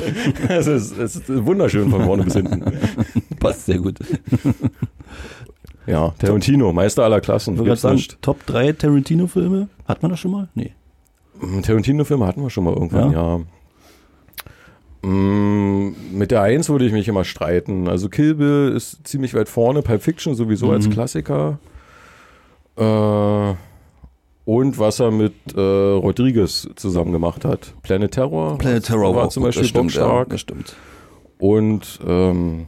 es 0.47 0.67
ist, 0.67 0.97
es 0.97 1.15
ist 1.15 1.45
wunderschön 1.45 1.89
von 1.89 2.03
vorne 2.03 2.23
bis 2.23 2.33
hinten. 2.33 2.63
Passt 3.39 3.65
sehr 3.65 3.79
gut. 3.79 3.97
Ja, 5.87 6.13
Tarantino, 6.17 6.73
Meister 6.73 7.03
aller 7.03 7.21
Klassen. 7.21 7.63
Ich 7.63 7.79
sagen, 7.79 7.95
nicht. 7.95 8.19
Top 8.21 8.45
3 8.47 8.73
Tarantino-Filme. 8.73 9.69
Hat 9.87 10.01
man 10.01 10.09
das 10.09 10.19
schon 10.19 10.31
mal? 10.31 10.49
Nee. 10.55 10.71
Tarantino-Filme 11.61 12.25
hatten 12.25 12.41
wir 12.41 12.49
schon 12.49 12.63
mal 12.63 12.73
irgendwann, 12.73 13.11
ja. 13.11 13.37
Mm, 13.37 13.45
Mit 15.05 16.31
der 16.31 16.41
Eins 16.41 16.67
würde 16.69 16.85
ich 16.85 16.91
mich 16.91 17.07
immer 17.07 17.23
streiten. 17.25 17.87
Also 17.87 18.09
Kill 18.09 18.33
Bill 18.33 18.73
ist 18.75 19.05
ziemlich 19.07 19.35
weit 19.35 19.49
vorne, 19.49 19.83
Pulp 19.83 20.01
Fiction 20.01 20.33
sowieso 20.33 20.71
als 20.71 20.89
Klassiker. 20.89 21.59
Äh, 22.75 23.53
und 24.45 24.79
was 24.79 24.99
er 24.99 25.11
mit 25.11 25.33
äh, 25.55 25.59
Rodriguez 25.59 26.67
zusammen 26.75 27.11
gemacht 27.11 27.45
hat. 27.45 27.73
Planet 27.83 28.11
Terror. 28.11 28.57
Planet 28.57 28.83
Terror 28.83 29.15
war 29.15 29.25
auch 29.25 29.29
zum 29.29 29.43
Beispiel 29.43 29.65
stimmt, 29.65 29.93
ja, 29.93 30.01
bockstark. 30.01 30.29
das 30.29 30.41
stimmt. 30.41 30.75
Und 31.37 31.99
ähm, 32.07 32.67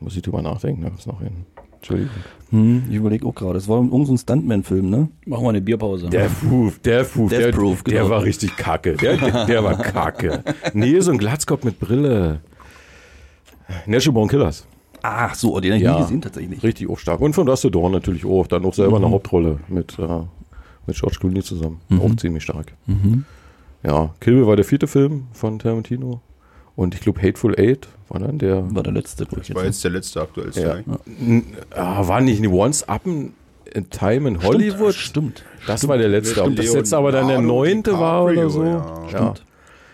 muss 0.00 0.16
ich 0.16 0.22
drüber 0.22 0.42
nachdenken, 0.42 0.82
da 0.82 0.88
gibt's 0.88 1.06
noch 1.06 1.20
hin. 1.20 1.46
Entschuldigung. 1.74 2.10
Hm, 2.50 2.84
ich 2.90 2.96
überlege 2.96 3.26
auch 3.26 3.34
gerade. 3.34 3.58
Es 3.58 3.68
war 3.68 3.76
irgendein 3.76 4.04
so 4.06 4.12
ein 4.14 4.18
Stuntman-Film, 4.18 4.90
ne? 4.90 5.08
Machen 5.26 5.44
wir 5.44 5.50
eine 5.50 5.60
Bierpause. 5.60 6.08
Der 6.10 6.28
Proof, 6.28 6.78
der 6.80 7.04
Proof, 7.04 7.30
Death 7.30 7.40
der, 7.40 7.52
Proof, 7.52 7.82
der 7.84 7.98
genau. 8.02 8.10
war 8.10 8.22
richtig 8.24 8.56
kacke. 8.56 8.94
Der, 8.94 9.16
der, 9.16 9.46
der 9.46 9.64
war 9.64 9.76
kacke. 9.78 10.42
Nee, 10.74 10.98
so 11.00 11.12
ein 11.12 11.18
Glatzkopf 11.18 11.62
mit 11.64 11.78
Brille. 11.78 12.40
Natural 13.86 14.14
Born 14.14 14.28
Killers. 14.28 14.66
Ach 15.02 15.34
so, 15.34 15.58
den 15.60 15.72
habe 15.72 15.78
ich 15.78 15.84
Ja. 15.84 15.94
nie 15.96 16.02
gesehen 16.02 16.20
tatsächlich. 16.22 16.62
Richtig 16.62 16.90
auch 16.90 16.98
stark. 16.98 17.20
Und 17.20 17.32
von 17.34 17.46
Dusty 17.46 17.70
Dawn 17.70 17.92
natürlich 17.92 18.24
auch. 18.24 18.46
Dann 18.48 18.64
auch 18.64 18.74
selber 18.74 18.96
eine 18.96 19.08
Hauptrolle 19.10 19.60
mit, 19.68 19.98
äh, 19.98 20.02
mit 20.86 20.96
George 20.98 21.18
Clooney 21.20 21.42
zusammen. 21.42 21.80
Auch 22.00 22.14
ziemlich 22.16 22.42
stark. 22.42 22.74
Ja, 23.82 24.10
Kill 24.20 24.34
Bill 24.34 24.46
war 24.46 24.56
der 24.56 24.64
vierte 24.64 24.86
Film 24.88 25.28
von 25.32 25.58
Tarantino. 25.58 26.20
Und 26.80 26.94
ich 26.94 27.02
glaube 27.02 27.20
Hateful 27.20 27.54
Eight 27.58 27.88
war 28.08 28.20
dann 28.20 28.38
der. 28.38 28.74
War 28.74 28.82
der 28.82 28.94
letzte, 28.94 29.26
glaube 29.26 29.42
ich. 29.42 29.48
Das 29.48 29.56
war 29.56 29.64
Jetzt. 29.64 29.84
der 29.84 29.90
letzte 29.90 30.20
aktuellste. 30.22 30.62
Ja. 30.62 30.74
ne? 30.76 30.98
N- 31.20 31.44
Ah, 31.74 32.08
war 32.08 32.22
nicht 32.22 32.38
eine 32.38 32.48
Once 32.48 32.88
Up 32.88 33.02
in 33.06 33.34
in 33.74 33.90
Time 33.90 34.26
in 34.28 34.42
Hollywood? 34.42 34.94
Stimmt. 34.94 35.44
Das 35.66 35.86
war 35.86 35.98
der 35.98 36.08
letzte. 36.08 36.42
Ob 36.42 36.56
das 36.56 36.72
jetzt 36.72 36.94
aber 36.94 37.12
dann 37.12 37.28
der 37.28 37.42
neunte 37.42 37.92
war 37.98 38.24
oder 38.24 38.48
so. 38.48 38.64
ja. 38.64 39.04
Stimmt. 39.08 39.44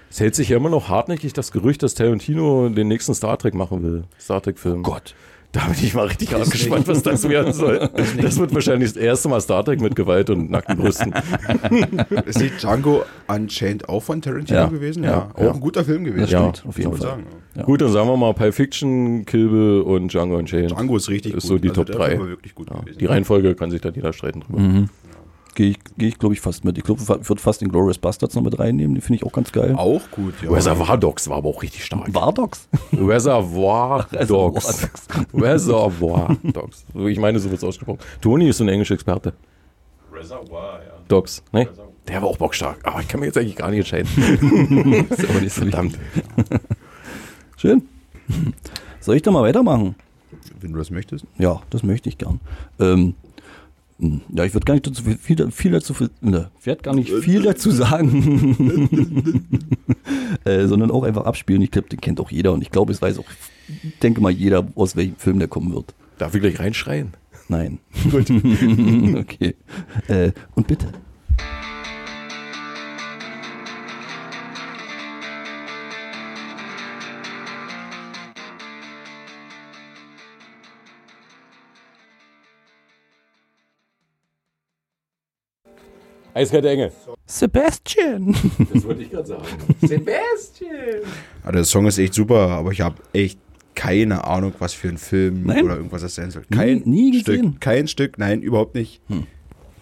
Es 0.08 0.20
hält 0.20 0.36
sich 0.36 0.48
ja 0.50 0.56
immer 0.58 0.70
noch 0.70 0.88
hartnäckig 0.88 1.32
das 1.32 1.50
Gerücht, 1.50 1.82
dass 1.82 1.94
Tarantino 1.94 2.68
den 2.68 2.86
nächsten 2.86 3.14
Star 3.14 3.36
Trek 3.36 3.54
machen 3.54 3.82
will. 3.82 4.04
Star 4.20 4.40
Trek-Film. 4.40 4.84
Gott. 4.84 5.14
Da 5.56 5.64
bin 5.68 5.76
ich 5.84 5.94
mal 5.94 6.06
richtig 6.06 6.28
gespannt, 6.30 6.86
was 6.86 7.02
das 7.02 7.26
werden 7.28 7.52
soll. 7.54 7.88
Das 8.20 8.38
wird 8.38 8.52
wahrscheinlich 8.54 8.92
das 8.92 9.02
erste 9.02 9.28
Mal 9.30 9.40
Star 9.40 9.64
Trek 9.64 9.80
mit 9.80 9.96
Gewalt 9.96 10.28
und 10.28 10.50
nackten 10.50 10.76
Brüsten. 10.76 11.14
Ist 12.26 12.40
nicht 12.40 12.62
Django 12.62 13.04
Unchained 13.26 13.88
auch 13.88 14.02
von 14.02 14.20
Tarantino 14.20 14.58
Ja. 14.60 14.66
gewesen? 14.66 15.02
Ja. 15.04 15.10
Ja. 15.10 15.30
Auch 15.34 15.40
Ja. 15.42 15.52
ein 15.52 15.60
guter 15.60 15.84
Film 15.84 16.04
gewesen. 16.04 16.28
Ja, 16.30 16.40
Stimmt, 16.52 16.64
auf 16.68 16.78
jeden 16.78 16.92
Fall. 16.92 17.00
sagen. 17.00 17.26
Ja. 17.54 17.62
Gut, 17.62 17.80
dann 17.80 17.90
sagen 17.90 18.06
wir 18.08 18.16
mal 18.18 18.34
Pulp 18.34 18.54
Fiction, 18.54 19.24
Kill 19.24 19.48
Bill 19.48 19.80
und 19.80 20.12
Django 20.12 20.36
Unchained. 20.36 20.72
Django 20.72 20.96
ist 20.96 21.08
richtig 21.08 21.32
Ist 21.34 21.44
gut. 21.44 21.48
so 21.48 21.58
die 21.58 21.68
Also 21.70 21.84
Top 21.84 21.86
der 21.96 21.96
Film 22.06 22.10
3. 22.18 22.20
war 22.20 22.28
wirklich 22.28 22.54
gut 22.54 22.68
gewesen. 22.68 22.98
Die 22.98 23.06
Reihenfolge 23.06 23.54
kann 23.54 23.70
sich 23.70 23.80
dann 23.80 23.94
jeder 23.94 24.12
streiten 24.12 24.40
drüber. 24.40 24.58
Mhm. 24.60 24.88
Gehe 25.56 25.70
ich, 25.70 25.78
geh 25.96 26.08
ich 26.08 26.18
glaube 26.18 26.34
ich, 26.34 26.42
fast 26.42 26.66
mit. 26.66 26.76
Ich 26.76 26.84
glaube, 26.84 27.00
ich 27.00 27.08
würde 27.08 27.40
fast 27.40 27.62
den 27.62 27.70
Glorious 27.70 27.96
Bastards 27.96 28.34
noch 28.34 28.42
mit 28.42 28.58
reinnehmen. 28.58 28.94
Den 28.94 29.00
finde 29.00 29.16
ich 29.16 29.24
auch 29.24 29.32
ganz 29.32 29.50
geil. 29.52 29.74
Auch 29.74 30.02
gut, 30.10 30.34
ja. 30.42 30.50
Reservoir 30.50 30.98
Dogs 30.98 31.30
war 31.30 31.38
aber 31.38 31.48
auch 31.48 31.62
richtig 31.62 31.82
stark. 31.82 32.12
Wardogs? 32.12 32.68
Reservoir 32.92 34.06
Dogs. 34.28 34.86
Reservoir 35.32 36.36
Dogs. 36.42 36.84
Ich 36.94 37.18
meine, 37.18 37.38
so 37.38 37.48
wird 37.48 37.56
es 37.56 37.64
ausgesprochen. 37.64 38.00
Toni 38.20 38.50
ist 38.50 38.58
so 38.58 38.64
ein 38.64 38.68
englischer 38.68 38.92
Experte. 38.92 39.32
Reservoir, 40.12 40.80
ja. 40.86 40.92
Dogs, 41.08 41.42
ne? 41.52 41.66
Der 42.06 42.20
war 42.20 42.28
auch 42.28 42.36
bockstark. 42.36 42.76
Aber 42.82 43.00
ich 43.00 43.08
kann 43.08 43.20
mir 43.20 43.26
jetzt 43.26 43.38
eigentlich 43.38 43.56
gar 43.56 43.70
nicht 43.70 43.78
entscheiden. 43.78 45.06
Ist 45.10 45.28
aber 45.28 45.40
nicht 45.40 45.54
so 45.54 45.62
Verdammt. 45.62 45.98
Schön. 47.56 47.82
Soll 49.00 49.16
ich 49.16 49.22
da 49.22 49.30
mal 49.30 49.42
weitermachen? 49.42 49.94
Wenn 50.60 50.72
du 50.72 50.78
das 50.78 50.90
möchtest. 50.90 51.24
Ja, 51.38 51.62
das 51.70 51.82
möchte 51.82 52.10
ich 52.10 52.18
gern. 52.18 52.40
Ähm, 52.78 53.14
ja, 53.98 54.44
ich 54.44 54.52
würde 54.52 54.64
gar 54.66 54.74
nicht 54.74 54.86
dazu 54.86 55.02
viel, 55.02 55.48
viel, 55.50 55.72
dazu 55.72 55.94
ne, 56.20 56.50
ich 56.60 56.66
werd 56.66 56.82
gar 56.82 56.94
nicht 56.94 57.10
viel 57.10 57.42
dazu 57.42 57.70
sagen, 57.70 59.48
äh, 60.44 60.66
sondern 60.66 60.90
auch 60.90 61.02
einfach 61.02 61.24
abspielen. 61.24 61.62
Ich 61.62 61.70
glaube, 61.70 61.88
den 61.88 62.00
kennt 62.00 62.20
auch 62.20 62.30
jeder 62.30 62.52
und 62.52 62.60
ich 62.60 62.70
glaube, 62.70 62.92
es 62.92 63.00
weiß 63.00 63.18
auch, 63.18 63.24
denke 64.02 64.20
mal 64.20 64.30
jeder, 64.30 64.68
aus 64.74 64.96
welchem 64.96 65.16
Film 65.16 65.38
der 65.38 65.48
kommen 65.48 65.72
wird. 65.72 65.94
Darf 66.18 66.34
ich 66.34 66.42
gleich 66.42 66.58
reinschreien? 66.58 67.14
Nein. 67.48 67.78
Gut. 68.10 68.30
okay. 69.16 69.54
Äh, 70.08 70.32
und 70.54 70.66
bitte. 70.66 70.88
Eiskalte 86.36 86.68
Engel. 86.68 86.92
Sebastian. 87.24 88.36
Das 88.72 88.84
wollte 88.84 89.02
ich 89.02 89.10
gerade 89.10 89.26
sagen. 89.26 89.42
Sebastian. 89.80 91.00
Ah, 91.42 91.50
der 91.50 91.64
Song 91.64 91.86
ist 91.86 91.96
echt 91.98 92.12
super, 92.12 92.48
aber 92.50 92.72
ich 92.72 92.82
habe 92.82 92.96
echt 93.14 93.38
keine 93.74 94.24
Ahnung, 94.24 94.52
was 94.58 94.74
für 94.74 94.88
ein 94.88 94.98
Film 94.98 95.44
Nein? 95.44 95.64
oder 95.64 95.76
irgendwas 95.76 96.02
das 96.02 96.14
sein 96.14 96.30
soll. 96.30 96.42
Kein 96.50 96.82
nie 96.84 97.10
gesehen? 97.12 97.50
Stück. 97.52 97.60
Kein 97.60 97.88
Stück, 97.88 98.18
nein, 98.18 98.42
überhaupt 98.42 98.74
nicht. 98.74 99.00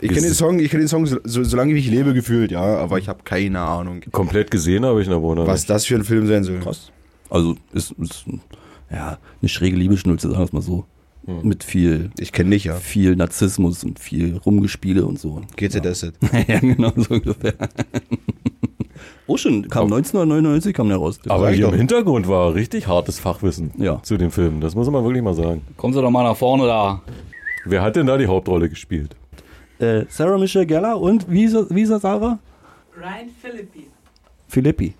Ich 0.00 0.08
kenne 0.08 0.22
den 0.22 0.34
Song, 0.34 0.58
ich 0.60 0.70
kenne 0.70 0.84
den 0.84 0.88
Song 0.88 1.06
so, 1.06 1.18
so, 1.24 1.42
solange 1.42 1.74
wie 1.74 1.78
ich 1.78 1.90
lebe 1.90 2.14
gefühlt, 2.14 2.50
ja, 2.52 2.62
aber 2.78 2.98
ich 2.98 3.08
habe 3.08 3.22
keine 3.24 3.60
Ahnung, 3.60 4.02
Komplett 4.12 4.50
gesehen 4.50 4.84
habe 4.84 5.00
ich 5.02 5.08
ihn 5.08 5.12
aber 5.12 5.34
noch 5.34 5.46
was 5.46 5.62
nicht. 5.62 5.70
das 5.70 5.86
für 5.86 5.96
ein 5.96 6.04
Film 6.04 6.26
sein 6.26 6.44
soll. 6.44 6.60
Krass. 6.60 6.92
Also 7.30 7.56
ist, 7.72 7.92
ist 7.92 8.26
ja 8.90 9.18
eine 9.40 9.48
schräge 9.48 9.76
Liebesschnulze, 9.76 10.28
sagen 10.28 10.40
wir 10.40 10.44
es 10.44 10.52
mal 10.52 10.62
so. 10.62 10.84
Mit 11.42 11.64
viel, 11.64 12.10
Ich 12.18 12.32
kenne 12.32 12.50
dich 12.50 12.64
ja. 12.64 12.76
viel 12.76 13.16
Narzissmus 13.16 13.82
und 13.84 13.98
viel 13.98 14.36
Rumgespiele 14.44 15.06
und 15.06 15.18
so. 15.18 15.40
GZS. 15.56 16.12
ja, 16.48 16.58
genau, 16.60 16.92
so 16.96 17.14
ungefähr. 17.14 17.54
oh, 19.26 19.36
schon, 19.36 19.68
kam 19.68 19.84
1999 19.84 20.74
kam 20.74 20.88
der 20.88 20.98
raus. 20.98 21.18
Aber 21.28 21.50
hier 21.50 21.68
im. 21.68 21.74
Hintergrund 21.74 22.28
war 22.28 22.54
richtig 22.54 22.86
hartes 22.86 23.18
Fachwissen 23.18 23.72
Ja. 23.78 24.02
zu 24.02 24.16
dem 24.16 24.30
Film. 24.30 24.60
Das 24.60 24.74
muss 24.74 24.90
man 24.90 25.02
wirklich 25.04 25.22
mal 25.22 25.34
sagen. 25.34 25.62
Kommen 25.76 25.94
Sie 25.94 26.00
doch 26.02 26.10
mal 26.10 26.22
nach 26.24 26.36
vorne 26.36 26.66
da. 26.66 27.02
Wer 27.64 27.82
hat 27.82 27.96
denn 27.96 28.06
da 28.06 28.18
die 28.18 28.26
Hauptrolle 28.26 28.68
gespielt? 28.68 29.16
äh, 29.80 30.04
Sarah 30.08 30.38
Michelle 30.38 30.66
Gellar 30.66 31.00
und 31.00 31.28
wie 31.30 31.44
ist, 31.44 31.54
er- 31.54 31.66
wie 31.70 31.82
ist 31.82 31.90
er, 31.90 31.98
Sarah? 31.98 32.38
Ryan 32.96 33.28
Philippi 33.42 33.86
Philippi. 34.54 34.94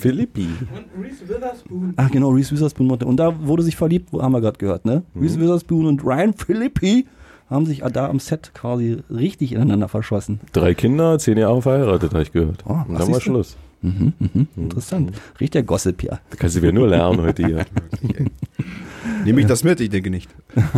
Philippi. 0.00 0.48
und 0.74 1.04
Reese 1.04 1.28
Witherspoon. 1.28 1.94
Ach 1.94 2.10
genau, 2.10 2.30
Reese 2.30 2.50
Witherspoon. 2.50 2.90
Und 2.90 3.16
da 3.18 3.46
wurde 3.46 3.62
sich 3.62 3.76
verliebt, 3.76 4.12
haben 4.12 4.32
wir 4.32 4.40
gerade 4.40 4.58
gehört, 4.58 4.84
ne? 4.84 5.04
Reese 5.14 5.38
Witherspoon 5.38 5.86
und 5.86 6.02
Ryan 6.04 6.34
Philippi 6.34 7.06
haben 7.48 7.66
sich 7.66 7.82
da 7.92 8.08
am 8.08 8.18
Set 8.18 8.50
quasi 8.52 8.98
richtig 9.08 9.52
ineinander 9.52 9.86
verschossen. 9.86 10.40
Drei 10.52 10.74
Kinder, 10.74 11.20
zehn 11.20 11.38
Jahre 11.38 11.62
verheiratet, 11.62 12.12
habe 12.14 12.24
ich 12.24 12.32
gehört. 12.32 12.64
Oh, 12.66 12.72
Und 12.88 12.98
dann 12.98 13.12
war. 13.12 13.20
Schluss. 13.20 13.56
Mhm, 13.82 14.12
mhm, 14.18 14.48
interessant. 14.56 15.12
Riecht 15.38 15.54
der 15.54 15.62
Gossip 15.62 16.02
ja. 16.02 16.18
Da 16.30 16.36
kannst 16.36 16.56
du 16.56 16.62
wieder 16.62 16.72
nur 16.72 16.88
lernen 16.88 17.20
heute 17.20 17.46
hier. 17.46 17.66
Nehme 19.24 19.40
ich 19.40 19.46
das 19.46 19.62
mit? 19.62 19.78
Ich 19.80 19.90
denke 19.90 20.10
nicht. 20.10 20.28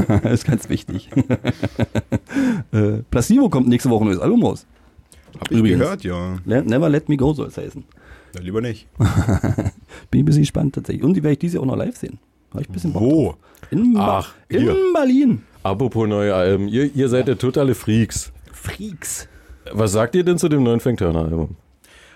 das 0.07 0.33
ist 0.33 0.47
ganz 0.47 0.69
wichtig. 0.69 1.09
äh, 2.73 2.99
Placebo 3.11 3.49
kommt 3.49 3.69
nächste 3.69 3.89
Woche 3.89 4.05
ein 4.05 4.09
neues 4.09 4.19
Album 4.19 4.45
raus. 4.45 4.67
Hab 5.41 5.51
ich 5.51 5.59
Übrigens. 5.59 5.81
gehört, 5.81 6.05
ja. 6.05 6.37
Le- 6.45 6.63
Never 6.65 6.89
Let 6.89 7.09
Me 7.09 7.17
Go 7.17 7.33
soll 7.33 7.49
es 7.49 7.57
heißen. 7.57 7.85
Na, 8.35 8.41
lieber 8.41 8.61
nicht. 8.61 8.87
Bin 10.11 10.21
ein 10.23 10.25
bisschen 10.25 10.43
gespannt 10.43 10.75
tatsächlich. 10.75 11.05
Und 11.05 11.15
die 11.15 11.23
werde 11.23 11.33
ich 11.35 11.39
dieses 11.39 11.55
Jahr 11.55 11.63
auch 11.63 11.67
noch 11.69 11.77
live 11.77 11.97
sehen. 11.97 12.19
Habe 12.51 12.63
ich 12.63 12.69
ein 12.69 12.73
bisschen 12.73 12.93
Bock 12.93 13.03
Wo? 13.03 13.23
drauf. 13.25 13.37
In, 13.71 13.95
Ba- 13.95 14.19
Ach, 14.21 14.35
in. 14.49 14.67
Berlin. 14.95 15.43
Apropos 15.63 16.07
neue 16.09 16.35
Alben. 16.35 16.69
Ihr, 16.69 16.95
ihr 16.95 17.09
seid 17.09 17.29
ja 17.29 17.35
totale 17.35 17.75
Freaks. 17.75 18.33
Freaks. 18.53 19.29
Was 19.73 19.93
sagt 19.93 20.15
ihr 20.15 20.23
denn 20.25 20.39
zu 20.39 20.49
dem 20.49 20.63
neuen 20.63 20.81
Frank 20.81 20.99
Turner 20.99 21.23
Album? 21.25 21.57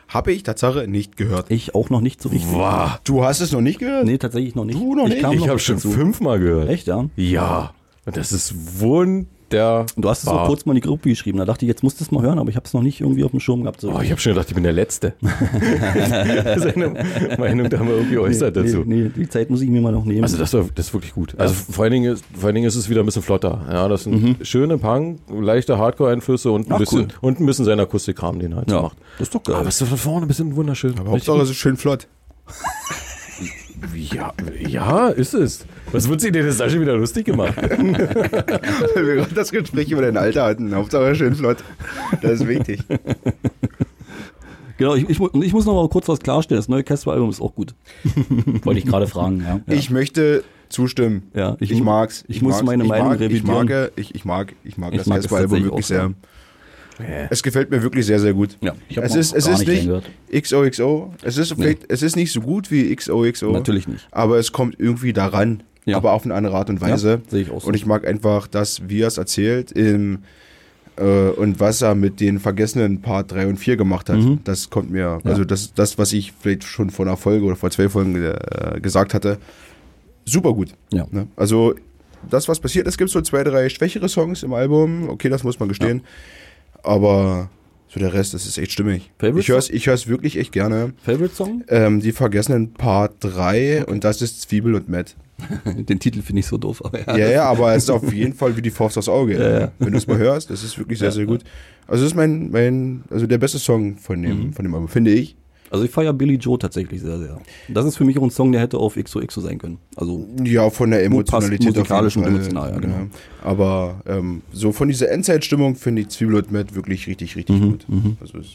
Habe 0.09 0.33
ich 0.33 0.43
Tatsache 0.43 0.87
nicht 0.89 1.17
gehört. 1.17 1.51
Ich 1.51 1.75
auch 1.75 1.89
noch 1.91 2.01
nicht 2.01 2.21
so 2.21 2.29
richtig. 2.29 2.53
Wow. 2.53 2.99
Du 3.05 3.25
hast 3.25 3.41
es 3.41 3.53
noch 3.53 3.61
nicht 3.61 3.79
gehört? 3.79 4.05
Nee, 4.07 4.19
tatsächlich 4.19 4.55
noch 4.55 4.65
nicht. 4.65 4.79
Du 4.79 4.95
noch 4.95 5.09
nicht? 5.09 5.21
kam 5.21 5.33
Ich 5.33 5.49
habe 5.49 5.59
schon 5.59 5.79
fünfmal 5.79 6.39
gehört. 6.41 6.69
Echt, 6.69 6.87
ja? 6.89 7.09
Ja. 7.17 7.75
Und 8.07 8.17
das 8.17 8.33
ist 8.33 8.81
wunderbar. 8.81 9.27
Und 9.53 10.05
du 10.05 10.09
hast 10.09 10.19
es 10.19 10.25
so 10.25 10.37
kurz 10.47 10.65
mal 10.65 10.73
in 10.73 10.77
die 10.77 10.87
Gruppe 10.87 11.09
geschrieben. 11.09 11.39
Da 11.39 11.45
dachte 11.45 11.65
ich, 11.65 11.69
jetzt 11.69 11.83
musst 11.83 11.99
du 12.01 12.05
es 12.05 12.11
mal 12.11 12.23
hören, 12.23 12.39
aber 12.39 12.51
ich 12.51 12.57
habe 12.57 12.67
es 12.67 12.73
noch 12.73 12.83
nicht 12.83 13.01
irgendwie 13.01 13.25
auf 13.25 13.33
dem 13.33 13.41
Schirm 13.41 13.63
gehabt. 13.63 13.81
So. 13.81 13.91
Oh, 13.93 14.01
ich 14.01 14.11
habe 14.11 14.21
schon 14.21 14.33
gedacht, 14.33 14.49
ich 14.49 14.55
bin 14.55 14.63
der 14.63 14.73
Letzte. 14.73 15.15
Seine 16.57 17.05
Meinung 17.39 17.69
da 17.69 17.79
mal 17.83 17.95
irgendwie 17.95 18.19
äußert 18.19 18.55
nee, 18.57 18.63
dazu. 18.63 18.83
nee, 18.87 19.11
die 19.15 19.29
Zeit 19.29 19.51
muss 19.51 19.61
ich 19.61 19.69
mir 19.69 19.81
mal 19.81 19.93
noch 19.93 20.05
nehmen. 20.05 20.23
Also 20.23 20.37
das, 20.37 20.55
war, 20.55 20.65
das 20.75 20.87
ist 20.87 20.95
wirklich 20.95 21.15
gut. 21.15 21.35
Also 21.39 21.55
vor 21.55 21.85
allen, 21.85 21.93
Dingen 21.93 22.13
ist, 22.13 22.25
vor 22.33 22.47
allen 22.47 22.55
Dingen 22.55 22.69
ist 22.69 22.77
es 22.77 22.89
wieder 22.89 23.01
ein 23.03 23.07
bisschen 23.07 23.23
flotter. 23.23 23.61
Ja, 23.69 23.89
das 23.89 24.05
sind 24.05 24.47
schöne 24.47 24.79
Punk, 24.79 25.19
leichte 25.31 25.79
Hardcore-Einflüsse 25.79 26.51
und, 26.53 26.69
ein 26.69 26.73
Ach, 26.73 26.79
bisschen- 26.79 27.01
cool. 27.01 27.09
und 27.21 27.41
ein 27.41 27.47
bisschen 27.47 27.65
sein 27.65 27.81
Akustikkram, 27.81 28.39
den 28.39 28.53
er 28.53 28.59
halt 28.59 28.71
so 28.71 28.77
ja, 28.77 28.83
macht. 28.83 28.99
das 29.19 29.29
ist 29.29 29.35
doch 29.35 29.43
geil. 29.43 29.57
Aber 29.57 29.69
es 29.69 29.81
ist 29.81 29.89
von 29.89 29.99
vorne 29.99 30.27
ein 30.27 30.29
bisschen 30.29 30.55
wunderschön. 30.55 30.99
Aber 30.99 31.11
Hauptsache, 31.11 31.41
es 31.43 31.51
ist 31.51 31.57
schön 31.57 31.77
flott. 31.77 32.07
Ja, 33.95 34.33
ja, 34.67 35.09
ist 35.09 35.33
es. 35.35 35.65
Was 35.93 36.09
wird 36.09 36.21
sie 36.21 36.31
denn 36.31 36.47
jetzt 36.47 36.61
da 36.61 36.69
schon 36.71 36.81
wieder 36.81 36.97
lustig 36.97 37.27
gemacht? 37.27 37.57
Weil 37.61 39.07
wir 39.07 39.15
gerade 39.17 39.35
das 39.35 39.51
Gespräch 39.51 39.91
über 39.91 40.03
dein 40.03 40.17
Alter 40.17 40.45
hatten. 40.45 40.75
Hauptsache 40.75 41.15
schön 41.15 41.35
flott. 41.35 41.59
Das 42.23 42.41
ist 42.41 42.49
wichtig. 42.49 42.81
Genau, 44.81 44.95
ich, 44.95 45.07
ich, 45.11 45.21
ich 45.21 45.53
muss 45.53 45.67
noch 45.67 45.75
mal 45.75 45.87
kurz 45.91 46.09
was 46.09 46.21
klarstellen. 46.21 46.59
Das 46.59 46.67
neue 46.67 46.83
Casper-Album 46.83 47.29
ist 47.29 47.43
auch 47.43 47.55
gut. 47.55 47.75
Wollte 48.63 48.81
ich 48.81 48.87
gerade 48.87 49.07
fragen, 49.07 49.45
ja. 49.47 49.61
Ich 49.67 49.91
möchte 49.91 50.43
zustimmen. 50.71 51.25
Ja, 51.35 51.59
ich, 51.61 51.71
ich 51.71 51.83
mag's. 51.83 52.25
ich 52.29 52.41
muss 52.41 52.63
meine 52.63 52.85
ich 52.85 52.89
Meinung 52.89 53.09
mag, 53.09 53.21
ich 53.21 53.29
revidieren. 53.29 53.67
mag, 53.67 53.93
ich, 53.97 54.15
ich 54.15 54.25
mag, 54.25 54.55
ich 54.65 54.79
mag 54.79 54.93
Ich 54.95 55.01
das 55.01 55.07
mag 55.07 55.19
es 55.19 55.25
Casper-Album 55.25 55.65
wirklich 55.65 55.85
sehr. 55.85 56.15
Es 57.29 57.43
gefällt 57.43 57.71
mir 57.71 57.83
wirklich 57.83 58.07
sehr, 58.07 58.21
sehr 58.21 58.33
gut. 58.33 58.57
Ja, 58.63 58.73
Ich 58.89 58.97
habe 58.97 59.07
Es 59.07 59.15
ist, 59.15 59.35
es 59.35 59.47
ist 59.47 59.67
nicht 59.67 59.87
nicht. 59.87 60.45
XOXO. 60.47 61.13
Es 61.23 61.37
ist, 61.37 61.53
vielleicht, 61.53 61.91
es 61.93 62.03
ist 62.03 62.17
nicht 62.17 62.33
so 62.33 62.41
gut 62.41 62.71
wie 62.71 62.97
XOXO. 62.97 63.53
Natürlich 63.53 63.87
nicht. 63.87 64.09
Aber 64.13 64.39
es 64.39 64.51
kommt 64.51 64.81
irgendwie 64.81 65.13
daran. 65.13 65.63
Ja. 65.91 65.97
Aber 65.97 66.13
auf 66.13 66.25
eine 66.25 66.35
andere 66.35 66.57
Art 66.57 66.71
und 66.71 66.81
Weise. 66.81 67.11
Ja, 67.11 67.31
sehe 67.31 67.43
ich 67.43 67.51
auch 67.51 67.61
so. 67.61 67.69
Und 67.69 67.75
ich 67.75 67.87
mag 67.87 68.07
einfach, 68.07 68.47
dass, 68.47 68.89
wie 68.89 69.03
er 69.03 69.09
es 69.09 69.19
erzählt, 69.19 69.73
im, 69.73 70.21
äh, 70.97 71.29
und 71.31 71.61
was 71.61 71.83
er 71.83 71.95
mit 71.95 72.21
den 72.21 72.39
vergessenen 72.39 73.01
Part 73.01 73.33
3 73.33 73.47
und 73.49 73.57
4 73.57 73.77
gemacht 73.77 74.09
hat. 74.09 74.19
Mhm. 74.19 74.41
Das 74.45 74.71
kommt 74.71 74.91
mir, 74.91 75.21
also 75.25 75.45
das, 75.45 75.75
das, 75.75 75.99
was 75.99 76.13
ich 76.13 76.33
vielleicht 76.33 76.65
schon 76.65 76.91
vor 76.91 77.07
einer 77.07 77.17
Folge 77.17 77.45
oder 77.45 77.57
vor 77.57 77.71
zwei 77.71 77.89
Folgen 77.89 78.17
äh, 78.17 78.81
gesagt 78.81 79.15
hatte, 79.15 79.39
super 80.25 80.53
gut. 80.53 80.75
Ja. 80.93 81.07
Ne? 81.11 81.27
Also 81.37 81.75
das, 82.29 82.49
was 82.49 82.61
passiert 82.61 82.87
ist, 82.87 82.99
gibt 82.99 83.11
so 83.11 83.21
zwei, 83.23 83.45
drei 83.45 83.69
schwächere 83.69 84.09
Songs 84.09 84.43
im 84.43 84.53
Album. 84.53 85.09
Okay, 85.09 85.29
das 85.29 85.43
muss 85.43 85.59
man 85.59 85.69
gestehen. 85.69 86.03
Aber 86.83 87.49
so 87.93 87.99
der 88.01 88.13
Rest, 88.15 88.35
das 88.35 88.47
ist 88.47 88.57
echt 88.59 88.73
stimmig. 88.73 89.11
Favorite 89.19 89.41
ich 89.41 89.49
höre 89.49 89.59
es 89.59 89.69
ich 89.71 89.87
hör's 89.87 90.07
wirklich 90.07 90.37
echt 90.39 90.53
gerne. 90.53 90.93
Favorite 91.03 91.35
Song? 91.35 91.65
Ähm, 91.69 92.01
die 92.01 92.13
vergessenen 92.13 92.73
Part 92.73 93.15
3 93.21 93.85
und 93.87 94.05
das 94.05 94.23
ist 94.23 94.43
Zwiebel 94.43 94.75
und 94.77 94.89
Matt. 94.89 95.17
Den 95.65 95.99
Titel 95.99 96.21
finde 96.23 96.41
ich 96.41 96.47
so 96.47 96.59
doof. 96.59 96.85
Aber 96.85 97.01
ja, 97.01 97.17
Ja, 97.17 97.31
ja, 97.31 97.45
aber 97.45 97.75
es 97.75 97.85
ist 97.85 97.91
auf 97.91 98.13
jeden 98.13 98.35
Fall 98.35 98.57
wie 98.57 98.63
die 98.63 98.71
Faust 98.71 98.99
aufs 98.99 99.09
Auge. 99.09 99.35
Ja, 99.39 99.61
ja. 99.61 99.73
Wenn 99.79 99.93
du 99.93 99.99
es 99.99 100.07
mal 100.07 100.19
hörst, 100.19 100.51
das 100.51 100.63
ist 100.63 100.79
wirklich 100.79 100.99
sehr, 100.99 101.13
sehr 101.13 101.25
gut. 101.27 101.43
Also 101.87 102.05
das 102.05 102.13
ist 102.13 102.17
mein, 102.17 102.51
mein, 102.51 103.03
also 103.11 103.27
der 103.27 103.39
beste 103.39 103.59
Song 103.59 103.97
von 103.97 104.23
dem, 104.23 104.39
Mhm. 104.49 104.53
von 104.53 104.65
dem 104.65 104.75
Album, 104.75 104.89
finde 104.89 105.13
ich. 105.13 105.37
Also 105.71 105.85
ich 105.85 105.91
feiere 105.91 106.13
Billy 106.13 106.35
Joe 106.35 106.59
tatsächlich 106.59 107.01
sehr, 107.01 107.19
sehr. 107.19 107.41
Das 107.69 107.85
ist 107.87 107.97
für 107.97 108.05
mich 108.05 108.19
auch 108.19 108.23
ein 108.25 108.31
Song, 108.31 108.51
der 108.53 108.61
hätte 108.61 108.77
auf 108.79 108.97
XOXO 108.97 109.41
sein 109.41 109.59
können. 109.59 109.79
Also 109.97 110.27
Ja, 110.45 110.69
von 110.71 110.91
der 110.91 111.05
Emotionalität 111.05 111.67
Passt 111.69 111.77
musikalisch 111.79 112.17
auf 112.17 112.25
jeden 112.25 112.35
und 112.37 112.41
emotional, 112.43 112.73
ja, 112.73 112.79
genau. 112.81 113.07
Aber 113.43 114.01
ähm, 114.07 114.43
so 114.53 114.73
von 114.73 114.89
dieser 114.89 115.11
Endzeitstimmung 115.11 115.77
finde 115.77 116.03
ich 116.03 116.09
Zwiebel 116.09 116.35
und 116.37 116.51
Matt 116.51 116.75
wirklich 116.75 117.07
richtig, 117.07 117.37
richtig 117.37 117.57
Mhm, 117.61 117.71
gut. 117.71 117.85
mhm. 117.89 118.17
Also 118.21 118.39
es 118.39 118.49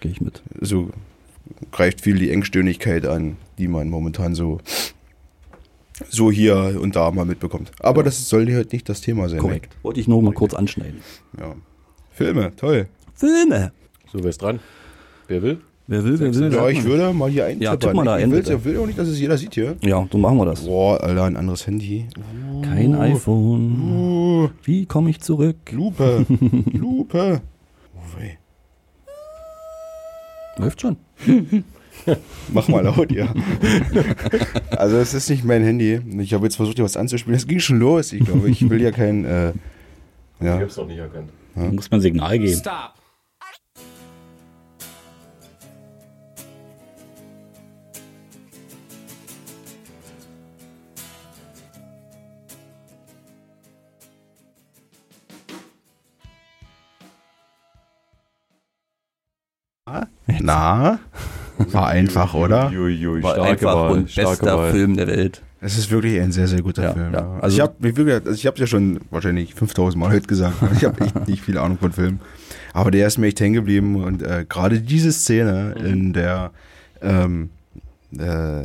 gehe 0.00 0.10
ich 0.10 0.20
mit. 0.22 0.42
so 0.60 0.88
greift 1.70 2.00
viel 2.00 2.18
die 2.18 2.30
Engstirnigkeit 2.30 3.06
an, 3.06 3.36
die 3.58 3.68
man 3.68 3.88
momentan 3.90 4.34
so 4.34 4.58
so 6.10 6.30
hier 6.30 6.78
und 6.80 6.94
da 6.94 7.10
mal 7.10 7.24
mitbekommt. 7.24 7.72
Aber 7.80 8.02
das 8.02 8.28
soll 8.28 8.46
hier 8.46 8.58
heute 8.58 8.74
nicht 8.76 8.88
das 8.88 9.00
Thema 9.00 9.28
sein. 9.28 9.40
Korrekt. 9.40 9.76
Wollte 9.82 9.98
ich 10.00 10.06
noch 10.08 10.20
mal 10.22 10.32
kurz 10.32 10.54
anschneiden. 10.54 11.00
Ne? 11.36 11.42
Ja. 11.42 11.54
Filme, 12.12 12.52
toll. 12.56 12.88
Filme. 13.14 13.72
So, 14.12 14.22
wer 14.22 14.30
ist 14.30 14.40
dran? 14.40 14.60
Wer 15.26 15.42
will? 15.42 15.60
Wer 15.90 16.04
will, 16.04 16.20
wer 16.20 16.34
will. 16.34 16.52
Ja, 16.52 16.68
ich 16.68 16.84
würde 16.84 17.14
mal 17.14 17.30
hier 17.30 17.46
eintippern. 17.46 17.62
Ja, 17.62 17.76
tipp 17.76 17.94
mal 17.94 18.04
da 18.04 18.18
ich 18.18 18.24
ein, 18.24 18.30
will, 18.30 18.40
ich 18.46 18.64
will 18.64 18.78
auch 18.78 18.86
nicht, 18.86 18.98
dass 18.98 19.08
es 19.08 19.18
jeder 19.18 19.38
sieht 19.38 19.54
hier. 19.54 19.74
Ja, 19.80 20.06
so 20.12 20.18
machen 20.18 20.36
wir 20.36 20.44
das. 20.44 20.66
Boah, 20.66 21.02
Alter, 21.02 21.24
ein 21.24 21.34
anderes 21.38 21.66
Handy. 21.66 22.06
Kein 22.62 22.94
iPhone. 22.94 23.80
Uh, 23.80 24.48
Wie 24.64 24.84
komme 24.84 25.08
ich 25.08 25.20
zurück? 25.20 25.56
Lupe. 25.70 26.26
Lupe. 26.72 27.40
Oh, 27.96 28.20
weh. 28.20 28.32
Läuft 30.58 30.82
schon. 30.82 30.96
Mach 32.52 32.68
mal 32.68 32.84
laut, 32.84 33.10
ja. 33.10 33.32
also 34.76 34.98
es 34.98 35.14
ist 35.14 35.30
nicht 35.30 35.44
mein 35.44 35.62
Handy. 35.64 36.00
Ich 36.18 36.34
habe 36.34 36.44
jetzt 36.44 36.56
versucht, 36.56 36.76
hier 36.76 36.84
was 36.84 36.98
anzuspielen. 36.98 37.34
Es 37.34 37.46
ging 37.46 37.60
schon 37.60 37.78
los. 37.78 38.12
Ich 38.12 38.26
glaube, 38.26 38.50
ich 38.50 38.68
will 38.68 38.82
ja 38.82 38.90
kein... 38.90 39.24
Äh, 39.24 39.52
Ich 40.40 40.46
ja. 40.46 40.60
hab's 40.60 40.76
noch 40.76 40.86
nicht 40.86 40.98
erkannt. 40.98 41.30
Da 41.54 41.62
muss 41.62 41.90
man 41.90 42.02
Signal 42.02 42.38
geben. 42.38 42.58
Stop. 42.58 42.97
Na? 60.40 60.98
War 61.72 61.86
einfach, 61.88 62.34
oder? 62.34 62.70
Uiuiui, 62.70 63.22
War 63.22 63.32
starke 63.34 63.50
einfach 63.50 63.74
Wahl, 63.74 63.90
und 63.92 64.14
bester 64.14 64.56
Wahl. 64.58 64.70
Film 64.72 64.96
der 64.96 65.06
Welt. 65.08 65.42
Es 65.60 65.76
ist 65.76 65.90
wirklich 65.90 66.20
ein 66.20 66.30
sehr, 66.30 66.46
sehr 66.46 66.62
guter 66.62 66.84
Ja, 66.84 66.92
Film. 66.92 67.12
ja. 67.12 67.20
Ja. 67.20 67.26
Also 67.40 67.42
Also- 67.42 67.56
ich 67.56 67.60
habe 67.62 68.22
also 68.30 68.46
habe 68.48 68.58
ja 68.60 68.66
schon 68.68 69.00
wahrscheinlich 69.10 69.54
5000 69.54 70.00
Mal 70.00 70.12
heute 70.12 70.26
gesagt. 70.28 70.54
Ich 70.76 70.84
habe 70.84 71.04
echt 71.04 71.26
nicht 71.28 71.42
viel 71.42 71.58
Ahnung 71.58 71.78
von 71.78 71.90
Filmen. 71.92 72.20
Aber 72.72 72.92
der 72.92 73.08
ist 73.08 73.18
mir 73.18 73.26
echt 73.26 73.40
hängen 73.40 73.54
geblieben. 73.54 74.04
Und 74.04 74.22
äh, 74.22 74.46
gerade 74.48 74.80
diese 74.80 75.10
Szene, 75.10 75.74
in 75.84 76.12
der 76.12 76.52
ähm, 77.02 77.50
äh, 78.16 78.62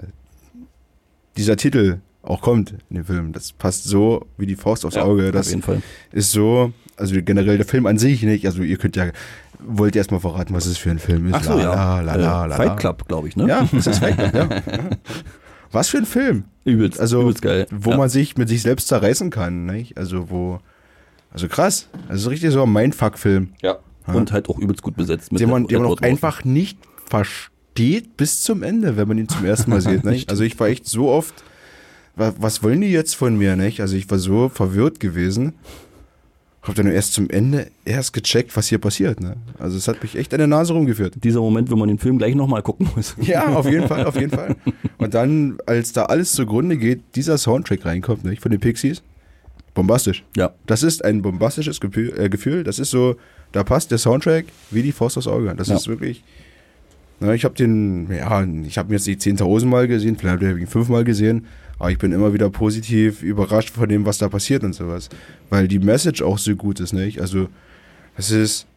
dieser 1.36 1.58
Titel 1.58 1.98
auch 2.22 2.42
kommt 2.42 2.76
in 2.90 2.96
dem 2.98 3.06
Film, 3.06 3.34
das 3.34 3.52
passt 3.54 3.86
so 3.86 4.28
wie 4.38 4.46
die 4.46 4.56
Faust 4.56 4.86
aufs 4.86 4.98
Auge. 4.98 5.26
auf 5.28 5.32
Das 5.32 5.50
jeden 5.50 5.64
Fall. 5.64 5.82
ist 6.12 6.32
so, 6.32 6.72
also 6.98 7.16
generell 7.24 7.58
der 7.58 7.66
Film 7.66 7.86
an 7.86 7.98
sich 7.98 8.24
nicht. 8.24 8.46
Also 8.46 8.62
ihr 8.64 8.78
könnt 8.78 8.96
ja, 8.96 9.08
wollt 9.60 9.96
ihr 9.96 10.00
erstmal 10.00 10.20
verraten, 10.20 10.54
was 10.54 10.66
es 10.66 10.78
für 10.78 10.90
ein 10.92 11.00
Film 11.00 11.28
ist. 11.28 11.34
Ach 11.36 11.44
so, 11.44 11.54
La, 11.54 11.60
ja. 11.62 12.00
la, 12.02 12.16
la, 12.16 12.46
la, 12.46 12.56
Äh, 12.56 12.58
Fight. 12.58 12.78
Club, 12.80 13.08
glaube 13.08 13.28
ich, 13.28 13.36
ne? 13.36 13.48
Ja, 13.48 13.68
das 13.72 13.88
ist 13.88 14.00
Fight 14.00 14.18
Club, 14.18 14.34
ja. 14.34 14.50
ja. 14.72 14.90
Was 15.72 15.90
für 15.90 15.98
ein 15.98 16.06
Film. 16.06 16.44
Übelst, 16.66 17.00
Also, 17.00 17.22
übelst 17.22 17.42
geil. 17.42 17.66
wo 17.72 17.92
ja. 17.92 17.98
man 17.98 18.10
sich 18.10 18.38
mit 18.38 18.48
sich 18.50 18.62
selbst 18.62 18.88
zerreißen 18.88 19.30
kann, 19.32 19.66
nicht? 19.66 19.98
Also, 19.98 20.30
wo, 20.30 20.60
also 21.32 21.48
krass. 21.48 21.90
Also 22.10 22.30
richtig 22.30 22.52
so 22.52 22.64
ein 22.64 22.72
Mindfuck-Film, 22.72 23.50
Ja. 23.62 23.78
Und 24.06 24.32
halt 24.34 24.50
auch 24.50 24.60
übelst 24.60 24.82
gut 24.84 24.96
besetzt. 24.98 25.32
Mit 25.32 25.40
den 25.42 25.50
man, 25.50 25.66
den 25.66 25.82
man 25.82 25.92
auch 25.92 26.02
einfach 26.02 26.44
nicht 26.44 26.78
versteht 27.10 28.18
bis 28.18 28.42
zum 28.42 28.62
Ende, 28.62 28.98
wenn 28.98 29.08
man 29.08 29.18
ihn 29.18 29.30
zum 29.30 29.46
ersten 29.46 29.72
Mal 29.72 29.82
sieht, 29.82 30.04
nicht? 30.04 30.30
Also 30.30 30.44
ich 30.44 30.60
war 30.60 30.68
echt 30.68 30.86
so 30.88 31.10
oft, 31.10 31.34
wa- 32.16 32.34
was 32.38 32.62
wollen 32.64 32.82
die 32.82 32.92
jetzt 32.92 33.16
von 33.16 33.38
mir, 33.38 33.56
nicht? 33.56 33.80
Also 33.80 33.96
ich 33.96 34.10
war 34.12 34.20
so 34.20 34.50
verwirrt 34.50 35.00
gewesen. 35.00 35.54
Hab 36.64 36.76
dann 36.76 36.88
erst 36.88 37.14
zum 37.14 37.30
Ende 37.30 37.68
erst 37.84 38.14
gecheckt, 38.14 38.56
was 38.56 38.68
hier 38.68 38.78
passiert, 38.78 39.20
ne? 39.20 39.36
Also 39.60 39.76
es 39.78 39.88
hat 39.90 40.02
mich 40.02 40.16
echt 40.16 40.34
an 40.34 40.38
der 40.38 40.48
Nase 40.48 40.72
rumgeführt. 40.74 41.16
Dieser 41.22 41.42
Moment, 41.42 41.70
wenn 41.70 41.78
man 41.78 41.90
den 41.90 42.00
Film 42.00 42.18
gleich 42.18 42.36
nochmal 42.36 42.62
gucken 42.62 42.90
muss. 42.96 43.16
Ja, 43.20 43.48
auf 43.50 43.70
jeden 43.70 43.88
Fall, 43.90 44.06
auf 44.06 44.16
jeden 44.16 44.32
Fall. 44.36 44.56
Und 44.98 45.14
dann, 45.14 45.58
als 45.66 45.92
da 45.92 46.06
alles 46.06 46.32
zugrunde 46.32 46.78
geht, 46.78 47.02
dieser 47.16 47.38
Soundtrack 47.38 47.86
reinkommt, 47.86 48.24
nicht? 48.24 48.42
Von 48.42 48.52
den 48.52 48.62
Pixies. 48.62 49.04
Bombastisch. 49.74 50.24
Ja. 50.38 50.54
Das 50.66 50.84
ist 50.84 51.04
ein 51.04 51.22
bombastisches 51.22 51.82
Gefühl, 51.82 52.14
äh, 52.18 52.30
Gefühl. 52.30 52.64
Das 52.64 52.80
ist 52.80 52.92
so, 52.92 53.16
da 53.52 53.64
passt 53.64 53.92
der 53.92 53.98
Soundtrack 53.98 54.46
wie 54.72 54.84
die 54.84 54.92
Faust 54.94 55.18
aufs 55.18 55.28
Auge. 55.28 55.54
Das 55.58 55.68
Ja. 55.68 55.76
ist 55.76 55.88
wirklich. 55.90 56.24
Na, 57.20 57.34
ich 57.34 57.44
habe 57.44 57.56
den, 57.56 58.10
ja, 58.12 58.44
ich 58.66 58.78
habe 58.78 58.90
ihn 58.90 58.94
jetzt 58.94 59.08
die 59.08 59.18
10.000 59.18 59.66
Mal 59.66 59.88
gesehen, 59.88 60.16
vielleicht 60.18 60.42
habe 60.44 60.54
ich 60.56 60.62
ihn 60.62 60.68
fünfmal 60.68 61.04
gesehen, 61.04 61.46
aber 61.80 61.92
ich 61.92 61.98
bin 61.98 62.12
immer 62.12 62.34
wieder 62.34 62.50
positiv 62.50 63.24
überrascht 63.24 63.72
von 63.72 63.90
dem, 63.90 64.06
was 64.06 64.18
da 64.18 64.30
passiert 64.30 64.64
und 64.64 64.74
sowas. 64.74 65.10
Weil 65.50 65.68
die 65.68 65.80
Message 65.80 66.22
auch 66.22 66.38
so 66.38 66.56
gut 66.56 66.80
ist, 66.80 66.94
nicht? 66.94 67.20
Also, 67.20 67.48
es 68.18 68.32
ist. 68.32 68.68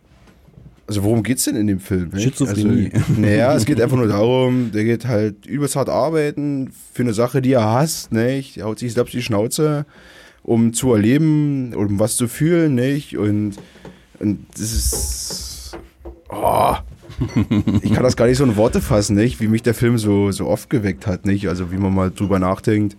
Also, 0.89 1.03
worum 1.03 1.25
geht's 1.25 1.45
denn 1.45 1.57
in 1.57 1.67
dem 1.67 1.81
Film? 1.81 2.11
Nicht? 2.11 2.23
Schizophrenie. 2.23 2.93
Also, 2.93 3.21
naja, 3.21 3.55
es 3.55 3.65
geht 3.65 3.81
einfach 3.81 3.97
nur 3.97 4.07
darum, 4.07 4.71
der 4.73 4.85
geht 4.85 5.07
halt 5.07 5.45
übelst 5.47 5.75
hart 5.75 5.89
arbeiten 5.89 6.71
für 6.93 7.03
eine 7.03 7.13
Sache, 7.13 7.43
die 7.43 7.53
er 7.53 7.65
hasst, 7.65 8.13
nicht? 8.13 8.59
Er 8.59 8.67
haut 8.67 8.79
sich 8.79 8.95
selbst 8.95 9.13
die 9.13 9.23
Schnauze, 9.23 9.85
um 10.45 10.73
zu 10.73 10.93
erleben, 10.93 11.75
um 11.75 11.99
was 11.99 12.17
zu 12.17 12.29
fühlen, 12.29 12.77
nicht? 12.77 13.17
Und, 13.17 13.57
und 14.21 14.47
das 14.55 14.73
ist. 14.73 15.79
Oh, 16.29 16.77
ich 17.83 17.93
kann 17.93 18.03
das 18.03 18.17
gar 18.17 18.27
nicht 18.27 18.39
so 18.39 18.45
in 18.45 18.57
Worte 18.57 18.81
fassen, 18.81 19.17
nicht? 19.17 19.41
Wie 19.41 19.49
mich 19.49 19.63
der 19.63 19.75
Film 19.75 19.99
so, 19.99 20.31
so 20.33 20.47
oft 20.47 20.69
geweckt 20.71 21.07
hat, 21.07 21.25
nicht? 21.27 21.49
Also, 21.49 21.71
wie 21.73 21.77
man 21.77 21.95
mal 21.95 22.11
drüber 22.11 22.39
nachdenkt, 22.39 22.97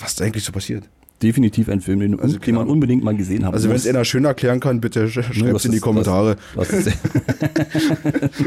was 0.00 0.14
da 0.16 0.24
eigentlich 0.24 0.44
so 0.44 0.52
passiert. 0.52 0.84
definitiv 1.22 1.68
ein 1.70 1.80
Film, 1.80 2.00
den, 2.00 2.20
Also 2.20 2.38
den 2.38 2.54
man 2.54 2.64
klar. 2.64 2.72
unbedingt 2.74 3.02
mal 3.02 3.16
gesehen 3.16 3.46
haben 3.46 3.54
Also 3.54 3.68
wenn 3.70 3.76
es 3.76 3.86
einer 3.86 4.04
schön 4.04 4.24
erklären 4.26 4.60
kann, 4.60 4.80
bitte 4.82 5.06
sch- 5.06 5.16
Ne, 5.28 5.34
schreibt 5.34 5.56
es 5.56 5.64
in 5.64 5.72
die 5.72 5.80
Kommentare. 5.80 6.36
Was, 6.54 6.70
was 6.72 6.86
ist 6.86 6.98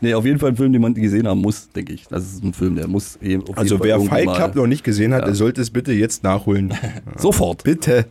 nee, 0.00 0.12
auf 0.14 0.24
jeden 0.24 0.38
Fall 0.38 0.50
ein 0.50 0.56
Film, 0.56 0.72
den 0.72 0.82
man 0.82 0.94
gesehen 0.94 1.26
haben 1.26 1.40
muss, 1.40 1.70
denke 1.70 1.92
ich. 1.92 2.06
Das 2.08 2.24
ist 2.24 2.42
ein 2.44 2.52
Film, 2.52 2.76
der 2.76 2.88
muss 2.88 3.16
eben 3.22 3.42
auf 3.42 3.48
jeden 3.48 3.58
Also 3.58 3.78
Fall 3.78 3.86
wer 3.88 4.00
Fight 4.00 4.34
Club 4.34 4.54
noch 4.56 4.66
nicht 4.66 4.84
gesehen 4.84 5.14
hat, 5.14 5.26
der 5.26 5.34
sollte 5.34 5.60
es 5.62 5.70
bitte 5.70 5.92
jetzt 5.92 6.22
nachholen. 6.22 6.74
Sofort. 7.16 7.64
bitte. 7.64 8.06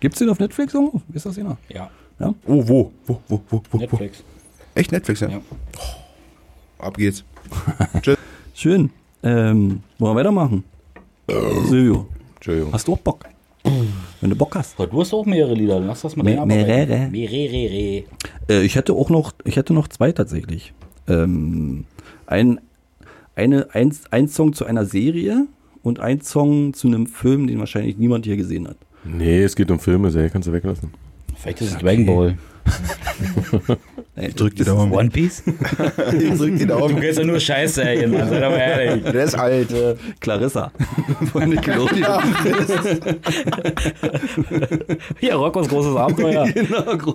Gibt's 0.00 0.18
den 0.18 0.28
auf 0.28 0.38
Netflix 0.38 0.74
irgendwo? 0.74 1.00
Ist 1.12 1.26
das 1.26 1.38
einer? 1.38 1.56
Ja, 1.68 1.90
Oh, 2.18 2.34
wo? 2.46 2.64
Wo, 2.66 2.92
wo, 3.06 3.20
wo, 3.28 3.40
wo, 3.50 3.62
wo? 3.72 3.78
Netflix. 3.78 4.22
Echt 4.74 4.92
Netflix, 4.92 5.20
ja? 5.20 5.28
Ja. 5.28 5.40
Oh, 6.78 6.82
ab 6.84 6.96
geht's. 6.96 7.24
Tschüss. 8.02 8.18
Schön. 8.54 8.90
Ähm, 9.22 9.82
wollen 9.98 10.14
wir 10.14 10.20
weitermachen? 10.20 10.64
Silvio, 11.68 12.06
Entschuldigung. 12.36 12.72
hast 12.72 12.86
du 12.86 12.92
auch 12.92 12.98
Bock? 12.98 13.24
Wenn 14.20 14.30
du 14.30 14.36
Bock 14.36 14.54
hast. 14.54 14.78
Du 14.78 15.00
hast 15.00 15.12
auch 15.12 15.26
mehrere 15.26 15.54
Lieder, 15.54 15.80
lass 15.80 16.02
das 16.02 16.14
mal 16.14 16.22
Me- 16.22 16.46
mehrere. 16.46 17.08
Mehrere. 17.10 18.04
Äh, 18.48 18.62
ich 18.62 18.76
hätte 18.76 18.92
auch 18.92 19.10
noch, 19.10 19.32
ich 19.44 19.56
hätte 19.56 19.74
noch 19.74 19.88
zwei 19.88 20.12
tatsächlich. 20.12 20.72
Ähm, 21.08 21.84
ein, 22.26 22.60
eine, 23.34 23.68
ein, 23.74 23.92
ein 24.12 24.28
Song 24.28 24.52
zu 24.52 24.64
einer 24.66 24.84
Serie 24.84 25.46
und 25.82 25.98
ein 25.98 26.20
Song 26.20 26.74
zu 26.74 26.86
einem 26.86 27.06
Film, 27.08 27.48
den 27.48 27.58
wahrscheinlich 27.58 27.96
niemand 27.98 28.24
hier 28.24 28.36
gesehen 28.36 28.68
hat. 28.68 28.76
Nee, 29.04 29.42
es 29.42 29.56
geht 29.56 29.70
um 29.70 29.80
Filme, 29.80 30.10
Serie 30.12 30.30
kannst 30.30 30.46
du 30.48 30.52
weglassen. 30.52 30.92
Vielleicht 31.36 31.60
ist 31.60 31.72
es 31.72 31.78
Dragon 31.78 32.06
Ball. 32.06 32.38
Ich 34.18 34.34
Drück 34.34 34.56
die 34.56 34.64
Daumen. 34.64 34.92
One 34.92 35.10
Piece? 35.10 35.42
Ich 36.18 36.38
drück 36.38 36.56
die 36.56 36.66
Du 36.66 36.78
Daumen. 36.78 36.98
kennst 37.00 37.18
ja 37.18 37.24
nur 37.24 37.38
Scheißserien, 37.38 38.10
Mann, 38.12 38.28
sei 38.30 38.40
doch 38.40 38.50
mal 38.50 38.56
ehrlich. 38.58 39.04
Der 39.04 39.24
ist 39.24 39.34
alt. 39.34 39.68
Clarissa 40.20 40.72
von 41.32 41.48
Nickelodeon. 41.50 42.22
Hier, 45.20 45.34
Roccos 45.34 45.68
großes 45.68 45.96
Abenteuer. 45.96 46.46
genau. 46.54 46.96
gro- 46.96 47.14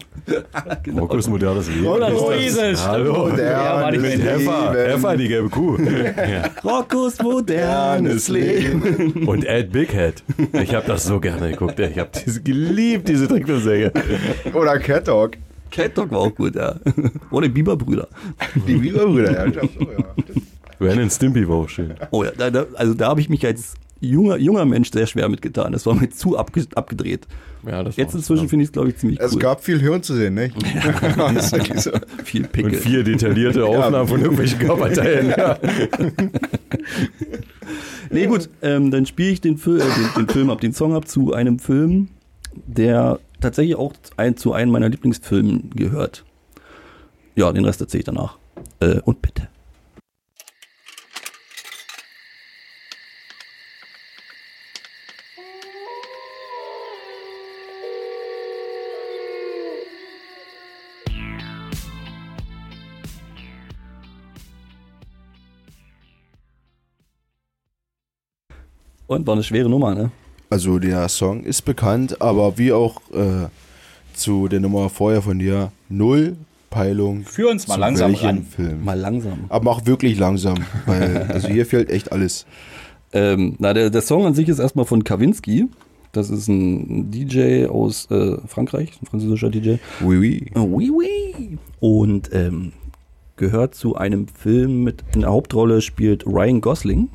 genau. 0.83 0.99
Rockos 1.01 1.27
modernes 1.27 1.67
Leben. 1.69 1.85
Oder 1.87 2.15
so 2.15 2.29
ist 2.31 2.57
es. 2.57 2.85
Hallo. 2.87 3.29
Der 3.31 3.51
Ja, 3.51 3.91
mehr 3.91 4.87
Heffer, 4.87 5.17
die 5.17 5.27
gelbe 5.27 5.49
Kuh. 5.49 5.77
ja. 5.79 6.49
Roccos 6.63 7.19
modernes 7.21 8.27
Leben. 8.27 9.25
Und 9.27 9.45
Ed 9.45 9.71
Big 9.71 9.91
Head. 9.91 10.23
Ich 10.53 10.73
habe 10.75 10.85
das 10.87 11.05
so 11.05 11.19
gerne 11.19 11.49
geguckt. 11.51 11.79
ey. 11.79 11.89
Ich 11.91 11.97
habe 11.99 12.09
diese 12.25 12.41
geliebt, 12.41 13.07
diese 13.09 13.27
Trickfilmserie. 13.27 13.91
Oder 14.53 14.77
Cat 14.79 15.07
Dog. 15.07 15.31
Cat 15.71 15.97
Dog 15.97 16.11
war 16.11 16.19
auch 16.19 16.35
gut, 16.35 16.55
ja. 16.55 16.75
Oder 17.31 17.47
die 17.47 17.53
Biberbrüder. 17.53 18.07
Die 18.67 18.75
Biberbrüder, 18.75 19.31
ja. 19.33 19.45
ich 19.45 19.53
glaub 19.53 19.69
so, 19.73 19.91
ja. 19.91 20.05
Ren 20.79 20.99
and 20.99 21.11
Stimpy 21.11 21.47
war 21.47 21.55
auch 21.57 21.69
schön. 21.69 21.93
Oh 22.11 22.23
ja, 22.23 22.31
da, 22.37 22.49
da, 22.49 22.65
also 22.75 22.93
da 22.93 23.07
habe 23.09 23.21
ich 23.21 23.29
mich 23.29 23.45
als 23.45 23.75
junger, 23.99 24.37
junger 24.37 24.65
Mensch 24.65 24.91
sehr 24.91 25.05
schwer 25.05 25.29
mitgetan. 25.29 25.71
Das 25.73 25.85
war 25.85 25.93
mir 25.93 26.09
zu 26.09 26.37
abge 26.37 26.65
abgedreht. 26.75 27.27
Ja, 27.65 27.83
das 27.83 27.95
Jetzt 27.95 28.15
inzwischen 28.15 28.49
finde 28.49 28.63
ich 28.63 28.69
es, 28.69 28.73
glaube 28.73 28.89
ich, 28.89 28.97
ziemlich 28.97 29.19
Es 29.19 29.33
cool. 29.33 29.39
gab 29.39 29.63
viel 29.63 29.79
Hirn 29.79 30.01
zu 30.01 30.15
sehen, 30.15 30.33
ne? 30.33 30.51
Das 31.15 31.45
ist 31.45 31.51
wirklich 31.51 31.79
so. 31.81 31.91
viel 32.23 32.41
Und 32.43 32.51
Pickel. 32.51 32.73
vier 32.73 33.03
detaillierte 33.03 33.63
Aufnahmen 33.63 34.07
von 34.07 34.19
irgendwelchen 34.19 34.59
Körperteilen. 34.59 35.29
Ja. 35.29 35.57
Nee, 38.09 38.25
gut, 38.25 38.49
ähm, 38.61 38.91
dann 38.91 39.05
spiele 39.05 39.29
ich 39.29 39.39
den, 39.41 39.57
Fil 39.57 39.79
äh, 39.79 39.83
den, 39.85 40.25
den 40.25 40.27
Film 40.27 40.49
ab, 40.49 40.59
den 40.59 40.73
Song 40.73 40.93
ab 40.93 41.07
zu 41.07 41.33
einem 41.33 41.59
Film, 41.59 42.09
der 42.67 43.19
tatsächlich 43.41 43.75
auch 43.75 43.93
ein, 44.17 44.37
zu 44.37 44.53
einem 44.53 44.71
meiner 44.71 44.89
Lieblingsfilmen 44.89 45.71
gehört. 45.71 46.23
Ja, 47.35 47.51
den 47.51 47.65
Rest 47.65 47.81
erzähle 47.81 47.99
ich 47.99 48.05
danach. 48.05 48.37
Äh, 48.79 48.99
und 49.01 49.21
bitte. 49.21 49.47
Und 69.07 69.27
war 69.27 69.33
eine 69.33 69.43
schwere 69.43 69.67
Nummer, 69.67 69.93
ne? 69.93 70.11
Also 70.51 70.79
der 70.79 71.07
Song 71.07 71.45
ist 71.45 71.61
bekannt, 71.61 72.21
aber 72.21 72.57
wie 72.57 72.73
auch 72.73 72.97
äh, 73.13 73.47
zu 74.13 74.49
der 74.49 74.59
Nummer 74.59 74.89
vorher 74.89 75.21
von 75.21 75.39
dir, 75.39 75.71
null 75.87 76.35
Peilung. 76.69 77.23
Führ 77.23 77.49
uns 77.49 77.69
mal 77.69 77.75
zu 77.75 77.79
langsam 77.79 78.11
welchem 78.11 78.25
ran. 78.25 78.43
Film. 78.43 78.83
Mal 78.83 78.99
langsam. 78.99 79.45
Aber 79.47 79.63
mach 79.63 79.85
wirklich 79.85 80.19
langsam, 80.19 80.57
weil 80.85 81.23
also 81.29 81.47
hier 81.47 81.65
fehlt 81.65 81.89
echt 81.89 82.11
alles. 82.11 82.45
Ähm, 83.13 83.55
na, 83.59 83.73
der, 83.73 83.89
der 83.89 84.01
Song 84.01 84.25
an 84.25 84.33
sich 84.33 84.49
ist 84.49 84.59
erstmal 84.59 84.83
von 84.85 85.05
Kavinsky. 85.05 85.67
Das 86.11 86.29
ist 86.29 86.49
ein 86.49 87.09
DJ 87.11 87.67
aus 87.67 88.11
äh, 88.11 88.35
Frankreich, 88.45 88.91
ein 89.01 89.05
französischer 89.05 89.49
DJ. 89.49 89.75
Oui, 90.03 90.17
oui. 90.17 90.51
Oh, 90.55 90.67
Oui, 90.69 90.91
oui. 90.91 91.57
Und 91.79 92.29
ähm, 92.33 92.73
gehört 93.37 93.73
zu 93.73 93.95
einem 93.95 94.27
Film 94.27 94.83
mit 94.83 95.01
in 95.15 95.21
der 95.21 95.29
Hauptrolle 95.29 95.79
spielt 95.81 96.25
Ryan 96.27 96.59
Gosling 96.59 97.07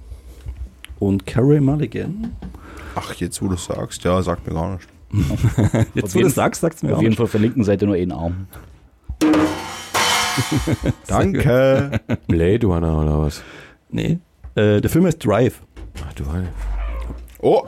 und 0.98 1.26
Carey 1.26 1.60
Mulligan. 1.60 2.32
Ach, 2.98 3.12
jetzt 3.14 3.42
wo 3.42 3.48
du 3.48 3.56
sagst, 3.56 4.02
ja, 4.04 4.22
sagt 4.22 4.46
mir 4.46 4.54
gar 4.54 4.74
nicht. 4.74 4.88
Jetzt, 5.94 6.14
wo 6.16 6.20
du 6.20 6.28
sagst, 6.30 6.62
sagst 6.62 6.82
du 6.82 6.86
mir 6.86 6.94
Auf 6.94 6.98
jeden 7.00 7.10
nicht. 7.10 7.18
Fall 7.18 7.28
verlinken 7.28 7.62
seid 7.62 7.80
ihr 7.80 7.86
nur 7.86 7.94
einen 7.96 8.10
Arm. 8.10 8.48
Danke. 11.06 12.00
Blade 12.26 12.66
Runner 12.66 12.98
oder 12.98 13.20
was? 13.20 13.42
Nee. 13.90 14.18
Äh, 14.56 14.80
der 14.80 14.90
Film 14.90 15.06
heißt 15.06 15.24
Drive. 15.24 15.62
Ach 16.06 16.12
du 16.14 16.26
Heil. 16.32 16.48
Oh, 17.38 17.66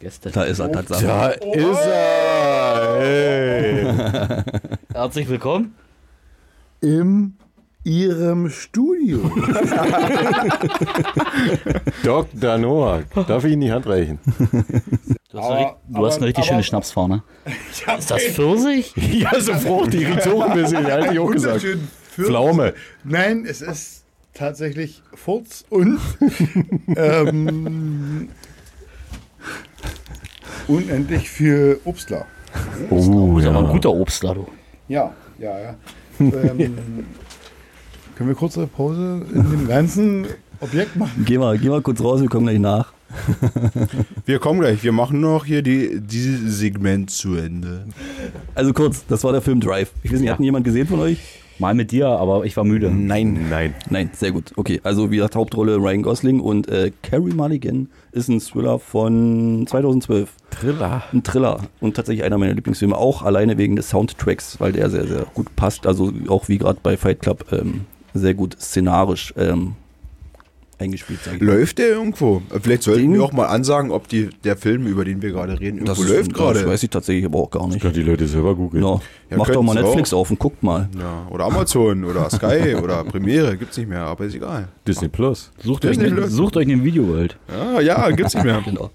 Gäste. 0.00 0.30
Da 0.30 0.44
ist 0.44 0.60
er 0.60 0.72
tatsächlich. 0.72 1.08
Da 1.08 1.28
ist 1.28 1.86
er! 1.86 2.96
Hey. 3.00 4.42
Herzlich 4.92 5.28
willkommen. 5.28 5.74
in 6.80 7.36
Ihrem 7.84 8.50
Studio. 8.50 9.20
Dr. 12.04 12.58
Noah. 12.58 13.02
Darf 13.26 13.44
ich 13.44 13.52
Ihnen 13.52 13.62
die 13.62 13.72
Hand 13.72 13.86
reichen? 13.86 14.18
Du 15.30 15.38
hast, 15.38 15.50
eine, 15.50 15.60
ri- 15.66 15.74
du 15.88 16.06
hast 16.06 16.16
eine 16.18 16.26
richtig 16.26 16.44
schöne 16.44 16.62
Schnapsfahne. 16.62 17.22
Ist 17.98 18.10
das 18.10 18.22
Pfirsich? 18.24 18.94
Ja, 19.12 19.40
so 19.40 19.54
fruchtig, 19.54 20.06
riecht 20.08 20.22
so 20.24 20.42
ein 20.42 20.52
bisschen. 20.54 20.84
Hätte 20.84 21.12
ich 21.12 21.18
auch 21.18 21.30
gesagt. 21.30 21.64
Pflaume. 22.10 22.74
Nein, 23.04 23.46
es 23.48 23.62
ist 23.62 24.02
tatsächlich 24.34 25.02
Furz 25.14 25.64
und 25.70 25.98
ähm, 26.96 28.28
unendlich 30.66 31.30
für 31.30 31.78
Obstler. 31.84 32.26
Oh, 32.90 32.96
Du 33.00 33.34
bist 33.34 33.46
aber 33.46 33.60
ein 33.60 33.68
guter 33.68 33.90
Obstler, 33.92 34.34
du. 34.34 34.46
Ja, 34.88 35.12
ja, 35.38 35.58
ja. 35.60 35.74
ähm, 36.18 37.06
können 38.18 38.30
wir 38.30 38.34
kurze 38.34 38.66
Pause 38.66 39.22
in 39.32 39.48
dem 39.48 39.68
ganzen 39.68 40.26
Objekt 40.58 40.96
machen? 40.96 41.24
Geh 41.24 41.38
mal, 41.38 41.56
geh 41.56 41.68
mal 41.68 41.80
kurz 41.82 42.02
raus, 42.02 42.20
wir 42.20 42.28
kommen 42.28 42.46
gleich 42.46 42.58
nach. 42.58 42.92
wir 44.26 44.40
kommen 44.40 44.58
gleich. 44.58 44.82
Wir 44.82 44.90
machen 44.90 45.20
noch 45.20 45.44
hier 45.44 45.62
die, 45.62 46.00
dieses 46.00 46.58
Segment 46.58 47.10
zu 47.10 47.36
Ende. 47.36 47.86
Also 48.56 48.72
kurz, 48.72 49.06
das 49.06 49.22
war 49.22 49.30
der 49.30 49.40
Film 49.40 49.60
Drive. 49.60 49.92
Ich 50.02 50.12
weiß 50.12 50.18
nicht, 50.18 50.30
hat 50.30 50.40
ihn 50.40 50.44
jemand 50.44 50.64
gesehen 50.64 50.88
von 50.88 50.98
euch? 50.98 51.18
Mal 51.60 51.74
mit 51.74 51.92
dir, 51.92 52.08
aber 52.08 52.44
ich 52.44 52.56
war 52.56 52.64
müde. 52.64 52.90
Nein. 52.90 53.46
Nein. 53.48 53.74
Nein, 53.88 54.10
sehr 54.12 54.32
gut. 54.32 54.52
Okay, 54.56 54.80
also 54.82 55.12
wie 55.12 55.16
gesagt, 55.16 55.36
Hauptrolle 55.36 55.76
Ryan 55.76 56.02
Gosling 56.02 56.40
und 56.40 56.68
äh, 56.68 56.90
Carey 57.02 57.32
Mulligan 57.32 57.88
ist 58.10 58.28
ein 58.28 58.40
Thriller 58.40 58.80
von 58.80 59.64
2012. 59.68 60.28
Triller. 60.50 61.04
Ein 61.12 61.22
Thriller 61.22 61.60
und 61.80 61.94
tatsächlich 61.94 62.24
einer 62.24 62.38
meiner 62.38 62.54
Lieblingsfilme, 62.54 62.96
auch 62.96 63.22
alleine 63.22 63.58
wegen 63.58 63.76
des 63.76 63.90
Soundtracks, 63.90 64.58
weil 64.58 64.72
der 64.72 64.90
sehr, 64.90 65.06
sehr 65.06 65.26
gut 65.34 65.54
passt. 65.54 65.86
Also 65.86 66.12
auch 66.28 66.48
wie 66.48 66.58
gerade 66.58 66.80
bei 66.82 66.96
Fight 66.96 67.20
Club 67.20 67.44
ähm, 67.52 67.86
sehr 68.18 68.34
gut 68.34 68.56
szenarisch 68.60 69.32
ähm, 69.36 69.72
eingespielt, 70.80 71.18
sag 71.24 71.34
ich 71.34 71.40
mal. 71.40 71.56
Läuft 71.56 71.78
der 71.78 71.88
irgendwo? 71.88 72.40
Vielleicht 72.62 72.84
sollten 72.84 73.00
Ding. 73.00 73.14
wir 73.14 73.24
auch 73.24 73.32
mal 73.32 73.46
ansagen, 73.46 73.90
ob 73.90 74.06
die, 74.06 74.28
der 74.44 74.56
Film, 74.56 74.86
über 74.86 75.04
den 75.04 75.20
wir 75.22 75.30
gerade 75.32 75.58
reden, 75.58 75.84
Das 75.84 75.98
irgendwo 75.98 76.12
ist- 76.14 76.18
läuft 76.18 76.34
gerade. 76.34 76.60
Das 76.60 76.68
weiß 76.68 76.82
ich 76.84 76.90
tatsächlich 76.90 77.24
aber 77.24 77.38
auch 77.40 77.50
gar 77.50 77.66
nicht. 77.66 77.80
Kann 77.80 77.92
die 77.92 78.02
Leute 78.02 78.28
selber 78.28 78.54
googeln. 78.54 78.84
Ja. 78.84 79.00
Ja, 79.30 79.36
Macht 79.38 79.52
doch 79.54 79.62
mal 79.62 79.74
Netflix 79.74 80.14
auch. 80.14 80.20
auf 80.20 80.30
und 80.30 80.38
guckt 80.38 80.62
mal. 80.62 80.88
Ja, 80.98 81.26
oder 81.30 81.46
Amazon 81.46 82.04
oder 82.04 82.30
Sky 82.30 82.76
oder 82.82 83.02
Premiere, 83.04 83.56
gibt's 83.56 83.76
nicht 83.76 83.88
mehr, 83.88 84.02
aber 84.02 84.24
ist 84.24 84.34
egal. 84.36 84.68
Disney 84.86 85.08
Plus. 85.08 85.50
Sucht 85.62 85.84
euch, 85.84 85.96
Disney 85.98 86.10
ne, 86.10 86.16
Plus. 86.16 86.30
sucht 86.32 86.56
euch 86.56 86.66
eine 86.66 86.82
Videowelt. 86.84 87.36
Ja, 87.50 87.80
ja, 87.80 88.10
gibt's 88.12 88.34
nicht 88.34 88.44
mehr. 88.44 88.62
Genau. 88.64 88.90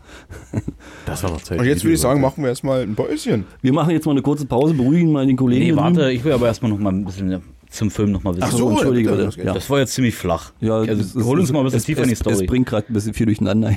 Das 1.05 1.21
war 1.23 1.31
noch 1.31 1.41
Zeit. 1.41 1.59
Und 1.59 1.65
jetzt 1.65 1.83
würde 1.83 1.95
ich 1.95 1.99
sagen, 1.99 2.21
machen 2.21 2.41
wir 2.43 2.49
erstmal 2.49 2.81
ein 2.83 2.95
Päuschen. 2.95 3.45
Wir 3.62 3.73
machen 3.73 3.91
jetzt 3.91 4.05
mal 4.05 4.12
eine 4.13 4.21
kurze 4.21 4.45
Pause, 4.45 4.73
beruhigen 4.73 5.12
mal 5.12 5.27
den 5.27 5.36
Kollegen. 5.36 5.65
Nee, 5.65 5.75
warte, 5.75 6.12
ich 6.12 6.23
will 6.23 6.31
aber 6.31 6.47
erstmal 6.47 6.71
noch 6.71 6.79
mal 6.79 6.91
ein 6.93 7.03
bisschen 7.03 7.41
zum 7.73 7.89
Film 7.91 8.12
noch 8.12 8.23
mal 8.23 8.31
wissen. 8.36 8.43
Ach 8.47 8.51
so, 8.51 8.69
entschuldige 8.69 9.09
bitte, 9.12 9.25
das. 9.25 9.36
Ja. 9.36 9.53
Das 9.53 9.69
war 9.69 9.79
jetzt 9.79 9.93
ziemlich 9.93 10.15
flach. 10.15 10.51
Ja, 10.59 10.75
also, 10.77 11.23
hol 11.25 11.39
uns 11.39 11.51
mal 11.51 11.59
ein 11.59 11.65
bisschen 11.65 11.79
es, 11.79 11.86
tiefer 11.86 12.01
in 12.03 12.07
die 12.07 12.13
es, 12.13 12.19
Story. 12.19 12.36
Es 12.36 12.45
bringt 12.45 12.67
gerade 12.67 12.86
ein 12.89 12.93
bisschen 12.93 13.13
viel 13.13 13.25
durcheinander. 13.25 13.73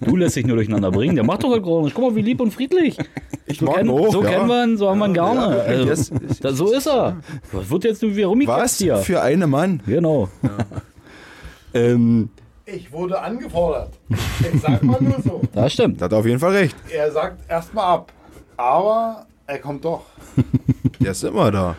Du 0.00 0.16
lässt 0.16 0.36
dich 0.36 0.46
nur 0.46 0.56
durcheinander 0.56 0.90
bringen. 0.90 1.14
Der 1.14 1.24
macht 1.24 1.42
doch 1.44 1.50
halt 1.50 1.62
gar 1.64 1.82
nicht. 1.82 1.94
Guck 1.94 2.04
mal, 2.10 2.16
wie 2.16 2.22
lieb 2.22 2.40
und 2.40 2.52
friedlich. 2.52 2.96
Ich 3.46 3.58
So, 3.58 3.66
mag 3.66 3.76
kennen, 3.76 3.90
auch, 3.90 4.10
so 4.12 4.22
ja. 4.24 4.30
kennen 4.30 4.48
wir 4.48 4.64
ihn, 4.64 4.76
so 4.76 4.88
haben 4.88 4.98
wir 4.98 5.06
ihn 5.08 5.14
gerne. 5.14 5.56
ja, 5.56 5.62
also, 5.62 5.84
yes. 5.86 6.12
da, 6.40 6.52
so 6.52 6.72
ist 6.72 6.86
er. 6.86 7.18
Was 7.52 7.70
wird 7.70 7.84
jetzt 7.84 8.02
wieder 8.02 8.26
rumgekratzt 8.28 8.62
Was 8.64 8.78
hier? 8.78 8.96
für 8.96 9.20
eine 9.22 9.46
Mann. 9.46 9.80
Genau. 9.86 10.28
ähm, 11.74 12.30
Ich 12.66 12.90
wurde 12.92 13.20
angefordert. 13.20 13.90
Ich 14.08 14.60
sag 14.60 14.82
mal 14.82 15.00
nur 15.02 15.20
so. 15.22 15.40
Das 15.52 15.72
stimmt. 15.72 16.00
Da 16.00 16.06
hat 16.06 16.12
er 16.12 16.18
auf 16.18 16.26
jeden 16.26 16.38
Fall 16.40 16.52
recht. 16.52 16.76
Er 16.90 17.10
sagt 17.12 17.48
erstmal 17.50 17.84
ab. 17.84 18.12
Aber 18.56 19.26
er 19.46 19.58
kommt 19.58 19.84
doch. 19.84 20.02
Der 21.00 21.10
ist 21.12 21.22
immer 21.24 21.50
da. 21.50 21.76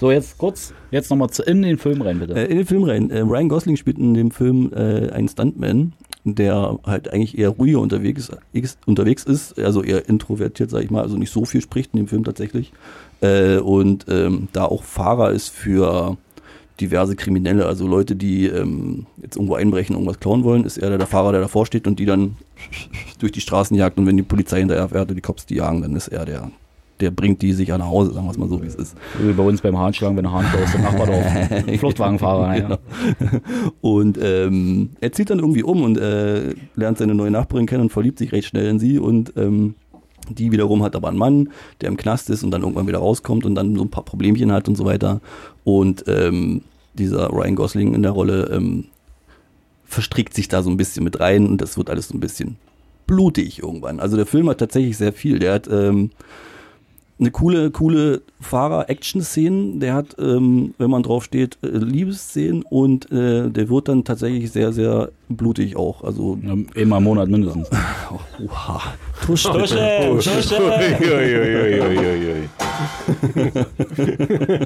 So, 0.00 0.10
jetzt 0.10 0.38
kurz, 0.38 0.72
jetzt 0.90 1.10
nochmal 1.10 1.28
in 1.46 1.60
den 1.60 1.76
Film 1.76 2.00
rein, 2.00 2.18
bitte. 2.18 2.34
Äh, 2.34 2.46
in 2.46 2.56
den 2.56 2.66
Film 2.66 2.84
rein. 2.84 3.10
Äh, 3.10 3.20
Ryan 3.20 3.50
Gosling 3.50 3.76
spielt 3.76 3.98
in 3.98 4.14
dem 4.14 4.30
Film 4.30 4.72
äh, 4.74 5.10
einen 5.10 5.28
Stuntman, 5.28 5.92
der 6.24 6.78
halt 6.86 7.12
eigentlich 7.12 7.36
eher 7.36 7.50
ruhiger 7.50 7.80
unterwegs, 7.80 8.30
ist- 8.54 8.78
unterwegs 8.86 9.24
ist, 9.24 9.58
also 9.58 9.82
eher 9.82 10.08
introvertiert, 10.08 10.70
sag 10.70 10.82
ich 10.84 10.90
mal, 10.90 11.02
also 11.02 11.18
nicht 11.18 11.30
so 11.30 11.44
viel 11.44 11.60
spricht 11.60 11.92
in 11.92 11.98
dem 11.98 12.08
Film 12.08 12.24
tatsächlich. 12.24 12.72
Äh, 13.20 13.58
und 13.58 14.06
ähm, 14.08 14.48
da 14.54 14.64
auch 14.64 14.84
Fahrer 14.84 15.32
ist 15.32 15.50
für 15.50 16.16
diverse 16.80 17.14
Kriminelle, 17.14 17.66
also 17.66 17.86
Leute, 17.86 18.16
die 18.16 18.46
ähm, 18.46 19.04
jetzt 19.20 19.36
irgendwo 19.36 19.56
einbrechen, 19.56 19.94
irgendwas 19.96 20.18
klauen 20.18 20.44
wollen, 20.44 20.64
ist 20.64 20.78
er 20.78 20.88
der, 20.88 20.96
der 20.96 21.08
Fahrer, 21.08 21.32
der 21.32 21.42
davor 21.42 21.66
steht 21.66 21.86
und 21.86 21.98
die 21.98 22.06
dann 22.06 22.38
durch 23.18 23.32
die 23.32 23.42
Straßen 23.42 23.76
jagt 23.76 23.98
und 23.98 24.06
wenn 24.06 24.16
die 24.16 24.22
Polizei 24.22 24.60
hinterher 24.60 24.88
fährt 24.88 25.10
und 25.10 25.16
die 25.16 25.20
Cops 25.20 25.44
die 25.44 25.56
jagen, 25.56 25.82
dann 25.82 25.94
ist 25.94 26.08
er 26.08 26.24
der, 26.24 26.50
der 27.00 27.10
bringt 27.10 27.42
die 27.42 27.52
sicher 27.52 27.78
nach 27.78 27.86
Hause, 27.86 28.12
sagen 28.12 28.26
wir 28.26 28.30
es 28.30 28.38
mal 28.38 28.48
so, 28.48 28.62
wie 28.62 28.66
es 28.66 28.74
ist. 28.74 28.96
Wie 29.20 29.32
bei 29.32 29.42
uns 29.42 29.60
beim 29.60 29.78
Hahnschlagen, 29.78 30.16
wenn 30.16 30.24
der 30.24 30.32
Hahn 30.32 30.44
aus 30.46 30.72
dem 30.72 30.82
Nachbardorf. 30.82 31.78
Fluchtwagenfahrer. 31.78 32.54
Genau. 32.60 32.78
Und 33.80 34.18
ähm, 34.22 34.90
er 35.00 35.12
zieht 35.12 35.30
dann 35.30 35.38
irgendwie 35.38 35.62
um 35.62 35.82
und 35.82 35.98
äh, 35.98 36.54
lernt 36.74 36.98
seine 36.98 37.14
neue 37.14 37.30
Nachbarin 37.30 37.66
kennen 37.66 37.82
und 37.82 37.90
verliebt 37.90 38.18
sich 38.18 38.32
recht 38.32 38.48
schnell 38.48 38.68
in 38.68 38.78
sie 38.78 38.98
und 38.98 39.32
ähm, 39.36 39.74
die 40.28 40.52
wiederum 40.52 40.82
hat 40.82 40.94
aber 40.94 41.08
einen 41.08 41.18
Mann, 41.18 41.48
der 41.80 41.88
im 41.88 41.96
Knast 41.96 42.30
ist 42.30 42.44
und 42.44 42.50
dann 42.50 42.62
irgendwann 42.62 42.86
wieder 42.86 42.98
rauskommt 42.98 43.44
und 43.44 43.54
dann 43.54 43.76
so 43.76 43.82
ein 43.82 43.90
paar 43.90 44.04
Problemchen 44.04 44.52
hat 44.52 44.68
und 44.68 44.76
so 44.76 44.84
weiter. 44.84 45.20
Und 45.64 46.04
ähm, 46.06 46.62
dieser 46.94 47.28
Ryan 47.30 47.56
Gosling 47.56 47.94
in 47.94 48.02
der 48.02 48.12
Rolle 48.12 48.50
ähm, 48.52 48.84
verstrickt 49.84 50.34
sich 50.34 50.48
da 50.48 50.62
so 50.62 50.70
ein 50.70 50.76
bisschen 50.76 51.04
mit 51.04 51.18
rein 51.18 51.46
und 51.46 51.60
das 51.60 51.76
wird 51.76 51.90
alles 51.90 52.08
so 52.08 52.16
ein 52.16 52.20
bisschen 52.20 52.56
blutig 53.06 53.60
irgendwann. 53.60 53.98
Also 53.98 54.16
der 54.16 54.26
Film 54.26 54.48
hat 54.48 54.58
tatsächlich 54.58 54.96
sehr 54.96 55.12
viel. 55.12 55.40
Der 55.40 55.54
hat 55.54 55.68
ähm, 55.68 56.10
eine 57.20 57.30
coole, 57.30 57.70
coole 57.70 58.22
Fahrer-Action-Szenen. 58.40 59.78
Der 59.80 59.94
hat, 59.94 60.16
ähm, 60.18 60.74
wenn 60.78 60.90
man 60.90 61.02
drauf 61.02 61.24
steht, 61.24 61.58
äh, 61.62 61.68
Liebesszenen 61.68 62.62
und 62.62 63.10
äh, 63.12 63.50
der 63.50 63.68
wird 63.68 63.88
dann 63.88 64.04
tatsächlich 64.04 64.50
sehr, 64.50 64.72
sehr 64.72 65.10
blutig 65.36 65.76
auch. 65.76 66.04
Also, 66.04 66.38
Ja, 66.42 66.54
Einmal 66.80 66.98
im 66.98 67.04
Monat 67.04 67.28
mindestens. 67.28 67.68
oh, 68.10 68.18
oha. 68.46 68.82
Tusch, 69.24 69.42
Tusche, 69.44 69.78
Tusche. 70.08 70.30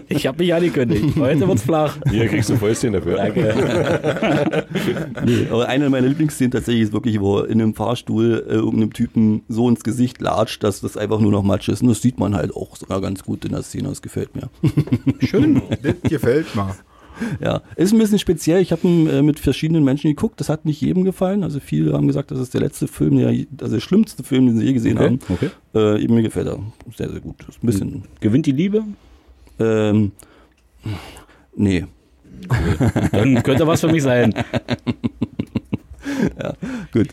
Ich 0.08 0.26
hab 0.26 0.38
mich 0.38 0.54
angekündigt. 0.54 1.04
Heute 1.18 1.48
wird's 1.48 1.62
flach. 1.62 1.96
Hier 2.10 2.28
kriegst 2.28 2.50
du 2.50 2.56
Fäustchen 2.56 2.92
dafür. 2.92 3.16
Danke. 3.16 4.64
Nee, 5.24 5.46
aber 5.50 5.68
eine 5.68 5.88
meiner 5.90 6.08
Lieblingsszenen 6.08 6.50
tatsächlich 6.50 6.84
ist 6.84 6.92
wirklich, 6.92 7.20
wo 7.20 7.38
er 7.38 7.48
in 7.48 7.60
einem 7.60 7.74
Fahrstuhl 7.74 8.44
äh, 8.46 8.52
irgendeinem 8.52 8.92
Typen 8.92 9.42
so 9.48 9.68
ins 9.68 9.82
Gesicht 9.82 10.20
latscht, 10.20 10.62
dass 10.62 10.80
das 10.80 10.96
einfach 10.96 11.20
nur 11.20 11.30
noch 11.30 11.42
Matsch 11.42 11.68
ist. 11.68 11.82
Und 11.82 11.88
das 11.88 12.02
sieht 12.02 12.18
man 12.18 12.34
halt 12.34 12.54
auch 12.54 12.76
sogar 12.76 13.00
ganz 13.00 13.22
gut 13.24 13.44
in 13.44 13.52
der 13.52 13.62
Szene. 13.62 13.88
Das 13.88 14.02
gefällt 14.02 14.34
mir. 14.34 14.48
Schön. 15.20 15.62
Das 15.82 15.94
gefällt 16.10 16.54
mir. 16.54 16.74
Ja, 17.40 17.62
ist 17.76 17.92
ein 17.92 17.98
bisschen 17.98 18.18
speziell. 18.18 18.60
Ich 18.60 18.72
habe 18.72 18.86
ihn 18.86 19.06
äh, 19.08 19.22
mit 19.22 19.38
verschiedenen 19.38 19.84
Menschen 19.84 20.10
geguckt. 20.10 20.40
Das 20.40 20.48
hat 20.48 20.64
nicht 20.64 20.80
jedem 20.80 21.04
gefallen. 21.04 21.44
Also 21.44 21.60
viele 21.60 21.92
haben 21.92 22.06
gesagt, 22.08 22.30
das 22.30 22.40
ist 22.40 22.54
der 22.54 22.60
letzte 22.60 22.88
Film, 22.88 23.16
der, 23.18 23.28
also 23.60 23.74
der 23.76 23.80
schlimmste 23.80 24.22
Film, 24.24 24.46
den 24.46 24.58
sie 24.58 24.64
je 24.66 24.72
gesehen 24.72 24.98
Okay, 24.98 25.06
haben. 25.06 25.18
okay. 25.28 25.50
Äh, 25.74 26.02
eben 26.02 26.14
mir 26.14 26.22
gefällt 26.22 26.48
er 26.48 26.58
sehr, 26.96 27.10
sehr 27.10 27.20
gut. 27.20 27.36
Ist 27.48 27.62
ein 27.62 27.66
bisschen, 27.66 28.02
Gewinnt 28.20 28.46
die 28.46 28.52
Liebe? 28.52 28.82
ähm, 29.60 30.12
nee. 31.56 31.84
Dann 33.12 33.42
könnte 33.42 33.66
was 33.66 33.80
für 33.80 33.88
mich 33.88 34.02
sein. 34.02 34.34
Gut. 36.92 37.08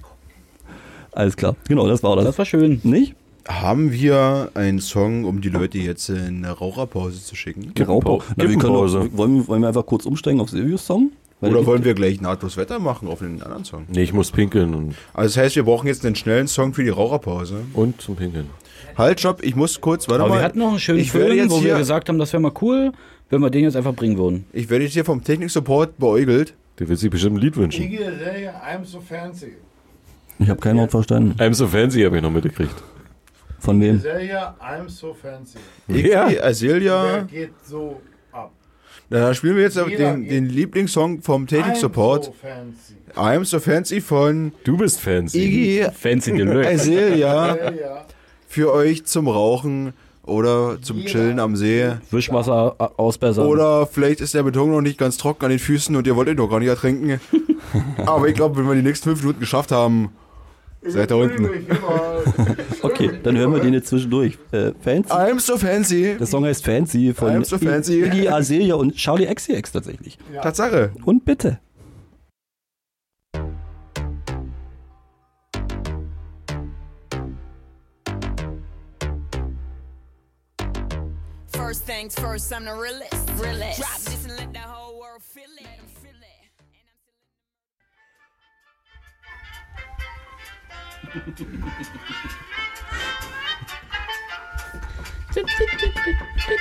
Alles 1.14 1.36
klar. 1.38 1.56
Genau, 1.68 1.88
das 1.88 2.04
war 2.04 2.16
das. 2.16 2.26
Das 2.26 2.38
war 2.38 2.46
schön. 2.46 2.80
nicht? 2.84 3.16
Haben 3.48 3.92
wir 3.92 4.52
einen 4.54 4.80
Song, 4.80 5.26
um 5.26 5.42
die 5.42 5.50
Leute 5.50 5.78
jetzt 5.80 6.10
in 6.10 6.46
eine 6.46 6.52
Raucherpause 6.52 7.24
zu 7.24 7.36
schicken? 7.36 7.74
Gerauchpause. 7.74 8.26
Na, 8.30 8.44
wir 8.44 8.46
können 8.50 8.60
Gippenpause. 8.60 9.00
doch, 9.12 9.18
wollen, 9.18 9.36
wir- 9.38 9.48
wollen 9.48 9.62
wir 9.62 9.68
einfach 9.68 9.86
kurz 9.86 10.06
umsteigen 10.06 10.40
auf 10.40 10.50
Silvius 10.50 10.86
Song? 10.86 11.12
Weil 11.40 11.56
Oder 11.56 11.66
wollen 11.66 11.84
wir 11.84 11.96
gleich 11.96 12.22
nahtlos 12.22 12.56
Wetter 12.56 12.78
machen 12.78 13.08
auf 13.08 13.22
einen 13.24 13.42
anderen 13.42 13.66
Song? 13.66 13.86
Nee, 13.90 14.04
ich 14.04 14.14
muss 14.14 14.30
pinkeln 14.32 14.76
und, 14.76 14.94
Also 15.14 15.36
das 15.36 15.44
heißt, 15.44 15.56
wir 15.56 15.64
brauchen 15.64 15.88
jetzt 15.88 16.06
einen 16.06 16.16
schnellen 16.16 16.48
Song 16.48 16.74
für 16.76 16.84
die 16.84 16.90
Raucherpause. 16.90 17.62
und 17.74 18.00
zum 18.00 18.16
Pinkeln. 18.16 18.46
Halt, 18.96 19.20
stopp, 19.20 19.42
ich 19.44 19.56
muss 19.56 19.82
kurz, 19.82 20.08
warte 20.08 20.22
Aber 20.24 20.30
mal. 20.34 20.40
wir 20.40 20.44
hatten 20.44 20.60
noch 20.60 20.70
einen 20.70 20.80
schönen 20.80 21.00
ich 21.00 21.12
Film, 21.12 21.36
jetzt 21.36 21.50
wo 21.50 21.64
wir 21.64 21.78
gesagt 21.78 22.10
haben, 22.10 22.20
das 22.20 22.32
wäre 22.34 22.42
mal 22.42 22.52
cool, 22.62 22.92
wenn 23.32 23.42
wir 23.42 23.50
den 23.50 23.64
jetzt 23.64 23.76
einfach 23.76 23.96
bringen 23.96 24.18
würden. 24.20 24.46
Ich 24.54 24.70
werde 24.70 24.84
jetzt 24.84 24.94
hier 24.94 25.06
vom 25.06 25.24
Technik-Support 25.24 25.98
beäugelt. 25.98 26.54
Der 26.78 26.88
will 26.90 26.98
sich 26.98 27.10
bestimmt 27.10 27.38
ein 27.38 27.42
Lied 27.42 27.58
wünschen. 27.58 27.84
Iggy 27.86 28.04
Azalea, 28.04 28.54
I'm 28.68 28.86
so 28.86 29.00
fancy. 29.02 29.54
Ich 30.40 30.50
habe 30.50 30.60
kein 30.60 30.78
Wort 30.78 30.92
verstanden. 30.92 31.36
I'm 31.40 31.54
so 31.54 31.68
fancy 31.68 32.02
habe 32.04 32.18
ich 32.18 32.22
noch 32.24 32.32
mitgekriegt. 32.32 32.76
Von 33.62 33.80
wem? 33.80 33.96
Azalea, 33.98 34.56
I'm 34.60 34.90
so 34.90 35.14
fancy. 35.14 35.60
Iggy 35.88 36.10
Ja. 36.10 36.28
Der 36.30 36.46
Azalea. 36.46 37.22
geht 37.30 37.52
so 37.64 38.02
ab. 38.32 38.52
Da 39.10 39.34
spielen 39.36 39.56
wir 39.56 39.64
jetzt 39.64 39.78
den, 39.78 40.28
den 40.28 40.46
Lieblingssong 40.48 41.22
vom 41.22 41.44
I'm 41.44 41.48
Technik-Support. 41.48 42.26
so 42.26 42.34
fancy. 42.42 42.96
I'm 43.16 43.46
so 43.46 43.60
fancy 43.60 44.02
von 44.02 44.52
Du 44.64 44.78
bist 44.78 45.00
fancy. 45.00 45.38
Iggy 45.44 45.86
Fancy 45.94 46.32
Deluxe. 46.34 46.68
Azalea. 46.70 48.06
für 48.48 48.74
euch 48.74 49.06
zum 49.06 49.28
Rauchen 49.28 49.94
oder 50.24 50.78
zum 50.82 50.98
Jeder. 50.98 51.10
Chillen 51.10 51.40
am 51.40 51.56
See. 51.56 51.92
Wischwasser 52.10 52.76
ausbessern. 53.00 53.46
Oder 53.46 53.86
vielleicht 53.86 54.22
ist 54.22 54.34
der 54.34 54.44
Beton 54.44 54.72
noch 54.72 54.82
nicht 54.82 54.98
ganz 54.98 55.18
trocken 55.18 55.46
an 55.46 55.52
den 55.52 55.60
Füßen 55.60 55.96
und 55.96 56.08
ihr 56.08 56.16
wollt 56.16 56.28
ihn 56.30 56.38
doch 56.38 56.50
gar 56.50 56.60
nicht 56.60 56.70
ertrinken. 56.70 57.20
Aber 58.06 58.28
ich 58.28 58.34
glaube, 58.36 58.58
wenn 58.58 58.68
wir 58.68 58.76
die 58.76 58.82
nächsten 58.82 59.10
fünf 59.10 59.22
Minuten 59.22 59.40
geschafft 59.40 59.72
haben, 59.72 60.10
seid 60.84 61.12
da 61.12 61.16
unten. 61.16 61.48
Okay, 62.84 63.20
dann 63.24 63.38
hören 63.38 63.54
wir 63.54 63.60
den 63.60 63.74
jetzt 63.74 63.88
zwischendurch. 63.88 64.38
Äh, 64.52 64.72
Fancy. 64.82 65.12
I'm 65.12 65.40
so 65.40 65.58
fancy. 65.58 66.16
Der 66.18 66.28
Song 66.28 66.46
heißt 66.46 66.66
Fancy 66.66 67.14
von 67.14 67.30
I'm 67.30 67.46
so 67.46 67.58
fancy. 67.58 68.04
Iggy 68.04 68.28
Azalea 68.28 68.76
und 68.76 68.96
Charlie 68.96 69.28
XCX 69.34 69.72
tatsächlich. 69.72 70.18
Tatsache. 70.42 70.92
Und 71.06 71.26
bitte. 71.26 71.60
First 81.54 81.86
things 81.86 82.16
first, 82.16 82.52
I'm 82.52 82.66
the 82.66 82.74
realest. 82.74 83.14
realest. 83.42 83.80
Drop 83.80 83.98
this 84.00 84.26
and 84.26 84.38
let 84.38 84.54
the 84.54 84.60
whole 84.60 85.00
world 85.00 85.22
feel 85.22 85.44
it. 85.58 85.64
Let 85.64 85.80
'em 85.80 85.88
feel 86.02 86.22
it. 91.46 92.42
Still 96.42 96.58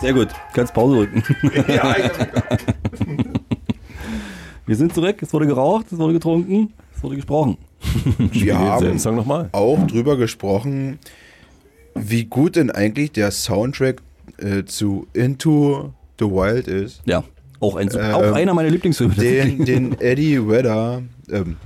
Sehr 0.00 0.12
gut. 0.12 0.28
Kannst 0.52 0.72
Pause 0.74 0.94
drücken. 0.96 1.22
Wir 4.66 4.76
sind 4.76 4.94
zurück. 4.94 5.22
Es 5.22 5.32
wurde 5.32 5.46
geraucht, 5.46 5.86
es 5.90 5.98
wurde 5.98 6.12
getrunken, 6.12 6.72
es 6.94 7.02
wurde 7.02 7.16
gesprochen. 7.16 7.56
Wir 8.18 8.58
haben 8.58 8.98
Song 8.98 9.16
nochmal. 9.16 9.48
auch 9.52 9.86
drüber 9.86 10.16
gesprochen, 10.16 10.98
wie 11.94 12.24
gut 12.24 12.56
denn 12.56 12.70
eigentlich 12.70 13.12
der 13.12 13.30
Soundtrack 13.30 14.02
äh, 14.38 14.64
zu 14.64 15.06
Into 15.12 15.92
the 16.18 16.26
Wild 16.26 16.68
ist. 16.68 17.02
Ja, 17.04 17.24
auch, 17.60 17.76
ein, 17.76 17.88
Ähm, 17.92 18.14
auch 18.14 18.32
einer 18.32 18.54
meiner 18.54 18.70
Lieblingsfilme. 18.70 19.14
Den, 19.14 19.64
den 19.64 20.00
Eddie 20.00 20.46
Vedder, 20.46 21.02
ähm, 21.30 21.56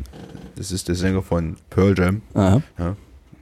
das 0.56 0.72
ist 0.72 0.88
der 0.88 0.94
Sänger 0.94 1.22
von 1.22 1.56
Pearl 1.70 1.98
Jam, 1.98 2.22
Aha. 2.34 2.62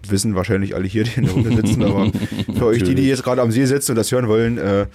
wissen 0.08 0.34
wahrscheinlich 0.34 0.74
alle 0.74 0.86
hier, 0.86 1.04
die 1.04 1.18
in 1.18 1.24
der 1.24 1.34
Runde 1.34 1.56
sitzen, 1.56 1.82
aber 1.82 2.10
für 2.56 2.66
euch, 2.66 2.82
die, 2.82 2.94
die 2.94 3.08
jetzt 3.08 3.24
gerade 3.24 3.42
am 3.42 3.50
See 3.50 3.66
sitzen 3.66 3.92
und 3.92 3.96
das 3.96 4.10
hören 4.12 4.28
wollen, 4.28 4.58
äh, 4.58 4.86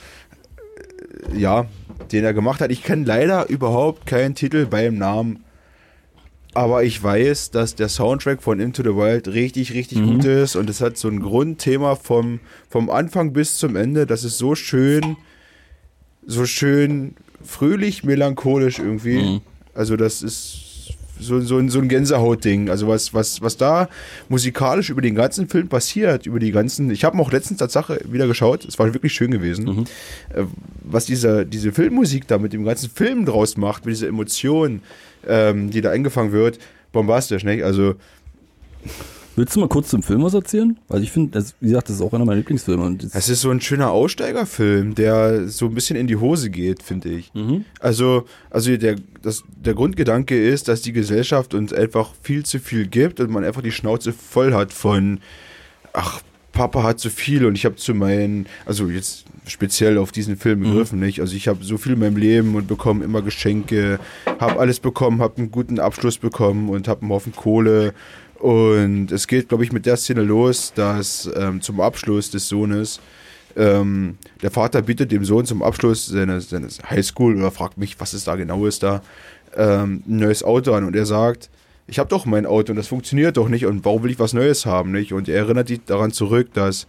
ja, 1.35 1.65
den 2.11 2.23
er 2.23 2.33
gemacht 2.33 2.61
hat. 2.61 2.71
Ich 2.71 2.83
kenne 2.83 3.05
leider 3.05 3.49
überhaupt 3.49 4.05
keinen 4.05 4.35
Titel 4.35 4.65
beim 4.65 4.97
Namen, 4.97 5.43
aber 6.55 6.83
ich 6.83 7.01
weiß, 7.01 7.51
dass 7.51 7.75
der 7.75 7.89
Soundtrack 7.89 8.41
von 8.43 8.59
Into 8.59 8.83
the 8.83 8.89
Wild 8.95 9.27
richtig, 9.27 9.73
richtig 9.73 9.99
gut 10.03 10.25
ist 10.25 10.55
und 10.55 10.69
es 10.69 10.81
hat 10.81 10.97
so 10.97 11.07
ein 11.07 11.19
Grundthema 11.19 11.95
vom, 11.95 12.39
vom 12.69 12.89
Anfang 12.89 13.33
bis 13.33 13.57
zum 13.57 13.75
Ende. 13.75 14.05
Das 14.05 14.23
ist 14.23 14.37
so 14.37 14.55
schön, 14.55 15.15
so 16.25 16.45
schön 16.45 17.15
fröhlich, 17.43 18.03
melancholisch 18.03 18.79
irgendwie. 18.79 19.41
Also 19.75 19.95
das 19.97 20.21
ist 20.21 20.59
so, 21.19 21.39
so, 21.41 21.57
ein- 21.57 21.69
so 21.69 21.79
ein 21.79 21.87
Gänsehautding. 21.89 22.69
Also 22.69 22.87
was, 22.87 23.13
was, 23.13 23.41
was 23.41 23.57
da 23.57 23.87
musikalisch 24.29 24.89
über 24.89 25.01
den 25.01 25.15
ganzen 25.15 25.47
Film 25.47 25.67
passiert, 25.69 26.25
über 26.25 26.39
die 26.39 26.51
ganzen. 26.51 26.89
Ich 26.91 27.03
habe 27.03 27.17
auch 27.19 27.31
letztens 27.31 27.59
Tatsache 27.59 27.99
wieder 28.09 28.27
geschaut. 28.27 28.65
Es 28.65 28.77
war 28.79 28.93
wirklich 28.93 29.13
schön 29.13 29.31
gewesen. 29.31 29.85
Äh, 30.33 30.43
Was 30.83 31.05
diese, 31.05 31.45
diese 31.45 31.71
Filmmusik 31.71 32.27
da 32.27 32.37
mit 32.37 32.51
dem 32.53 32.63
ganzen 32.65 32.89
Film 32.89 33.25
draus 33.25 33.57
macht, 33.57 33.85
mit 33.85 33.95
dieser 33.95 34.07
Emotion, 34.07 34.81
ähm, 35.27 35.69
die 35.69 35.81
da 35.81 35.91
eingefangen 35.91 36.31
wird. 36.31 36.59
bombastisch, 36.91 37.43
nicht? 37.43 37.63
Also, 37.63 37.95
Willst 39.35 39.55
du 39.55 39.61
mal 39.61 39.67
kurz 39.69 39.89
zum 39.89 40.03
Film 40.03 40.21
was 40.21 40.35
erzählen? 40.35 40.77
Weil 40.87 41.01
ich 41.01 41.11
finde, 41.11 41.43
wie 41.59 41.67
gesagt, 41.69 41.89
das 41.89 41.95
ist 41.95 42.01
auch 42.03 42.13
einer 42.13 42.23
meiner 42.23 42.37
Lieblingsfilme. 42.37 42.97
Es 43.13 43.29
ist 43.29 43.41
so 43.41 43.49
ein 43.49 43.61
schöner 43.61 43.89
Aussteigerfilm, 43.89 44.93
der 44.93 45.47
so 45.47 45.65
ein 45.65 45.73
bisschen 45.73 45.95
in 45.95 46.05
die 46.05 46.17
Hose 46.17 46.51
geht, 46.51 46.83
finde 46.83 47.09
ich. 47.09 47.31
Also, 47.79 48.25
also 48.51 48.77
der, 48.77 48.97
das, 49.23 49.43
der 49.55 49.73
Grundgedanke 49.73 50.39
ist, 50.39 50.67
dass 50.67 50.81
die 50.83 50.93
Gesellschaft 50.93 51.55
uns 51.55 51.73
einfach 51.73 52.13
viel 52.21 52.45
zu 52.45 52.59
viel 52.59 52.85
gibt 52.85 53.19
und 53.19 53.31
man 53.31 53.43
einfach 53.43 53.63
die 53.63 53.71
Schnauze 53.71 54.13
voll 54.13 54.53
hat 54.53 54.71
von, 54.71 55.19
ach, 55.93 56.21
Papa 56.53 56.83
hat 56.83 56.99
zu 56.99 57.09
viel 57.09 57.45
und 57.45 57.55
ich 57.55 57.65
habe 57.65 57.75
zu 57.75 57.93
meinen, 57.93 58.45
also 58.65 58.87
jetzt 58.87 59.25
speziell 59.47 59.97
auf 59.97 60.11
diesen 60.11 60.37
Film 60.37 60.61
begriffen, 60.61 60.99
nicht? 60.99 61.19
Also 61.19 61.35
ich 61.35 61.47
habe 61.47 61.63
so 61.63 61.77
viel 61.77 61.93
in 61.93 61.99
meinem 61.99 62.15
Leben 62.15 62.55
und 62.55 62.67
bekomme 62.67 63.03
immer 63.03 63.21
Geschenke, 63.21 63.99
habe 64.39 64.59
alles 64.59 64.79
bekommen, 64.79 65.21
habe 65.21 65.37
einen 65.37 65.51
guten 65.51 65.79
Abschluss 65.79 66.17
bekommen 66.17 66.69
und 66.69 66.87
habe 66.87 67.01
einen 67.01 67.11
Haufen 67.11 67.35
Kohle. 67.35 67.93
Und 68.39 69.11
es 69.11 69.27
geht, 69.27 69.49
glaube 69.49 69.63
ich, 69.63 69.71
mit 69.71 69.85
der 69.85 69.97
Szene 69.97 70.21
los, 70.21 70.73
dass 70.75 71.29
ähm, 71.35 71.61
zum 71.61 71.81
Abschluss 71.81 72.29
des 72.29 72.47
Sohnes 72.47 72.99
ähm, 73.55 74.17
der 74.41 74.51
Vater 74.51 74.81
bietet 74.81 75.11
dem 75.11 75.25
Sohn 75.25 75.45
zum 75.45 75.63
Abschluss 75.63 76.05
seines, 76.07 76.49
seines 76.49 76.79
Highschool 76.89 77.35
oder 77.35 77.51
fragt 77.51 77.77
mich, 77.77 77.99
was 77.99 78.13
es 78.13 78.25
da 78.25 78.35
genau 78.35 78.65
ist 78.65 78.83
da, 78.83 79.01
ähm, 79.55 80.03
ein 80.07 80.17
neues 80.17 80.43
Auto 80.43 80.73
an 80.73 80.83
und 80.83 80.95
er 80.95 81.05
sagt, 81.05 81.49
ich 81.87 81.99
habe 81.99 82.09
doch 82.09 82.25
mein 82.25 82.45
Auto 82.45 82.71
und 82.71 82.77
das 82.77 82.87
funktioniert 82.87 83.37
doch 83.37 83.49
nicht 83.49 83.65
und 83.65 83.83
warum 83.85 84.03
will 84.03 84.11
ich 84.11 84.19
was 84.19 84.33
Neues 84.33 84.65
haben, 84.65 84.91
nicht? 84.91 85.13
Und 85.13 85.27
er 85.27 85.37
erinnert 85.37 85.69
die 85.69 85.83
daran 85.83 86.11
zurück, 86.11 86.53
dass 86.53 86.87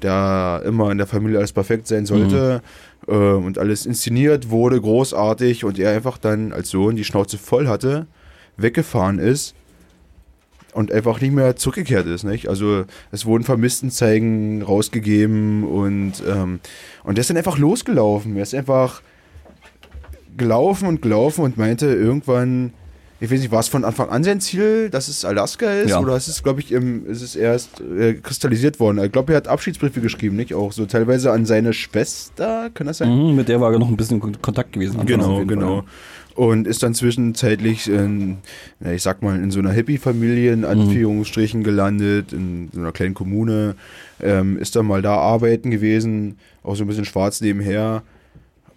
da 0.00 0.58
immer 0.58 0.90
in 0.90 0.98
der 0.98 1.06
Familie 1.06 1.38
alles 1.38 1.52
perfekt 1.52 1.86
sein 1.86 2.06
sollte 2.06 2.62
äh, 3.06 3.12
und 3.12 3.58
alles 3.58 3.86
inszeniert 3.86 4.50
wurde, 4.50 4.80
großartig 4.80 5.64
und 5.64 5.78
er 5.78 5.92
einfach 5.92 6.18
dann 6.18 6.52
als 6.52 6.70
Sohn 6.70 6.96
die 6.96 7.04
Schnauze 7.04 7.38
voll 7.38 7.68
hatte, 7.68 8.06
weggefahren 8.56 9.18
ist 9.18 9.54
und 10.72 10.90
einfach 10.90 11.20
nicht 11.20 11.32
mehr 11.32 11.56
zurückgekehrt 11.56 12.06
ist, 12.06 12.24
nicht? 12.24 12.48
Also 12.48 12.84
es 13.10 13.26
wurden 13.26 13.44
Vermisstenzeigen 13.44 14.62
rausgegeben 14.62 15.64
und 15.64 16.14
ähm, 16.26 16.60
und 17.04 17.16
der 17.16 17.20
ist 17.20 17.30
dann 17.30 17.36
einfach 17.36 17.58
losgelaufen. 17.58 18.36
Er 18.36 18.42
ist 18.42 18.54
einfach 18.54 19.02
gelaufen 20.36 20.88
und 20.88 21.02
gelaufen 21.02 21.44
und 21.44 21.58
meinte 21.58 21.86
irgendwann, 21.86 22.72
ich 23.22 23.30
weiß 23.30 23.40
nicht, 23.40 23.52
war 23.52 23.60
es 23.60 23.68
von 23.68 23.84
Anfang 23.84 24.08
an 24.10 24.24
sein 24.24 24.40
Ziel, 24.40 24.90
dass 24.90 25.06
es 25.06 25.24
Alaska 25.24 25.70
ist 25.72 25.90
Ja. 25.90 26.00
oder 26.00 26.16
ist 26.16 26.26
es, 26.26 26.42
glaube 26.42 26.60
ich, 26.60 26.72
im, 26.72 27.06
ist 27.06 27.22
es 27.22 27.36
erst 27.36 27.80
äh, 27.80 28.14
kristallisiert 28.14 28.80
worden? 28.80 28.98
Ich 29.04 29.12
glaube, 29.12 29.32
er 29.32 29.36
hat 29.36 29.46
Abschiedsbriefe 29.48 30.00
geschrieben, 30.00 30.34
nicht? 30.34 30.52
Auch 30.54 30.72
so 30.72 30.86
teilweise 30.86 31.30
an 31.30 31.46
seine 31.46 31.72
Schwester, 31.72 32.70
kann 32.74 32.88
das 32.88 32.98
sein? 32.98 33.16
Mhm, 33.16 33.36
mit 33.36 33.48
der 33.48 33.60
war 33.60 33.72
er 33.72 33.78
noch 33.78 33.88
ein 33.88 33.96
bisschen 33.96 34.20
in 34.20 34.42
Kontakt 34.42 34.72
gewesen. 34.72 35.06
Genau, 35.06 35.44
genau. 35.44 35.76
Fall. 35.82 35.84
Und 36.34 36.66
ist 36.66 36.82
dann 36.82 36.94
zwischenzeitlich 36.94 37.88
in, 37.88 38.38
ja, 38.84 38.90
ich 38.92 39.02
sag 39.02 39.22
mal, 39.22 39.36
in 39.38 39.50
so 39.50 39.58
einer 39.60 39.70
Hippie-Familie 39.70 40.56
Mhm. 40.56 40.64
in 40.64 40.68
Anführungsstrichen 40.68 41.62
gelandet, 41.62 42.32
in 42.32 42.70
so 42.72 42.80
einer 42.80 42.90
kleinen 42.92 43.14
Kommune, 43.14 43.76
ähm, 44.20 44.56
ist 44.58 44.74
dann 44.74 44.86
mal 44.86 45.02
da 45.02 45.14
arbeiten 45.16 45.70
gewesen, 45.70 46.38
auch 46.62 46.74
so 46.74 46.84
ein 46.84 46.86
bisschen 46.88 47.04
schwarz 47.04 47.40
nebenher. 47.40 48.02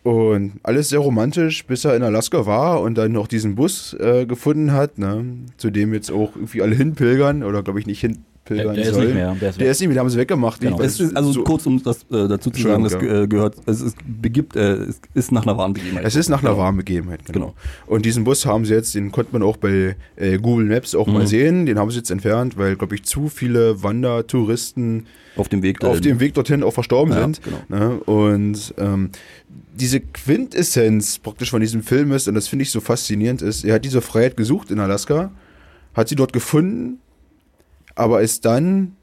Und 0.06 0.60
alles 0.62 0.90
sehr 0.90 1.00
romantisch, 1.00 1.66
bis 1.66 1.84
er 1.84 1.96
in 1.96 2.04
Alaska 2.04 2.46
war 2.46 2.82
und 2.82 2.96
dann 2.96 3.12
noch 3.12 3.26
diesen 3.28 3.56
Bus 3.56 3.96
äh, 4.00 4.28
gefunden 4.28 4.72
hat, 4.72 5.00
ne, 5.00 5.26
zu 5.58 5.72
dem 5.72 5.96
jetzt 5.96 6.12
auch 6.12 6.36
irgendwie 6.36 6.62
alle 6.62 6.76
hinpilgern, 6.76 7.42
oder 7.42 7.64
glaube 7.64 7.80
ich 7.80 7.88
nicht 7.88 8.02
hinpilgern 8.02 8.24
Der- 8.48 8.74
der 8.76 8.84
ist 8.84 8.94
sollen. 8.94 9.06
nicht 9.08 9.16
mehr, 9.16 9.36
der 9.42 9.50
ist 9.50 9.60
der 9.60 9.72
ist 9.72 9.80
nicht 9.80 9.88
mehr, 9.88 9.96
den 9.96 10.00
haben 10.02 10.10
sie 10.12 10.20
weggemacht. 10.20 10.62
Genau. 10.62 10.80
ist, 10.80 11.02
also 11.18 11.32
so- 11.32 11.44
kurz, 11.44 11.66
um 11.66 11.82
das 11.82 12.04
äh, 12.12 12.28
dazu 12.28 12.52
zu 12.52 12.62
sagen, 12.62 12.84
das 12.84 12.94
äh, 12.94 13.26
gehört, 13.28 13.56
es 13.66 13.82
ist, 13.82 13.98
begibt, 14.22 14.56
äh, 14.56 14.74
es 14.76 15.00
ist 15.16 15.32
nach 15.32 15.42
einer 15.48 15.58
wahren 15.58 15.74
Begebenheit. 15.74 16.06
Es 16.06 16.16
ist 16.16 16.30
nach 16.30 16.42
einer 16.44 16.52
Genau. 16.52 16.62
warmen 16.62 16.78
Begebenheit, 16.78 17.26
genau. 17.26 17.40
Genau. 17.48 17.56
Und 17.88 18.06
diesen 18.06 18.26
Bus 18.26 18.46
haben 18.46 18.64
sie 18.66 18.76
jetzt, 18.76 18.94
den 18.94 19.12
konnte 19.12 19.34
man 19.34 19.42
auch 19.42 19.58
bei 19.58 19.96
äh, 20.18 20.38
Google 20.38 20.68
Maps 20.68 20.94
auch 20.94 21.08
Mhm. 21.08 21.14
mal 21.14 21.26
sehen. 21.26 21.66
Den 21.66 21.80
haben 21.80 21.90
sie 21.90 21.98
jetzt 21.98 22.12
entfernt, 22.12 22.60
weil, 22.60 22.76
glaube 22.76 22.94
ich, 22.94 23.06
zu 23.06 23.28
viele 23.28 23.82
Wandertouristen 23.82 25.08
Auf 25.36 25.50
dem 25.50 25.64
Weg 25.64 25.84
auf 25.84 25.90
dahin. 25.98 26.02
dem 26.04 26.20
Weg 26.20 26.36
dorthin 26.36 26.62
auch 26.64 26.72
verstorben 26.74 27.12
Ja, 27.14 27.22
sind. 27.22 27.42
genau. 27.44 27.58
Ne? 27.68 28.00
Und 28.02 28.74
ähm, 28.78 29.10
diese 29.76 30.00
Quintessenz 30.00 31.20
praktisch 31.20 31.50
von 31.50 31.62
diesem 31.62 31.84
Film 31.84 32.12
ist, 32.12 32.28
und 32.28 32.36
das 32.36 32.48
finde 32.48 32.64
ich 32.64 32.72
so 32.72 32.80
faszinierend, 32.80 33.42
ist, 33.42 33.64
er 33.64 33.76
hat 33.76 33.86
diese 33.86 34.02
Freiheit 34.02 34.38
gesucht 34.38 34.72
in 34.72 34.80
Alaska, 34.80 35.32
hat 35.94 36.08
sie 36.08 36.16
dort 36.16 36.34
gefunden, 36.34 37.00
aber 37.94 38.22
ist 38.22 38.46
dann, 38.46 38.96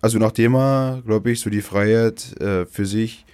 also 0.00 0.18
nachdem 0.18 0.54
er, 0.54 1.02
glaube 1.04 1.30
ich, 1.30 1.40
so 1.40 1.50
die 1.50 1.62
Freiheit 1.62 2.40
äh, 2.40 2.66
für 2.66 2.86
sich, 2.86 3.24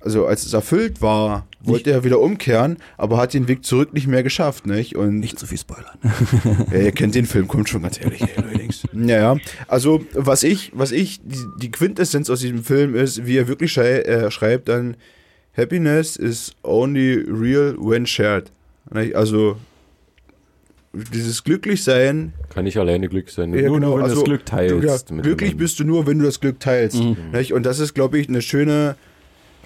also 0.00 0.26
als 0.26 0.46
es 0.46 0.52
erfüllt 0.52 1.02
war, 1.02 1.46
wollte 1.60 1.90
er 1.90 2.04
wieder 2.04 2.20
umkehren, 2.20 2.78
aber 2.96 3.18
hat 3.18 3.34
den 3.34 3.48
Weg 3.48 3.64
zurück 3.64 3.92
nicht 3.92 4.06
mehr 4.06 4.22
geschafft, 4.22 4.66
nicht? 4.66 4.94
Und 4.94 5.18
Nicht 5.18 5.38
zu 5.38 5.46
viel 5.46 5.58
spoilern. 5.58 5.98
ja, 6.72 6.78
ihr 6.78 6.92
kennt 6.92 7.16
den 7.16 7.26
Film, 7.26 7.48
kommt 7.48 7.68
schon 7.68 7.82
ganz 7.82 8.00
ehrlich, 8.00 8.22
ey, 8.22 8.28
allerdings. 8.36 8.84
Naja, 8.92 9.36
also 9.66 10.04
was 10.14 10.44
ich, 10.44 10.70
was 10.74 10.92
ich, 10.92 11.20
die, 11.22 11.44
die 11.60 11.70
Quintessenz 11.70 12.30
aus 12.30 12.40
diesem 12.40 12.62
Film 12.62 12.94
ist, 12.94 13.26
wie 13.26 13.36
er 13.36 13.48
wirklich 13.48 13.72
schrei 13.72 14.00
äh, 14.00 14.30
schreibt 14.30 14.68
dann, 14.68 14.96
Happiness 15.58 16.16
is 16.16 16.54
only 16.62 17.16
real 17.16 17.74
when 17.78 18.06
shared. 18.06 18.50
Also 19.14 19.56
dieses 20.92 21.42
Glücklichsein, 21.44 22.32
Kann 22.48 22.64
nicht 22.64 22.78
alleine 22.78 23.08
Glück 23.08 23.28
sein. 23.28 23.52
ja, 23.52 23.62
nur, 23.68 23.74
genau, 23.78 23.88
nur 23.88 23.96
wenn 23.96 24.04
du 24.04 24.04
also, 24.04 24.14
das 24.16 24.24
Glück 24.24 24.46
teilst. 24.46 25.10
du, 25.10 25.14
ja, 25.16 25.22
glücklich 25.22 25.56
bist 25.56 25.80
du 25.80 25.84
nur, 25.84 26.06
wenn 26.06 26.18
du 26.18 26.24
das 26.24 26.40
Glück 26.40 26.60
teilst. 26.60 27.00
Nicht? 27.32 27.52
Und 27.52 27.66
das 27.66 27.80
ist, 27.80 27.94
glaube 27.94 28.18
ich, 28.18 28.28
eine 28.28 28.40
schöne, 28.40 28.96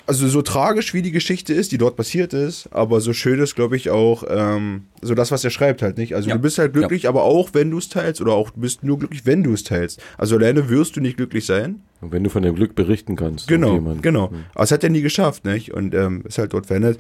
also 0.07 0.29
so 0.29 0.43
tragisch 0.43 0.95
wie 0.95 1.03
die 1.03 1.13
Geschichte 1.13 1.53
ist, 1.55 1.73
die 1.73 1.79
dort 1.79 1.97
passiert 1.97 2.33
ist, 2.35 2.69
aber 2.73 3.01
so 3.01 3.13
schön 3.13 3.39
ist, 3.41 3.55
glaube 3.55 3.77
ich, 3.77 3.91
auch 3.91 4.25
ähm, 4.29 4.85
so 5.01 5.15
das, 5.15 5.31
was 5.31 5.45
er 5.45 5.51
schreibt 5.51 5.83
halt 5.83 5.99
nicht. 5.99 6.15
Also 6.15 6.29
Ja. 6.29 6.37
du 6.37 6.43
bist 6.43 6.59
halt 6.59 6.73
glücklich, 6.73 7.09
aber 7.09 7.23
auch 7.23 7.51
wenn 7.53 7.71
du 7.71 7.79
es 7.79 7.89
teilst 7.89 8.21
oder 8.21 8.33
auch 8.33 8.51
du 8.51 8.61
bist 8.61 8.83
nur 8.85 8.99
glücklich, 8.99 9.27
wenn 9.27 9.43
du 9.43 9.53
es 9.53 9.65
teilst. 9.65 10.03
Also 10.19 10.37
alleine 10.37 10.69
wirst 10.69 10.97
du 10.97 11.01
nicht 11.01 11.17
glücklich 11.17 11.47
sein. 11.47 11.81
Und 12.01 12.13
wenn 12.13 12.25
du 12.25 12.31
von 12.31 12.43
dem 12.43 12.55
Glück 12.55 12.75
berichten 12.75 13.15
kannst. 13.17 13.47
Genau, 13.49 13.79
genau. 14.03 14.31
Hm. 14.31 14.45
Aber 14.55 14.65
es 14.65 14.73
hat 14.73 14.83
er 14.83 14.91
nie 14.91 15.03
geschafft, 15.03 15.45
nicht? 15.45 15.73
Und 15.73 15.95
ähm, 15.95 16.23
ist 16.27 16.39
halt 16.39 16.53
dort 16.53 16.67
verändert. 16.67 16.99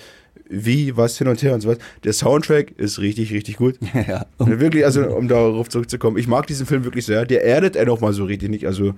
Wie, 0.48 0.96
was 0.96 1.16
hin 1.18 1.28
und 1.28 1.42
her 1.42 1.54
und 1.54 1.60
so 1.62 1.70
was. 1.70 1.78
Der 2.04 2.12
Soundtrack 2.12 2.72
ist 2.78 3.00
richtig, 3.00 3.32
richtig 3.32 3.56
gut. 3.56 3.78
ja. 3.94 4.26
Wirklich, 4.38 4.84
also 4.84 5.04
um 5.16 5.26
darauf 5.26 5.68
zurückzukommen, 5.68 6.18
ich 6.18 6.28
mag 6.28 6.46
diesen 6.46 6.66
Film 6.66 6.84
wirklich 6.84 7.06
sehr. 7.06 7.24
Der 7.24 7.42
erdet 7.42 7.74
er 7.74 7.86
noch 7.86 8.00
mal 8.00 8.12
so 8.12 8.24
richtig 8.24 8.50
nicht. 8.50 8.66
Also 8.66 8.94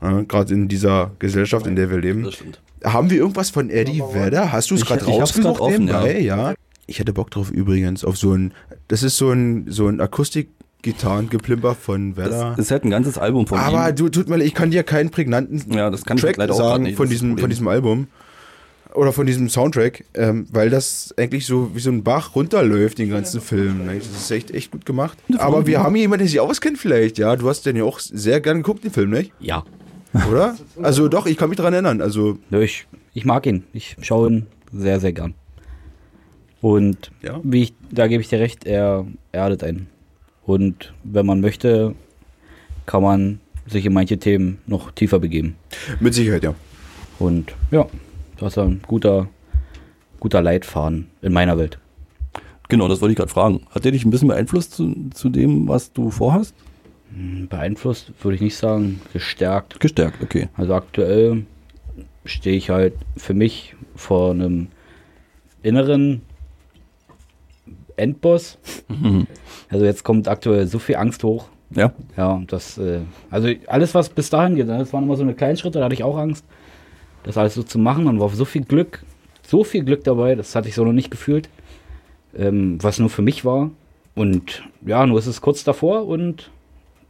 äh, 0.00 0.24
gerade 0.24 0.54
in 0.54 0.68
dieser 0.68 1.10
Gesellschaft, 1.18 1.66
in 1.66 1.76
der 1.76 1.90
wir 1.90 1.98
leben. 1.98 2.22
Das 2.24 2.34
stimmt. 2.34 2.60
Haben 2.84 3.10
wir 3.10 3.16
irgendwas 3.18 3.50
von 3.50 3.70
Eddie 3.70 4.00
Vedder? 4.12 4.52
Hast 4.52 4.70
du 4.70 4.74
es 4.74 4.82
Ich- 4.82 4.86
gerade 4.86 5.02
ich 5.04 5.08
rausgesucht 5.10 5.60
offen, 5.60 5.86
nebenbei? 5.86 6.20
Ja. 6.20 6.54
Ich 6.86 6.98
hätte 7.00 7.12
Bock 7.12 7.30
drauf 7.30 7.50
übrigens 7.50 8.04
auf 8.04 8.16
so 8.16 8.32
ein, 8.32 8.52
das 8.88 9.02
ist 9.02 9.16
so 9.16 9.30
ein, 9.32 9.66
so 9.68 9.88
ein 9.88 10.00
Akustik-Gitarrengeplimper 10.00 11.74
von 11.74 12.16
Vedder. 12.16 12.50
Das 12.56 12.66
ist 12.66 12.70
halt 12.70 12.84
ein 12.84 12.90
ganzes 12.90 13.18
Album 13.18 13.46
von 13.46 13.58
Aber 13.58 13.88
ihm. 13.88 13.96
du, 13.96 14.08
tut 14.08 14.28
mir 14.28 14.36
leid, 14.36 14.46
ich 14.46 14.54
kann 14.54 14.70
dir 14.70 14.82
keinen 14.84 15.10
prägnanten 15.10 15.62
Ja, 15.72 15.90
das 15.90 16.04
kann 16.04 16.16
ich 16.16 16.22
Track 16.22 16.36
leider 16.36 16.52
auch 16.54 16.58
sagen 16.58 16.84
nicht, 16.84 16.96
von 16.96 17.08
diesem, 17.08 17.38
von 17.38 17.50
diesem 17.50 17.66
Album 17.68 18.06
oder 18.94 19.12
von 19.12 19.26
diesem 19.26 19.48
Soundtrack, 19.50 20.04
ähm, 20.14 20.46
weil 20.52 20.70
das 20.70 21.12
eigentlich 21.18 21.44
so 21.44 21.70
wie 21.74 21.80
so 21.80 21.90
ein 21.90 22.02
Bach 22.04 22.34
runterläuft, 22.34 22.98
den 22.98 23.10
ganzen 23.10 23.40
Film. 23.40 23.84
Ne? 23.86 23.98
Das 23.98 24.06
ist 24.06 24.30
echt, 24.30 24.52
echt 24.52 24.70
gut 24.70 24.86
gemacht. 24.86 25.18
Aber 25.38 25.66
wir 25.66 25.80
haben 25.82 25.94
hier 25.94 26.02
jemanden, 26.02 26.20
der 26.24 26.28
sich 26.30 26.40
auskennt 26.40 26.78
vielleicht, 26.78 27.18
ja. 27.18 27.36
Du 27.36 27.48
hast 27.48 27.66
den 27.66 27.76
ja 27.76 27.84
auch 27.84 27.98
sehr 27.98 28.40
gern 28.40 28.58
geguckt, 28.58 28.84
den 28.84 28.92
Film, 28.92 29.10
nicht? 29.10 29.32
Ja. 29.40 29.64
Oder? 30.30 30.56
Also 30.82 31.08
doch, 31.08 31.26
ich 31.26 31.36
kann 31.36 31.48
mich 31.48 31.56
daran 31.56 31.72
erinnern. 31.72 32.00
Also, 32.00 32.38
Ich, 32.50 32.86
ich 33.14 33.24
mag 33.24 33.46
ihn. 33.46 33.64
Ich 33.72 33.96
schaue 34.02 34.28
ihn 34.30 34.46
sehr, 34.72 35.00
sehr 35.00 35.12
gern. 35.12 35.34
Und 36.60 37.10
Ja. 37.22 37.40
wie 37.42 37.62
ich, 37.64 37.74
da 37.90 38.06
gebe 38.08 38.22
ich 38.22 38.28
dir 38.28 38.40
recht, 38.40 38.64
er 38.66 39.06
erdet 39.32 39.62
einen. 39.62 39.88
Und 40.44 40.94
wenn 41.04 41.26
man 41.26 41.40
möchte, 41.40 41.94
kann 42.86 43.02
man 43.02 43.40
sich 43.66 43.84
in 43.84 43.92
manche 43.92 44.18
Themen 44.18 44.58
noch 44.66 44.90
tiefer 44.92 45.18
begeben. 45.18 45.56
mit 46.00 46.14
Sicherheit, 46.14 46.44
ja. 46.44 46.54
Und 47.18 47.54
ja, 47.70 47.86
das 48.38 48.52
ist 48.52 48.58
ein 48.58 48.80
guter, 48.86 49.28
guter 50.20 50.40
Leitfaden 50.42 51.08
in 51.22 51.32
meiner 51.32 51.58
Welt. 51.58 51.78
Genau, 52.68 52.88
das 52.88 53.00
wollte 53.00 53.12
ich 53.12 53.16
gerade 53.18 53.30
fragen. 53.30 53.60
Hat 53.70 53.84
der 53.84 53.92
dich 53.92 54.04
ein 54.04 54.10
bisschen 54.10 54.28
beeinflusst 54.28 54.72
zu, 54.74 54.94
zu 55.14 55.28
dem, 55.28 55.68
was 55.68 55.92
du 55.92 56.10
vorhast? 56.10 56.54
Beeinflusst 57.48 58.12
würde 58.22 58.34
ich 58.34 58.42
nicht 58.42 58.56
sagen, 58.56 59.00
gestärkt. 59.12 59.80
Gestärkt, 59.80 60.22
okay. 60.22 60.48
Also 60.56 60.74
aktuell 60.74 61.46
stehe 62.26 62.56
ich 62.56 62.68
halt 62.68 62.94
für 63.16 63.32
mich 63.32 63.74
vor 63.94 64.32
einem 64.32 64.68
inneren 65.62 66.22
Endboss. 67.96 68.58
Also 69.70 69.84
jetzt 69.84 70.04
kommt 70.04 70.28
aktuell 70.28 70.66
so 70.66 70.78
viel 70.78 70.96
Angst 70.96 71.24
hoch. 71.24 71.48
Ja. 71.70 71.92
Ja, 72.16 72.42
das, 72.46 72.78
äh, 72.78 73.00
also 73.30 73.48
alles, 73.66 73.94
was 73.94 74.08
bis 74.08 74.30
dahin 74.30 74.54
geht, 74.54 74.66
ne, 74.66 74.78
das 74.78 74.92
waren 74.92 75.04
immer 75.04 75.16
so 75.16 75.22
eine 75.22 75.34
kleinen 75.34 75.56
Schritte, 75.56 75.78
da 75.78 75.86
hatte 75.86 75.94
ich 75.94 76.04
auch 76.04 76.16
Angst, 76.16 76.44
das 77.24 77.36
alles 77.36 77.54
so 77.54 77.62
zu 77.62 77.78
machen 77.78 78.06
und 78.06 78.20
war 78.20 78.28
so 78.28 78.44
viel 78.44 78.62
Glück, 78.62 79.02
so 79.42 79.64
viel 79.64 79.82
Glück 79.82 80.04
dabei, 80.04 80.36
das 80.36 80.54
hatte 80.54 80.68
ich 80.68 80.76
so 80.76 80.84
noch 80.84 80.92
nicht 80.92 81.10
gefühlt, 81.10 81.48
ähm, 82.36 82.78
was 82.82 83.00
nur 83.00 83.10
für 83.10 83.22
mich 83.22 83.44
war. 83.44 83.70
Und 84.14 84.62
ja, 84.86 85.04
nur 85.06 85.18
ist 85.18 85.26
es 85.26 85.40
kurz 85.40 85.64
davor 85.64 86.06
und 86.06 86.50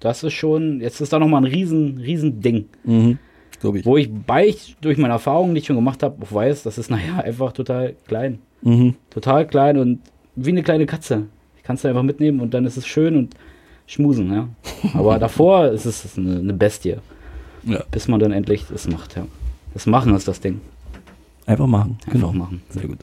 das 0.00 0.22
ist 0.22 0.34
schon, 0.34 0.80
jetzt 0.80 1.00
ist 1.00 1.12
da 1.12 1.18
nochmal 1.18 1.42
ein 1.44 1.52
riesen, 1.52 1.98
riesen 1.98 2.40
Ding. 2.40 2.66
Mhm. 2.84 3.18
Ich. 3.74 3.86
Wo 3.86 3.96
ich 3.96 4.12
bei 4.12 4.46
ich 4.46 4.76
durch 4.80 4.98
meine 4.98 5.14
Erfahrungen, 5.14 5.54
die 5.54 5.60
ich 5.60 5.66
schon 5.66 5.76
gemacht 5.76 6.02
habe, 6.02 6.22
auch 6.22 6.32
weiß, 6.32 6.62
das 6.62 6.78
ist 6.78 6.90
naja 6.90 7.18
einfach 7.24 7.52
total 7.52 7.94
klein. 8.06 8.38
Mhm. 8.62 8.94
Total 9.10 9.46
klein 9.46 9.78
und 9.78 10.00
wie 10.36 10.50
eine 10.50 10.62
kleine 10.62 10.86
Katze. 10.86 11.26
Ich 11.56 11.62
kann 11.62 11.76
es 11.76 11.84
einfach 11.84 12.02
mitnehmen 12.02 12.40
und 12.40 12.52
dann 12.54 12.64
ist 12.66 12.76
es 12.76 12.86
schön 12.86 13.16
und 13.16 13.34
schmusen, 13.86 14.30
ja. 14.32 14.48
Aber 14.94 15.18
davor 15.18 15.68
ist 15.68 15.86
es 15.86 16.16
eine, 16.18 16.38
eine 16.38 16.52
Bestie. 16.52 16.96
Ja. 17.64 17.82
Bis 17.90 18.06
man 18.08 18.20
dann 18.20 18.30
endlich 18.32 18.64
das 18.70 18.86
macht, 18.88 19.16
ja. 19.16 19.26
Das 19.72 19.86
Machen 19.86 20.14
ist 20.14 20.28
das 20.28 20.40
Ding. 20.40 20.60
Einfach 21.46 21.66
machen. 21.66 21.98
Einfach 22.06 22.12
Genau. 22.12 22.32
machen. 22.32 22.62
Sehr 22.70 22.86
gut. 22.86 22.98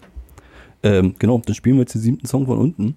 Ähm, 0.84 1.16
genau, 1.18 1.42
dann 1.46 1.56
spielen 1.56 1.78
wir 1.78 1.82
jetzt 1.82 1.96
den 1.96 2.02
siebten 2.02 2.28
Song 2.28 2.46
von 2.46 2.58
unten. 2.58 2.96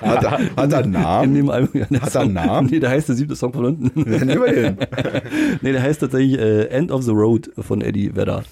Hat, 0.00 0.24
er- 0.24 0.56
hat 0.56 0.72
er 0.72 0.78
einen 0.78 0.84
In 0.84 0.90
Namen? 1.02 1.34
dem 1.34 1.50
Album, 1.50 1.80
ja, 1.80 1.86
der 1.86 2.00
Hat 2.02 2.14
er 2.14 2.20
einen 2.20 2.34
Song- 2.36 2.46
Namen? 2.46 2.68
Nee, 2.70 2.80
der 2.80 2.90
heißt 2.90 3.08
der 3.08 3.16
siebte 3.16 3.36
Song 3.36 3.52
von 3.52 3.64
unten. 3.64 4.10
Ja, 4.10 4.24
nehmen 4.24 4.42
wir 4.42 4.52
den. 4.52 4.76
nee, 5.62 5.72
der 5.72 5.82
heißt 5.82 6.00
tatsächlich 6.00 6.38
äh, 6.38 6.64
End 6.68 6.90
of 6.92 7.02
the 7.02 7.10
Road 7.12 7.50
von 7.58 7.80
Eddie 7.80 8.14
Vedder. 8.14 8.44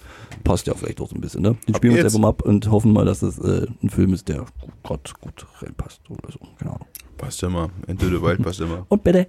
Passt 0.44 0.66
ja 0.66 0.74
vielleicht 0.74 1.00
auch 1.00 1.08
so 1.08 1.14
ein 1.14 1.20
bisschen, 1.20 1.42
ne? 1.42 1.56
Den 1.68 1.74
spielen 1.74 1.94
wir 1.94 2.02
jetzt 2.02 2.12
geht's. 2.12 2.14
einfach 2.16 2.22
mal 2.22 2.28
ab 2.30 2.42
und 2.42 2.70
hoffen 2.70 2.92
mal, 2.92 3.04
dass 3.04 3.20
das 3.20 3.38
äh, 3.38 3.66
ein 3.82 3.90
Film 3.90 4.12
ist, 4.12 4.28
der 4.28 4.44
gerade 4.82 5.00
gut 5.20 5.46
reinpasst 5.60 6.00
oder 6.08 6.30
so. 6.32 6.38
Keine 6.58 6.72
Ahnung. 6.72 6.86
Passt 7.18 7.42
immer. 7.42 7.70
Into 7.86 8.06
the 8.06 8.20
Wild 8.22 8.42
passt 8.42 8.60
immer. 8.60 8.84
Und 8.88 9.02
bitte. 9.02 9.26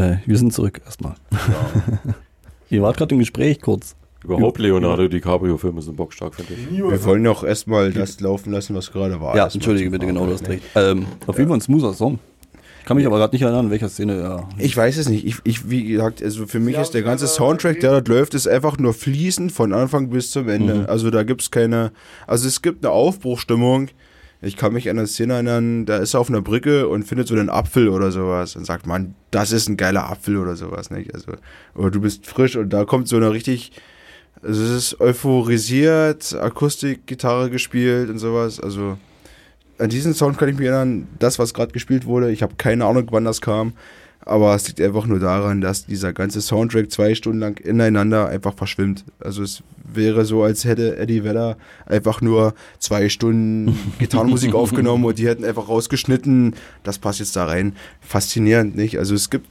Äh, 0.00 0.16
wir 0.26 0.38
sind 0.38 0.52
zurück 0.52 0.80
erstmal. 0.84 1.14
Ihr 2.70 2.82
wart 2.82 2.96
gerade 2.96 3.14
im 3.14 3.18
Gespräch 3.18 3.60
kurz. 3.60 3.96
Überhaupt 4.24 4.58
Leonardo 4.58 5.08
DiCaprio-Filme 5.08 5.80
sind 5.82 5.96
bockstark, 5.96 6.34
finde 6.34 6.54
ich. 6.54 6.70
Wir 6.70 7.04
wollen 7.04 7.24
doch 7.24 7.42
erstmal 7.42 7.90
das 7.90 8.20
laufen 8.20 8.52
lassen, 8.52 8.74
was 8.74 8.92
gerade 8.92 9.20
war. 9.20 9.34
ja, 9.36 9.48
entschuldige 9.48 9.90
bitte, 9.90 10.06
genau, 10.06 10.26
du 10.26 10.32
hast 10.32 10.42
Fahren, 10.42 10.52
recht. 10.52 10.64
Ähm, 10.74 11.06
auf 11.26 11.38
jeden 11.38 11.48
Fall 11.48 11.58
ein 11.58 11.62
smoother 11.62 11.94
Song. 11.94 12.18
Ich 12.80 12.86
kann 12.86 12.96
mich 12.96 13.06
aber 13.06 13.18
gerade 13.18 13.34
nicht 13.34 13.42
erinnern, 13.42 13.66
in 13.66 13.70
welcher 13.70 13.88
Szene 13.88 14.14
er. 14.14 14.48
Ich 14.58 14.76
weiß 14.76 14.96
es 14.96 15.08
nicht. 15.08 15.26
Ich, 15.26 15.36
ich 15.44 15.70
wie 15.70 15.84
gesagt, 15.84 16.22
also 16.22 16.46
für 16.46 16.60
mich 16.60 16.76
ist 16.76 16.92
der 16.92 17.02
ganze 17.02 17.26
Soundtrack, 17.26 17.80
der 17.80 17.92
dort 17.92 18.08
läuft, 18.08 18.34
ist 18.34 18.48
einfach 18.48 18.78
nur 18.78 18.94
fließend 18.94 19.52
von 19.52 19.72
Anfang 19.72 20.10
bis 20.10 20.30
zum 20.30 20.48
Ende. 20.48 20.74
Mhm. 20.74 20.86
Also 20.86 21.10
da 21.10 21.22
gibt's 21.22 21.50
keine, 21.50 21.92
also 22.26 22.48
es 22.48 22.62
gibt 22.62 22.84
eine 22.84 22.92
Aufbruchstimmung. 22.92 23.88
Ich 24.42 24.56
kann 24.56 24.72
mich 24.72 24.88
an 24.88 24.98
eine 24.98 25.06
Szene 25.06 25.34
erinnern, 25.34 25.84
da 25.84 25.98
ist 25.98 26.14
er 26.14 26.20
auf 26.20 26.30
einer 26.30 26.40
Brücke 26.40 26.88
und 26.88 27.04
findet 27.04 27.28
so 27.28 27.34
einen 27.34 27.50
Apfel 27.50 27.90
oder 27.90 28.10
sowas 28.10 28.56
und 28.56 28.64
sagt, 28.64 28.86
man, 28.86 29.14
das 29.30 29.52
ist 29.52 29.68
ein 29.68 29.76
geiler 29.76 30.10
Apfel 30.10 30.38
oder 30.38 30.56
sowas, 30.56 30.90
nicht? 30.90 31.12
Also, 31.12 31.32
oder 31.74 31.90
du 31.90 32.00
bist 32.00 32.26
frisch 32.26 32.56
und 32.56 32.70
da 32.70 32.86
kommt 32.86 33.06
so 33.06 33.16
eine 33.16 33.32
richtig, 33.32 33.72
also 34.42 34.62
es 34.62 34.70
ist 34.70 35.00
euphorisiert, 35.00 36.34
Akustikgitarre 36.34 37.50
gespielt 37.50 38.08
und 38.08 38.18
sowas. 38.18 38.60
Also 38.60 38.96
an 39.78 39.90
diesen 39.90 40.14
Sound 40.14 40.38
kann 40.38 40.48
ich 40.48 40.56
mich 40.56 40.68
erinnern, 40.68 41.08
das, 41.18 41.38
was 41.38 41.52
gerade 41.52 41.72
gespielt 41.72 42.06
wurde. 42.06 42.30
Ich 42.30 42.42
habe 42.42 42.54
keine 42.56 42.86
Ahnung, 42.86 43.08
wann 43.10 43.24
das 43.24 43.42
kam. 43.42 43.74
Aber 44.22 44.54
es 44.54 44.68
liegt 44.68 44.80
einfach 44.80 45.06
nur 45.06 45.18
daran, 45.18 45.60
dass 45.60 45.86
dieser 45.86 46.12
ganze 46.12 46.40
Soundtrack 46.42 46.90
zwei 46.90 47.14
Stunden 47.14 47.38
lang 47.40 47.58
ineinander 47.58 48.28
einfach 48.28 48.54
verschwimmt. 48.54 49.04
Also 49.18 49.42
es 49.42 49.62
wäre 49.82 50.24
so, 50.24 50.42
als 50.42 50.64
hätte 50.64 50.98
Eddie 50.98 51.24
Vedder 51.24 51.56
einfach 51.86 52.20
nur 52.20 52.54
zwei 52.78 53.08
Stunden 53.08 53.76
Gitarrenmusik 53.98 54.54
aufgenommen 54.54 55.04
und 55.04 55.18
die 55.18 55.26
hätten 55.26 55.44
einfach 55.44 55.68
rausgeschnitten. 55.68 56.54
Das 56.82 56.98
passt 56.98 57.20
jetzt 57.20 57.34
da 57.34 57.46
rein. 57.46 57.74
Faszinierend, 58.00 58.76
nicht? 58.76 58.98
Also 58.98 59.14
es 59.14 59.30
gibt 59.30 59.46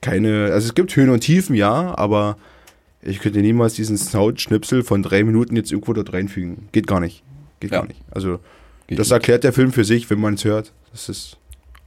keine, 0.00 0.50
also 0.52 0.66
es 0.68 0.74
gibt 0.74 0.94
Höhen 0.94 1.10
und 1.10 1.20
Tiefen, 1.20 1.54
ja, 1.54 1.96
aber 1.96 2.36
ich 3.02 3.20
könnte 3.20 3.40
niemals 3.40 3.74
diesen 3.74 3.96
Soundschnipsel 3.96 4.82
von 4.82 5.02
drei 5.02 5.24
Minuten 5.24 5.56
jetzt 5.56 5.72
irgendwo 5.72 5.92
dort 5.92 6.12
reinfügen. 6.12 6.68
Geht 6.72 6.86
gar 6.86 7.00
nicht. 7.00 7.22
Geht 7.60 7.70
Ja. 7.72 7.80
gar 7.80 7.86
nicht. 7.88 8.00
Also 8.10 8.40
Geht 8.86 8.98
das 8.98 9.10
erklärt 9.10 9.44
der 9.44 9.52
Film 9.52 9.72
für 9.72 9.84
sich, 9.84 10.08
wenn 10.10 10.20
man 10.20 10.34
es 10.34 10.44
hört. 10.44 10.72
Das 10.92 11.08
ist 11.08 11.36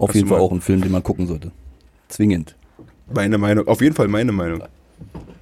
Auf 0.02 0.10
Hast 0.10 0.16
jeden 0.16 0.28
Fall 0.30 0.40
auch 0.40 0.52
ein 0.52 0.62
Film, 0.62 0.82
den 0.82 0.92
man 0.92 1.04
gucken 1.04 1.28
sollte. 1.28 1.52
Zwingend. 2.08 2.56
meine 3.14 3.38
Meinung. 3.38 3.68
Auf 3.68 3.82
jeden 3.82 3.94
Fall 3.96 4.08
meine 4.08 4.32
Meinung. 4.32 4.64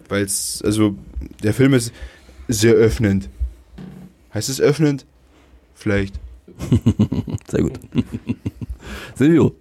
Weil 0.10 0.24
es, 0.24 0.62
also, 0.66 0.96
der 1.44 1.54
Film 1.54 1.74
ist 1.74 1.94
sehr 2.48 2.74
öffnend. 2.74 3.30
Heißt 4.34 4.50
es 4.50 4.60
öffnend? 4.60 5.06
Vielleicht. 5.76 6.20
Sehr 7.48 7.62
gut. 7.62 7.80
Silvio, 9.16 9.54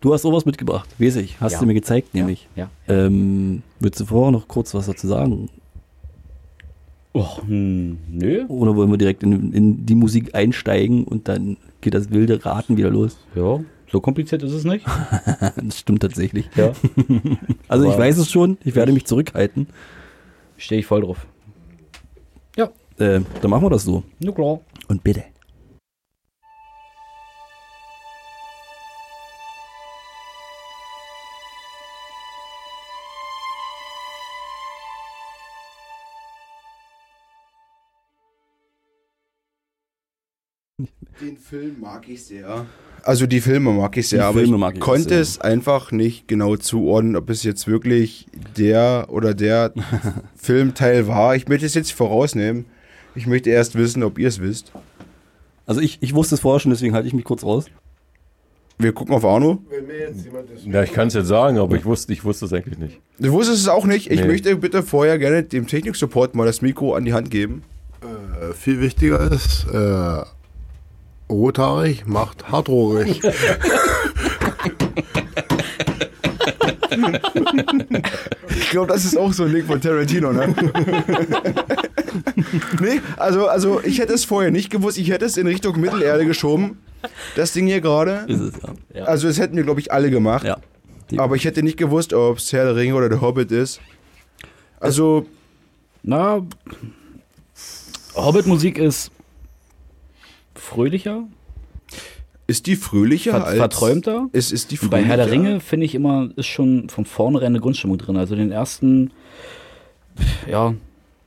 du 0.00 0.14
hast 0.14 0.22
sowas 0.22 0.46
mitgebracht, 0.46 0.88
weiß 0.98 1.16
ich. 1.16 1.38
Hast 1.40 1.52
Ja. 1.52 1.58
du 1.60 1.66
mir 1.66 1.74
gezeigt, 1.74 2.14
nämlich. 2.14 2.48
Ja. 2.56 2.70
Ähm, 2.88 3.62
würdest 3.78 4.00
du 4.00 4.06
vorher 4.06 4.30
noch 4.32 4.48
kurz 4.48 4.72
was 4.72 4.86
dazu 4.86 5.06
sagen? 5.06 5.50
Och, 7.14 7.42
hm, 7.46 7.98
nö. 8.08 8.46
Oder 8.46 8.74
wollen 8.76 8.90
wir 8.90 8.96
direkt 8.96 9.22
in, 9.22 9.52
in 9.52 9.84
die 9.84 9.94
Musik 9.96 10.34
einsteigen 10.34 11.04
und 11.04 11.28
dann 11.28 11.56
geht 11.82 11.92
das 11.94 12.10
wilde 12.10 12.42
Raten 12.44 12.76
wieder 12.78 12.90
los? 12.90 13.18
Ja, 13.34 13.60
so 13.92 14.00
kompliziert 14.00 14.42
ist 14.42 14.52
es 14.52 14.64
nicht. 14.64 14.86
Das 15.56 15.78
stimmt 15.78 16.00
tatsächlich. 16.02 16.48
Ja. 16.56 16.72
Also 17.68 17.84
ich 17.86 17.92
Aber- 17.94 17.98
weiß 18.02 18.18
es 18.18 18.30
schon, 18.30 18.58
ich 18.64 18.74
werde 18.74 18.92
mich 18.92 19.06
zurückhalten. 19.06 19.68
Stehe 20.56 20.80
ich 20.80 20.86
voll 20.86 21.02
drauf. 21.02 21.26
Äh, 22.98 23.22
dann 23.40 23.50
machen 23.50 23.62
wir 23.64 23.70
das 23.70 23.84
so. 23.84 24.02
Na 24.18 24.30
klar. 24.30 24.60
Und 24.88 25.02
bitte. 25.02 25.24
Den 41.20 41.36
Film 41.36 41.80
mag 41.80 42.08
ich 42.08 42.24
sehr. 42.24 42.66
Also 43.04 43.26
die 43.26 43.40
Filme 43.40 43.70
mag 43.72 43.96
ich 43.96 44.08
sehr, 44.08 44.20
Die 44.20 44.24
aber 44.24 44.38
Filme 44.40 44.54
ich 44.56 44.60
mag 44.60 44.74
ich 44.74 44.80
konnte 44.80 45.08
sehr. 45.10 45.20
es 45.20 45.40
einfach 45.40 45.92
nicht 45.92 46.28
genau 46.28 46.56
zuordnen, 46.56 47.16
ob 47.16 47.30
es 47.30 47.42
jetzt 47.42 47.66
wirklich 47.66 48.26
der 48.56 49.06
oder 49.08 49.34
der 49.34 49.72
Filmteil 50.36 51.06
war. 51.08 51.36
Ich 51.36 51.48
möchte 51.48 51.66
es 51.66 51.74
jetzt 51.74 51.92
vorausnehmen. 51.92 52.64
Ich 53.14 53.26
möchte 53.26 53.50
erst 53.50 53.74
wissen, 53.76 54.02
ob 54.02 54.18
ihr 54.18 54.28
es 54.28 54.40
wisst. 54.40 54.72
Also 55.66 55.80
ich, 55.80 55.98
ich 56.00 56.14
wusste 56.14 56.34
es 56.34 56.40
vorher 56.40 56.60
schon, 56.60 56.70
deswegen 56.70 56.94
halte 56.94 57.08
ich 57.08 57.14
mich 57.14 57.24
kurz 57.24 57.44
raus. 57.44 57.66
Wir 58.78 58.92
gucken 58.92 59.14
auf 59.14 59.24
Arno. 59.24 59.62
Ja, 60.64 60.82
ich 60.82 60.92
kann 60.92 61.08
es 61.08 61.14
jetzt 61.14 61.26
sagen, 61.26 61.58
aber 61.58 61.76
ich 61.76 61.84
wusste, 61.84 62.12
ich 62.14 62.24
wusste 62.24 62.46
es 62.46 62.52
eigentlich 62.52 62.78
nicht. 62.78 62.98
Du 63.18 63.30
wusstest 63.32 63.60
es 63.60 63.68
auch 63.68 63.84
nicht. 63.84 64.10
Ich 64.10 64.20
Nee. 64.20 64.26
möchte 64.26 64.56
bitte 64.56 64.82
vorher 64.82 65.18
gerne 65.18 65.42
dem 65.42 65.66
Techniksupport 65.66 66.34
mal 66.34 66.46
das 66.46 66.62
Mikro 66.62 66.94
an 66.94 67.04
die 67.04 67.12
Hand 67.12 67.30
geben. 67.30 67.62
äh, 68.02 68.54
viel 68.54 68.80
wichtiger 68.80 69.20
ist, 69.30 69.66
äh, 69.70 70.22
rothaarig 71.30 72.06
macht 72.06 72.50
hartrohrig. 72.50 73.20
Ich 78.50 78.70
glaube, 78.70 78.92
das 78.92 79.04
ist 79.04 79.16
auch 79.16 79.32
so 79.32 79.44
ein 79.44 79.52
Ding 79.52 79.64
von 79.64 79.80
Tarantino, 79.80 80.32
ne? 80.32 80.54
nee, 82.80 83.00
also, 83.16 83.46
also 83.48 83.80
ich 83.82 83.98
hätte 83.98 84.12
es 84.12 84.24
vorher 84.24 84.50
nicht 84.50 84.70
gewusst. 84.70 84.98
Ich 84.98 85.10
hätte 85.10 85.24
es 85.24 85.36
in 85.36 85.46
Richtung 85.46 85.80
Mittelerde 85.80 86.26
geschoben. 86.26 86.78
Das 87.36 87.52
Ding 87.52 87.66
hier 87.66 87.80
gerade. 87.80 88.26
Ja. 88.94 89.04
Also 89.04 89.28
es 89.28 89.38
hätten 89.38 89.56
wir, 89.56 89.64
glaube 89.64 89.80
ich, 89.80 89.92
alle 89.92 90.10
gemacht. 90.10 90.44
Ja. 90.44 90.58
Aber 91.16 91.36
ich 91.36 91.44
hätte 91.44 91.62
nicht 91.62 91.76
gewusst, 91.76 92.12
ob 92.12 92.38
es 92.38 92.52
Herr 92.52 92.64
der 92.64 92.76
Ringe 92.76 92.94
oder 92.94 93.08
der 93.08 93.20
Hobbit 93.20 93.50
ist. 93.50 93.80
Also, 94.78 95.26
Na, 96.02 96.42
Hobbit-Musik 98.14 98.78
ist 98.78 99.10
fröhlicher, 100.60 101.24
ist 102.46 102.66
die 102.66 102.76
fröhlicher 102.76 103.32
ver 103.32 103.46
als... 103.46 103.56
verträumter. 103.56 104.28
Ist, 104.32 104.52
ist 104.52 104.70
die 104.70 104.78
Und 104.78 104.90
bei 104.90 105.02
Herr 105.04 105.16
der 105.16 105.28
fröhlicher? 105.28 105.48
Ringe 105.50 105.60
finde 105.60 105.86
ich 105.86 105.94
immer, 105.94 106.30
ist 106.36 106.46
schon 106.46 106.88
von 106.88 107.04
vornherein 107.04 107.48
eine 107.48 107.60
Grundstimmung 107.60 107.96
drin. 107.98 108.16
Also 108.16 108.34
den 108.34 108.50
ersten, 108.50 109.12
ja, 110.50 110.74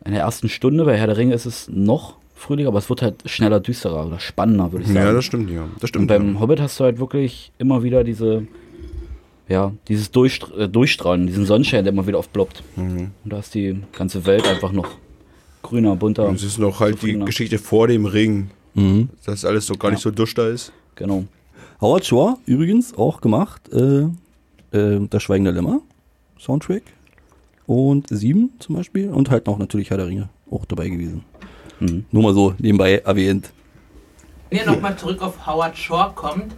in 0.05 0.11
der 0.11 0.21
ersten 0.21 0.49
Stunde 0.49 0.83
bei 0.85 0.97
Herr 0.97 1.07
der 1.07 1.17
Ringe 1.17 1.33
ist 1.33 1.45
es 1.45 1.69
noch 1.69 2.17
fröhlicher, 2.35 2.67
aber 2.67 2.79
es 2.79 2.89
wird 2.89 3.01
halt 3.01 3.23
schneller 3.25 3.61
düsterer 3.61 4.05
oder 4.05 4.19
spannender, 4.19 4.71
würde 4.73 4.83
ich 4.83 4.91
sagen. 4.91 5.05
Ja, 5.05 5.13
das 5.13 5.23
stimmt, 5.23 5.49
ja. 5.49 5.65
Das 5.75 5.83
Und 5.83 5.87
stimmt. 5.89 6.07
beim 6.09 6.33
ja. 6.33 6.39
Hobbit 6.41 6.59
hast 6.59 6.79
du 6.79 6.83
halt 6.83 6.99
wirklich 6.99 7.53
immer 7.57 7.83
wieder 7.83 8.03
diese, 8.03 8.45
ja, 9.47 9.71
dieses 9.87 10.11
Durchstra 10.11 10.63
äh, 10.63 10.67
Durchstrahlen, 10.67 11.27
diesen 11.27 11.45
Sonnenschein, 11.45 11.85
der 11.85 11.93
immer 11.93 12.05
wieder 12.05 12.17
aufploppt. 12.17 12.63
Mhm. 12.75 13.11
Und 13.23 13.33
da 13.33 13.39
ist 13.39 13.55
die 13.55 13.81
ganze 13.97 14.25
Welt 14.25 14.45
einfach 14.45 14.73
noch 14.73 14.89
grüner, 15.61 15.95
bunter. 15.95 16.27
Und 16.27 16.35
es 16.35 16.43
ist 16.43 16.59
noch 16.59 16.81
halt 16.81 17.01
die. 17.01 17.17
Geschichte 17.19 17.59
vor 17.59 17.87
dem 17.87 18.05
Ring, 18.05 18.49
Mhm. 18.75 19.09
dass 19.25 19.45
alles 19.45 19.65
so 19.65 19.75
gar 19.75 19.91
nicht 19.91 20.01
so 20.01 20.11
duster 20.11 20.49
ist. 20.49 20.71
Genau. 20.95 21.25
Howard 21.81 22.05
Shore 22.05 22.37
übrigens 22.45 22.97
auch 22.97 23.21
gemacht. 23.21 23.61
Äh, 23.71 24.07
äh, 24.71 25.07
das 25.09 25.23
Schweigen 25.23 25.43
der 25.43 25.53
Lämmer 25.53 25.81
Soundtrack. 26.39 26.83
Und 27.65 28.07
Sieben 28.09 28.51
zum 28.59 28.75
Beispiel. 28.75 29.09
Und 29.09 29.29
halt 29.29 29.47
noch 29.47 29.57
natürlich 29.57 29.89
Herr 29.89 29.97
der 29.97 30.07
Ringe 30.07 30.29
auch 30.49 30.65
dabei 30.65 30.89
gewesen. 30.89 31.23
Mhm. 31.79 32.05
Nur 32.11 32.23
mal 32.23 32.33
so 32.33 32.53
nebenbei 32.57 32.97
erwähnt. 32.97 33.51
Wenn 34.49 34.59
ihr 34.59 34.65
nochmal 34.65 34.97
zurück 34.97 35.21
auf 35.21 35.45
Howard 35.47 35.77
Shore 35.77 36.11
kommt, 36.15 36.53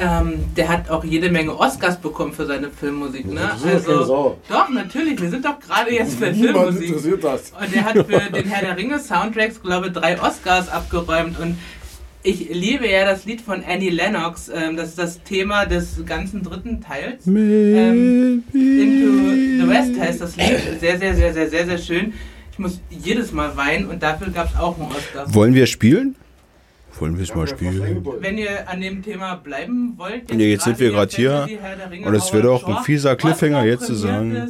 ähm, 0.00 0.44
der 0.56 0.68
hat 0.68 0.88
auch 0.90 1.04
jede 1.04 1.30
Menge 1.30 1.56
Oscars 1.58 2.00
bekommen 2.00 2.32
für 2.32 2.46
seine 2.46 2.70
Filmmusik, 2.70 3.26
ne? 3.32 3.50
Also, 3.64 4.04
Sau. 4.04 4.38
doch, 4.48 4.68
natürlich, 4.70 5.20
wir 5.20 5.28
sind 5.30 5.44
doch 5.44 5.60
gerade 5.60 5.92
jetzt 5.92 6.18
bei 6.18 6.30
Niemand 6.32 6.56
Filmmusik. 6.56 6.88
interessiert 6.88 7.22
das. 7.24 7.52
Und 7.60 7.74
der 7.74 7.84
hat 7.84 7.94
für 8.06 8.32
den 8.32 8.46
Herr 8.50 8.62
der 8.62 8.76
Ringe 8.76 8.98
Soundtracks, 8.98 9.62
glaube 9.62 9.88
ich, 9.88 9.92
drei 9.92 10.20
Oscars 10.20 10.68
abgeräumt. 10.68 11.38
Und 11.38 11.58
Ich 12.22 12.48
liebe 12.50 12.86
ja 12.88 13.04
das 13.04 13.24
Lied 13.24 13.40
von 13.40 13.62
Annie 13.66 13.90
Lennox. 13.90 14.50
Ähm, 14.54 14.76
das 14.76 14.88
ist 14.90 14.98
das 14.98 15.22
Thema 15.22 15.64
des 15.66 16.04
ganzen 16.06 16.42
dritten 16.42 16.80
Teils. 16.80 17.26
Ähm, 17.26 18.42
Into 18.52 19.62
the 19.64 19.68
West 19.68 19.98
heißt 20.00 20.20
das 20.20 20.36
Lied. 20.36 20.80
Sehr, 20.80 20.98
sehr, 20.98 21.14
sehr, 21.14 21.32
sehr, 21.32 21.48
sehr, 21.48 21.66
sehr 21.66 21.78
schön. 21.78 22.12
Ich 22.52 22.58
muss 22.58 22.80
jedes 22.90 23.32
Mal 23.32 23.56
weinen 23.56 23.86
und 23.86 24.02
dafür 24.02 24.28
gab 24.30 24.50
es 24.52 24.58
auch 24.58 24.78
einen 24.78 24.90
Oscar. 24.90 25.32
Wollen 25.34 25.54
wir 25.54 25.66
spielen? 25.66 26.14
Wollen 26.98 27.16
wir 27.16 27.24
es 27.24 27.34
mal 27.34 27.46
spielen? 27.46 28.06
Wenn 28.20 28.38
ihr 28.38 28.68
an 28.68 28.80
dem 28.80 29.02
Thema 29.02 29.36
bleiben 29.36 29.94
wollt. 29.96 30.30
Ja, 30.30 30.36
jetzt 30.38 30.64
sind 30.64 30.78
wir 30.80 30.90
gerade 30.90 31.14
hier. 31.14 31.30
Fantasy, 31.30 31.58
Herr 31.60 31.76
der 31.76 31.90
Ringe, 31.90 32.06
Und 32.06 32.14
es 32.14 32.32
wäre 32.32 32.48
Howard 32.48 32.62
doch 32.62 32.76
ein 32.78 32.84
fieser 32.84 33.16
Cliffhanger 33.16 33.64
jetzt 33.64 33.86
zu 33.86 33.94
sagen. 33.94 34.48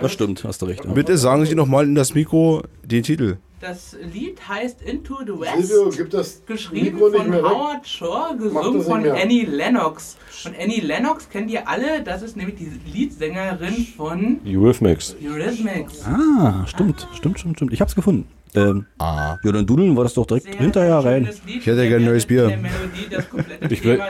Das 0.00 0.12
stimmt, 0.12 0.44
hast 0.44 0.62
du 0.62 0.66
recht. 0.66 0.84
Ja. 0.84 0.92
Bitte 0.92 1.16
sagen 1.16 1.46
Sie 1.46 1.54
noch 1.54 1.66
mal 1.66 1.84
in 1.84 1.94
das 1.94 2.14
Mikro 2.14 2.62
den 2.84 3.02
Titel. 3.02 3.36
Das 3.60 3.96
Lied 4.12 4.48
heißt 4.48 4.82
Into 4.82 5.20
the 5.24 5.38
West. 5.38 5.68
Silvio, 5.68 5.90
gib 5.96 6.10
das 6.10 6.42
Geschrieben 6.46 6.98
von. 6.98 7.32
Howard 7.32 7.86
Shore, 7.86 8.36
gesungen 8.36 8.82
von. 8.82 9.08
Annie 9.08 9.44
Lennox. 9.44 10.16
Und 10.44 10.58
Annie 10.58 10.80
Lennox 10.80 11.28
kennt 11.30 11.48
ihr 11.48 11.68
alle, 11.68 12.02
das 12.02 12.22
ist 12.22 12.36
nämlich 12.36 12.56
die 12.56 12.72
Leadsängerin 12.92 13.86
von 13.96 14.40
Eurythmics. 14.44 15.14
Eurythmics. 15.22 16.04
Ah, 16.04 16.66
stimmt, 16.66 17.06
stimmt, 17.14 17.38
stimmt, 17.38 17.56
stimmt. 17.56 17.72
Ich 17.72 17.80
hab's 17.80 17.94
gefunden. 17.94 18.26
Ähm, 18.54 18.86
Ah. 18.98 19.38
ja, 19.42 19.52
dann 19.52 19.64
dudeln 19.64 19.94
wir 19.96 20.02
das 20.02 20.12
doch 20.14 20.26
direkt 20.26 20.46
Sehr 20.46 20.56
hinterher 20.56 20.98
rein. 20.98 21.28
Ich 21.46 21.64
hätte 21.66 21.88
gerne 21.88 22.04
neues 22.04 22.28
werdet 22.28 22.62
Bier. 22.62 22.70
Melodie 22.70 23.74
Ich 23.74 23.84
erkennen. 23.84 24.00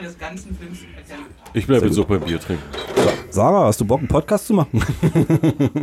Ich 1.54 1.66
bleibe 1.66 1.86
jetzt 1.86 1.98
auch 1.98 2.06
beim 2.06 2.20
Bier 2.22 2.40
trinken. 2.40 2.62
Sarah, 3.30 3.66
hast 3.66 3.80
du 3.80 3.84
Bock, 3.84 4.00
einen 4.00 4.08
Podcast 4.08 4.46
zu 4.46 4.54
machen? 4.54 4.82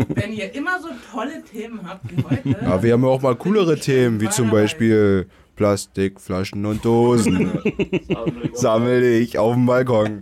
Wenn 0.10 0.34
ihr 0.34 0.53
immer 0.53 0.80
so 0.82 0.89
tolle 1.12 1.41
Themen 1.43 1.80
habt 1.88 2.05
wie 2.16 2.24
heute, 2.24 2.66
Aber 2.66 2.84
wir 2.84 2.93
haben 2.93 3.03
ja 3.03 3.10
auch 3.10 3.22
mal 3.22 3.36
coolere 3.36 3.80
Themen, 3.80 4.20
wie 4.20 4.30
zum 4.30 4.49
Beispiel 4.49 5.28
Plastik, 5.55 6.20
Flaschen 6.20 6.66
und 6.66 6.84
Dosen. 6.84 7.51
Sammel 8.53 9.03
ich 9.03 9.38
auf 9.38 9.53
dem 9.53 9.66
Balkon. 9.66 10.20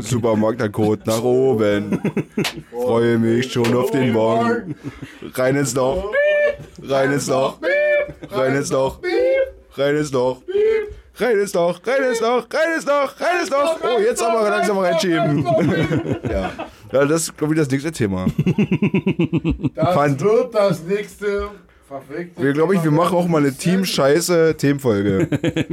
Supermarkt 0.00 0.60
der 0.60 0.68
Code 0.70 1.02
nach 1.06 1.22
oben. 1.22 2.00
Freue 2.70 3.18
mich 3.18 3.52
schon 3.52 3.74
auf 3.74 3.90
den 3.90 4.12
Morgen. 4.12 4.76
Rein 5.34 5.56
ins 5.56 5.74
Loch. 5.74 6.12
Rein 6.82 7.12
ins 7.12 7.26
Loch. 7.28 7.58
Rein 8.30 8.54
ins 8.56 8.70
Loch. 8.70 8.98
Rein 9.76 9.96
ins 9.96 10.12
Loch. 10.12 10.42
Rein 11.18 11.38
ins 11.40 11.54
Loch, 11.54 11.80
rein 11.86 12.02
ins 12.10 12.20
Loch, 12.20 12.46
rein 12.52 12.74
ins 12.76 12.86
Loch, 12.86 13.14
rein 13.20 13.40
ins 13.40 13.50
Loch. 13.50 13.78
Oh, 13.82 13.98
jetzt 14.00 14.22
aber 14.22 14.50
langsam 14.50 14.76
reinschieben. 14.78 15.44
ja. 16.30 16.52
ja, 16.92 17.04
das 17.06 17.22
ist, 17.22 17.38
glaube 17.38 17.54
ich, 17.54 17.60
das 17.60 17.70
nächste 17.70 17.90
Thema. 17.90 18.26
Das 19.74 19.94
Fand- 19.94 20.20
wird 20.20 20.54
das 20.54 20.82
nächste 20.82 21.48
verfickte 21.88 22.42
Wir 22.42 22.52
glaube 22.52 22.74
ich, 22.74 22.84
wir 22.84 22.90
machen 22.90 23.16
auch 23.16 23.26
mal 23.28 23.38
eine 23.38 23.54
Team-Scheiße-Themenfolge. 23.54 25.28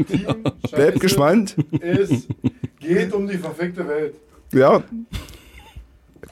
Team 0.06 0.44
Bleibt 0.72 1.00
gespannt. 1.02 1.58
Es 1.82 2.26
geht 2.80 3.12
um 3.14 3.28
die 3.28 3.38
verfickte 3.38 3.86
Welt. 3.86 4.16
Ja. 4.54 4.82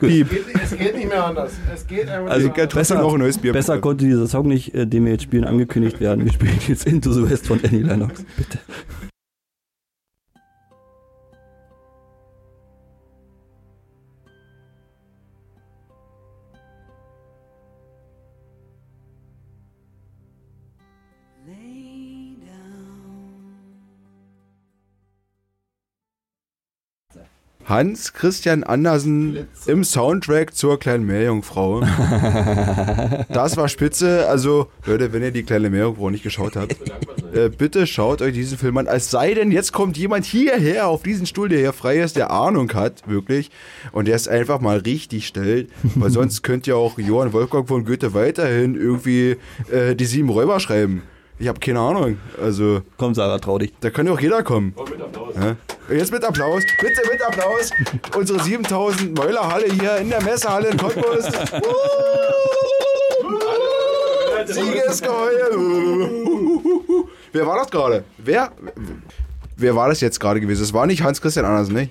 Piep. 0.10 0.30
Geht, 0.30 0.46
es 0.64 0.78
geht 0.78 0.96
nicht 0.96 1.10
mehr 1.10 1.26
anders. 1.26 1.52
Es 1.74 1.88
geht 1.88 2.10
einfach 2.10 2.32
Also 2.32 2.48
nicht. 2.48 2.70
Trotzdem 2.70 2.98
noch 2.98 3.14
ein 3.14 3.20
neues 3.20 3.38
Bier. 3.38 3.54
Besser 3.54 3.80
konnte 3.80 4.06
dieser 4.06 4.28
Song 4.28 4.48
nicht, 4.48 4.74
äh, 4.74 4.86
den 4.86 5.06
wir 5.06 5.14
jetzt 5.14 5.24
spielen, 5.24 5.46
angekündigt 5.46 6.00
werden. 6.00 6.26
Wir 6.26 6.34
spielen 6.34 6.60
jetzt 6.68 6.86
Into 6.86 7.12
the 7.12 7.30
West 7.30 7.48
von 7.48 7.60
Annie 7.64 7.84
Lennox. 7.84 8.24
Bitte. 8.38 8.60
Hans 27.72 28.12
Christian 28.12 28.66
Andersen 28.66 29.48
im 29.66 29.86
Soundtrack 29.86 30.54
zur 30.54 30.78
kleinen 30.78 31.06
Meerjungfrau. 31.06 31.82
Das 33.30 33.56
war 33.56 33.70
spitze. 33.70 34.28
Also, 34.28 34.68
Leute, 34.86 35.14
wenn 35.14 35.24
ihr 35.24 35.32
die 35.32 35.44
kleine 35.44 35.70
Meerjungfrau 35.70 36.10
nicht 36.10 36.24
geschaut 36.24 36.58
habt, 36.58 36.76
äh, 37.34 37.50
bitte 37.50 37.88
schaut 37.88 38.22
euch 38.22 38.34
diesen 38.34 38.58
Film 38.58 38.78
an. 38.78 38.88
Es 38.88 39.10
sei 39.10 39.34
denn, 39.34 39.52
jetzt 39.52 39.72
kommt 39.72 39.98
jemand 39.98 40.26
hierher 40.26 40.88
auf 40.88 41.04
diesen 41.04 41.26
Stuhl, 41.26 41.48
der 41.48 41.60
hier 41.60 41.74
frei 41.74 42.00
ist, 42.00 42.18
der 42.18 42.32
Ahnung 42.32 42.74
hat, 42.74 43.08
wirklich. 43.08 43.52
Und 43.94 44.10
der 44.10 44.16
es 44.16 44.28
einfach 44.28 44.60
mal 44.60 44.80
richtig 44.80 45.28
stellt. 45.28 45.70
Weil 45.96 46.10
sonst 46.10 46.44
könnt 46.44 46.68
ihr 46.68 46.76
auch 46.76 47.00
Johann 47.00 47.32
Wolfgang 47.32 47.68
von 47.68 47.86
Goethe 47.86 48.14
weiterhin 48.14 48.76
irgendwie 48.76 49.38
äh, 49.72 49.96
die 49.96 50.06
sieben 50.06 50.30
Räuber 50.30 50.60
schreiben. 50.60 51.04
Ich 51.42 51.48
habe 51.48 51.60
keine 51.60 51.80
Ahnung. 51.80 52.20
Also, 52.40 52.82
Komm, 52.98 53.16
Sarah, 53.16 53.40
trau 53.40 53.58
dich. 53.58 53.74
da 53.80 53.90
kann 53.90 54.06
ja 54.06 54.14
auch 54.14 54.20
jeder 54.20 54.44
kommen. 54.44 54.76
Ja? 55.36 55.56
Jetzt 55.96 56.12
mit 56.12 56.24
Applaus. 56.24 56.62
Bitte 56.80 57.02
mit 57.12 57.20
Applaus. 57.20 57.72
Unsere 58.16 58.40
7000 58.44 59.18
Mäulerhalle 59.18 59.66
hier 59.74 59.98
in 59.98 60.10
der 60.12 60.22
Messehalle 60.22 60.70
in 60.70 60.78
Cottbus. 60.78 61.26
Siegesgeheul. 64.46 66.10
Wer 67.34 67.48
war 67.48 67.58
das 67.58 67.72
gerade? 67.72 68.04
Wer? 68.20 68.52
Wer 69.58 69.76
war 69.76 69.90
das 69.90 70.00
jetzt 70.02 70.20
gerade 70.20 70.40
gewesen? 70.42 70.62
Es 70.62 70.74
war 70.74 70.86
nicht 70.86 71.02
Hans 71.02 71.22
Christian 71.22 71.46
Andersen, 71.46 71.74
ne? 71.74 71.90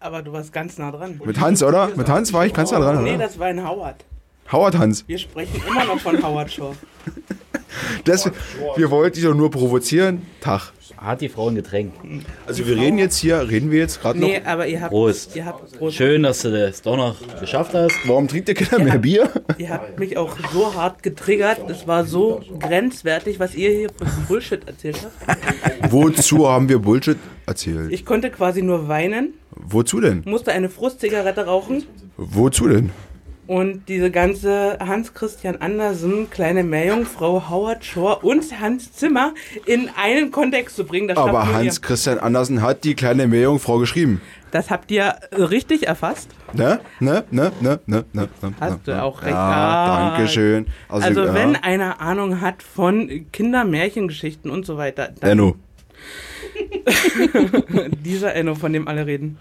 aber 0.00 0.22
du 0.22 0.32
warst 0.32 0.52
ganz 0.52 0.76
nah 0.78 0.90
dran. 0.90 1.20
Mit 1.24 1.38
Hans, 1.40 1.62
oder? 1.62 1.90
Mit 1.94 2.08
Hans 2.08 2.32
war 2.32 2.46
ich 2.46 2.52
ganz 2.54 2.72
nah 2.72 2.80
dran, 2.80 3.04
Nee, 3.04 3.14
oder? 3.14 3.26
das 3.26 3.38
war 3.38 3.46
ein 3.46 3.64
Howard. 3.64 4.04
Howard 4.50 4.76
Hans. 4.78 5.04
Wir 5.06 5.18
sprechen 5.18 5.62
immer 5.68 5.84
noch 5.84 6.00
von 6.00 6.20
Howard 6.22 6.50
Shore. 6.52 6.74
Das, 8.04 8.30
wir 8.76 8.90
wollten 8.90 9.14
dich 9.16 9.24
doch 9.24 9.34
nur 9.34 9.50
provozieren. 9.50 10.22
Tag. 10.40 10.72
Hat 10.96 11.20
die 11.20 11.28
Frau 11.28 11.48
ein 11.48 11.54
Getränk. 11.54 11.92
Also 12.46 12.66
wir 12.66 12.76
reden 12.76 12.98
jetzt 12.98 13.18
hier, 13.18 13.48
reden 13.48 13.70
wir 13.70 13.78
jetzt 13.78 14.00
gerade 14.00 14.18
noch. 14.18 14.26
Nee, 14.26 14.40
aber 14.44 14.66
ihr 14.66 14.80
habt, 14.80 14.90
Prost. 14.90 15.36
ihr 15.36 15.44
habt, 15.44 15.78
Prost. 15.78 15.96
Schön, 15.96 16.24
dass 16.24 16.42
du 16.42 16.50
das 16.50 16.82
doch 16.82 16.96
noch 16.96 17.16
geschafft 17.38 17.72
hast. 17.74 17.94
Warum 18.06 18.26
trinkt 18.26 18.48
ihr 18.48 18.56
keiner 18.56 18.82
mehr 18.82 18.98
Bier? 18.98 19.30
Ihr 19.58 19.68
habt 19.68 19.98
mich 20.00 20.16
auch 20.16 20.36
so 20.52 20.74
hart 20.74 21.04
getriggert. 21.04 21.70
Es 21.70 21.86
war 21.86 22.04
so 22.04 22.40
grenzwertig, 22.58 23.38
was 23.38 23.54
ihr 23.54 23.70
hier 23.70 23.88
für 23.90 24.06
Bullshit 24.26 24.66
erzählt 24.66 24.98
habt. 25.26 25.92
Wozu 25.92 26.48
haben 26.48 26.68
wir 26.68 26.80
Bullshit 26.80 27.18
erzählt? 27.46 27.92
Ich 27.92 28.04
konnte 28.04 28.30
quasi 28.30 28.62
nur 28.62 28.88
weinen, 28.88 29.34
Wozu 29.50 30.00
denn? 30.00 30.22
musste 30.24 30.50
eine 30.52 30.68
Frustzigarette 30.68 31.46
rauchen 31.46 31.84
Wozu 32.16 32.66
denn? 32.66 32.90
Und 33.48 33.88
diese 33.88 34.10
ganze 34.10 34.78
Hans-Christian 34.78 35.56
Andersen, 35.56 36.28
kleine 36.30 36.62
Meerjungfrau, 36.62 37.48
Howard 37.48 37.82
Shore 37.82 38.18
und 38.18 38.60
Hans 38.60 38.92
Zimmer 38.92 39.32
in 39.64 39.88
einen 39.96 40.30
Kontext 40.30 40.76
zu 40.76 40.84
bringen. 40.84 41.08
Das 41.08 41.16
Aber 41.16 41.44
nur 41.44 41.52
ihr. 41.52 41.54
Hans 41.56 41.80
Christian 41.80 42.18
Andersen 42.18 42.60
hat 42.60 42.84
die 42.84 42.94
kleine 42.94 43.26
Meerjungfrau 43.26 43.78
geschrieben. 43.78 44.20
Das 44.50 44.70
habt 44.70 44.90
ihr 44.90 45.14
richtig 45.32 45.86
erfasst. 45.86 46.28
Ne? 46.52 46.80
Ne? 47.00 47.24
Ne? 47.30 47.50
Ne? 47.60 47.80
Ne? 47.86 48.04
Ne? 48.12 48.28
ne 48.42 48.54
Hast 48.60 48.70
ne, 48.70 48.80
du 48.84 49.02
auch 49.02 49.22
recht. 49.22 49.32
Ja, 49.32 49.36
Ah. 49.38 50.10
danke 50.10 50.28
schön. 50.28 50.66
Also, 50.90 51.08
Also 51.08 51.24
ja. 51.24 51.34
wenn 51.34 51.56
einer 51.56 52.00
Ahnung 52.02 52.42
hat 52.42 52.62
von 52.62 53.26
Kindermärchengeschichten 53.32 54.50
und 54.50 54.66
so 54.66 54.76
weiter, 54.76 55.08
dann 55.20 55.30
Enno. 55.30 55.56
dieser 58.04 58.34
Enno, 58.34 58.54
von 58.54 58.72
dem 58.74 58.88
alle 58.88 59.06
reden. 59.06 59.38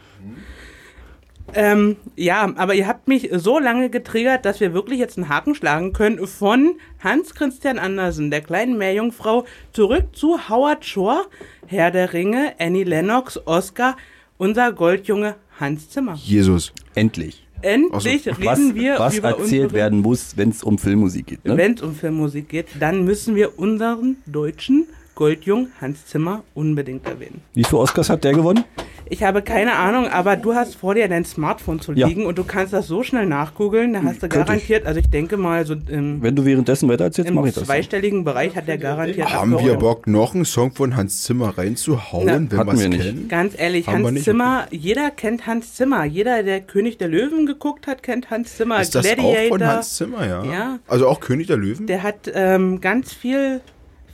Ähm, 1.54 1.96
ja, 2.16 2.52
aber 2.56 2.76
ihr 2.76 2.88
habt 2.88 3.08
mich 3.08 3.30
so 3.34 3.60
lange 3.60 3.90
getriggert, 3.90 4.46
dass 4.46 4.60
wir 4.60 4.74
wirklich 4.74 5.00
jetzt 5.00 5.18
einen 5.18 5.30
Haken 5.30 5.56
schlagen 5.56 5.94
können 5.94 6.26
von 6.28 6.76
Hans 7.00 7.34
Christian 7.36 7.80
Andersen, 7.80 8.32
der 8.32 8.42
kleinen 8.42 8.78
Meerjungfrau, 8.78 9.46
zurück 9.72 10.08
zu 10.14 10.50
Howard 10.50 10.86
Shore, 10.86 11.26
Herr 11.66 11.92
der 11.92 12.14
Ringe, 12.14 12.54
Annie 12.60 12.84
Lennox, 12.84 13.40
Oscar, 13.46 13.96
unser 14.38 14.72
Goldjunge 14.74 15.36
Hans 15.60 15.90
Zimmer. 15.90 16.16
Jesus. 16.16 16.74
Endlich. 16.96 17.48
Endlich 17.62 18.28
reden 18.28 18.46
Was, 18.46 18.76
wir 18.76 19.00
was 19.00 19.18
über 19.18 19.30
erzählt 19.30 19.74
werden 19.74 20.02
muss, 20.02 20.38
wenn 20.38 20.50
es 20.50 20.64
um 20.64 20.78
Filmmusik 20.78 21.28
geht. 21.28 21.46
Ne? 21.46 21.58
Wenn 21.58 21.74
es 21.74 21.82
um 21.82 21.96
Filmmusik 21.96 22.50
geht, 22.50 22.68
dann 22.80 23.04
müssen 23.04 23.36
wir 23.36 23.58
unseren 23.58 24.18
deutschen 24.28 24.86
Goldjung 25.16 25.70
Hans 25.82 26.06
Zimmer 26.06 26.44
unbedingt 26.54 27.08
erwähnen. 27.08 27.42
Wie 27.56 27.64
viele 27.64 27.80
Oscars 27.80 28.12
hat 28.12 28.24
der 28.24 28.34
gewonnen? 28.34 28.64
Ich 29.10 29.24
habe 29.24 29.42
keine 29.42 29.74
Ahnung, 29.76 30.08
aber 30.08 30.36
du 30.36 30.54
hast 30.54 30.76
vor 30.76 30.94
dir 30.96 31.08
dein 31.08 31.26
Smartphone 31.26 31.80
zu 31.80 31.94
Ja. 31.94 32.08
liegen 32.08 32.26
und 32.26 32.38
du 32.38 32.44
kannst 32.44 32.74
das 32.74 32.88
so 32.88 33.04
schnell 33.04 33.26
nachgoogeln, 33.26 33.94
da 33.94 34.04
hast 34.04 34.22
du 34.22 34.28
Könnte 34.28 34.40
ich. 34.40 34.46
garantiert, 34.68 34.86
also 34.86 35.00
ich 35.00 35.10
denke 35.10 35.38
mal, 35.38 35.66
so 35.66 35.76
im, 35.88 36.22
Wenn 36.22 36.36
du 36.36 36.46
währenddessen 36.46 36.90
weiter 36.90 37.06
erzählst, 37.06 37.30
im 37.30 37.36
mache 37.36 37.50
ich 37.50 37.56
das. 37.56 37.64
zweistelligen 37.66 38.24
Bereich 38.24 38.56
hat 38.56 38.68
der 38.68 38.78
garantiert 38.78 39.32
Haben 39.34 39.58
wir. 39.60 39.76
Bock, 39.76 40.08
noch 40.08 40.34
einen 40.36 40.46
Song 40.46 40.72
von 40.72 40.96
Hans 40.96 41.24
Zimmer 41.24 41.58
reinzuhauen, 41.58 42.26
Na, 42.26 42.34
wenn 42.34 42.58
hatten 42.60 42.80
wir 42.80 42.98
es 43.00 43.04
kennen? 43.06 43.28
Ganz 43.30 43.54
ehrlich, 43.58 43.88
Haben 43.88 44.06
Hans? 44.06 44.24
Zimmer, 44.24 44.68
jeder 44.72 45.12
kennt 45.12 45.46
Hans 45.48 45.74
Zimmer. 45.76 46.04
Jeder, 46.06 46.44
der 46.44 46.62
König 46.62 46.98
der 46.98 47.08
Löwen 47.08 47.46
geguckt 47.46 47.88
hat, 47.88 48.04
kennt 48.04 48.30
Hans 48.30 48.58
Zimmer. 48.58 48.82
Ist 48.82 48.96
das 48.96 49.06
Gladiator. 49.06 49.32
auch 49.46 49.48
von 49.50 49.66
Hans 49.68 49.96
Zimmer, 49.96 50.28
ja? 50.28 50.44
Ja. 50.46 50.80
Also 50.88 51.08
auch 51.08 51.20
König 51.20 51.48
der 51.48 51.58
Löwen? 51.58 51.88
Der 51.88 52.04
hat 52.04 52.30
ähm, 52.34 52.82
ganz 52.82 53.14
viel 53.14 53.62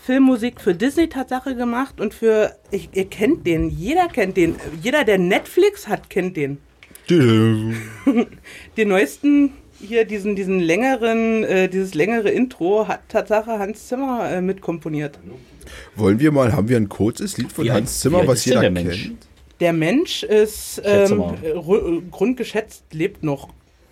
Filmmusik 0.05 0.59
für 0.59 0.73
Disney 0.75 1.07
Tatsache 1.07 1.55
gemacht 1.55 2.01
und 2.01 2.13
für, 2.13 2.55
ich, 2.71 2.89
ihr 2.93 3.05
kennt 3.05 3.47
den, 3.47 3.69
jeder 3.69 4.07
kennt 4.09 4.35
den. 4.35 4.55
Jeder, 4.81 5.05
der 5.05 5.17
Netflix 5.17 5.87
hat, 5.87 6.09
kennt 6.09 6.35
den. 6.35 6.57
Den 8.77 8.87
neuesten, 8.87 9.51
hier 9.79 10.05
diesen, 10.05 10.35
diesen 10.35 10.59
längeren, 10.59 11.43
äh, 11.43 11.67
dieses 11.67 11.93
längere 11.93 12.29
Intro 12.29 12.87
hat 12.87 13.01
Tatsache 13.09 13.59
Hans 13.59 13.87
Zimmer 13.87 14.29
äh, 14.31 14.41
mitkomponiert. 14.41 15.19
Wollen 15.95 16.19
wir 16.19 16.31
mal, 16.31 16.53
haben 16.53 16.69
wir 16.69 16.77
ein 16.77 16.87
kurzes 16.89 17.37
Lied 17.37 17.51
von 17.51 17.65
Wie 17.65 17.71
Hans 17.71 17.99
Zimmer, 17.99 18.19
alt 18.19 18.27
was 18.29 18.45
jeder 18.45 18.61
der 18.61 18.71
Mensch? 18.71 19.03
kennt? 19.03 19.27
Der 19.59 19.73
Mensch 19.73 20.23
ist 20.23 20.81
ähm, 20.83 21.17
mal. 21.17 21.35
ru- 21.43 22.01
grundgeschätzt, 22.09 22.83
lebt 22.93 23.23
noch. 23.23 23.49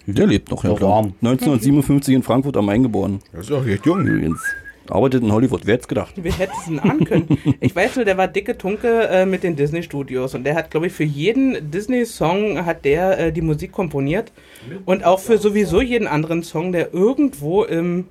Der 0.08 0.28
lebt 0.28 0.50
noch, 0.50 0.64
ja 0.64 0.74
klar. 0.74 0.90
warm. 0.90 1.14
1957 1.22 2.16
in 2.16 2.24
Frankfurt 2.24 2.58
am 2.58 2.66
Main 2.66 2.84
geboren. 2.84 3.20
Das 3.34 3.46
ist 3.46 3.52
auch 3.52 3.66
recht 3.66 3.86
jung. 3.86 4.06
Übrigens. 4.06 4.42
Arbeitet 4.90 5.24
in 5.24 5.32
Hollywood. 5.32 5.62
Wer 5.66 5.76
hätte 5.76 5.88
gedacht? 5.88 6.14
Wer 6.16 6.38
hätte 6.38 6.54
es 6.60 6.66
denn 6.66 6.80
ahnen 6.80 7.06
können? 7.06 7.38
Ich 7.60 7.76
weiß 7.76 7.96
nur, 7.96 8.06
der 8.06 8.18
war 8.18 8.28
dicke 8.28 8.58
Tunke 8.58 9.08
äh, 9.08 9.26
mit 9.26 9.44
den 9.44 9.56
Disney-Studios 9.56 10.36
und 10.36 10.44
der 10.44 10.56
hat, 10.56 10.72
glaube 10.72 10.88
ich, 10.88 10.94
für 10.94 11.04
jeden 11.04 11.72
Disney-Song 11.72 12.66
hat 12.66 12.84
der 12.86 13.20
äh, 13.20 13.32
die 13.32 13.42
Musik 13.42 13.72
komponiert 13.72 14.32
und 14.86 15.06
auch 15.06 15.20
für 15.20 15.38
sowieso 15.38 15.82
jeden 15.82 16.08
anderen 16.08 16.44
Song, 16.44 16.72
der 16.72 16.94
irgendwo 16.94 17.64
im, 17.64 18.08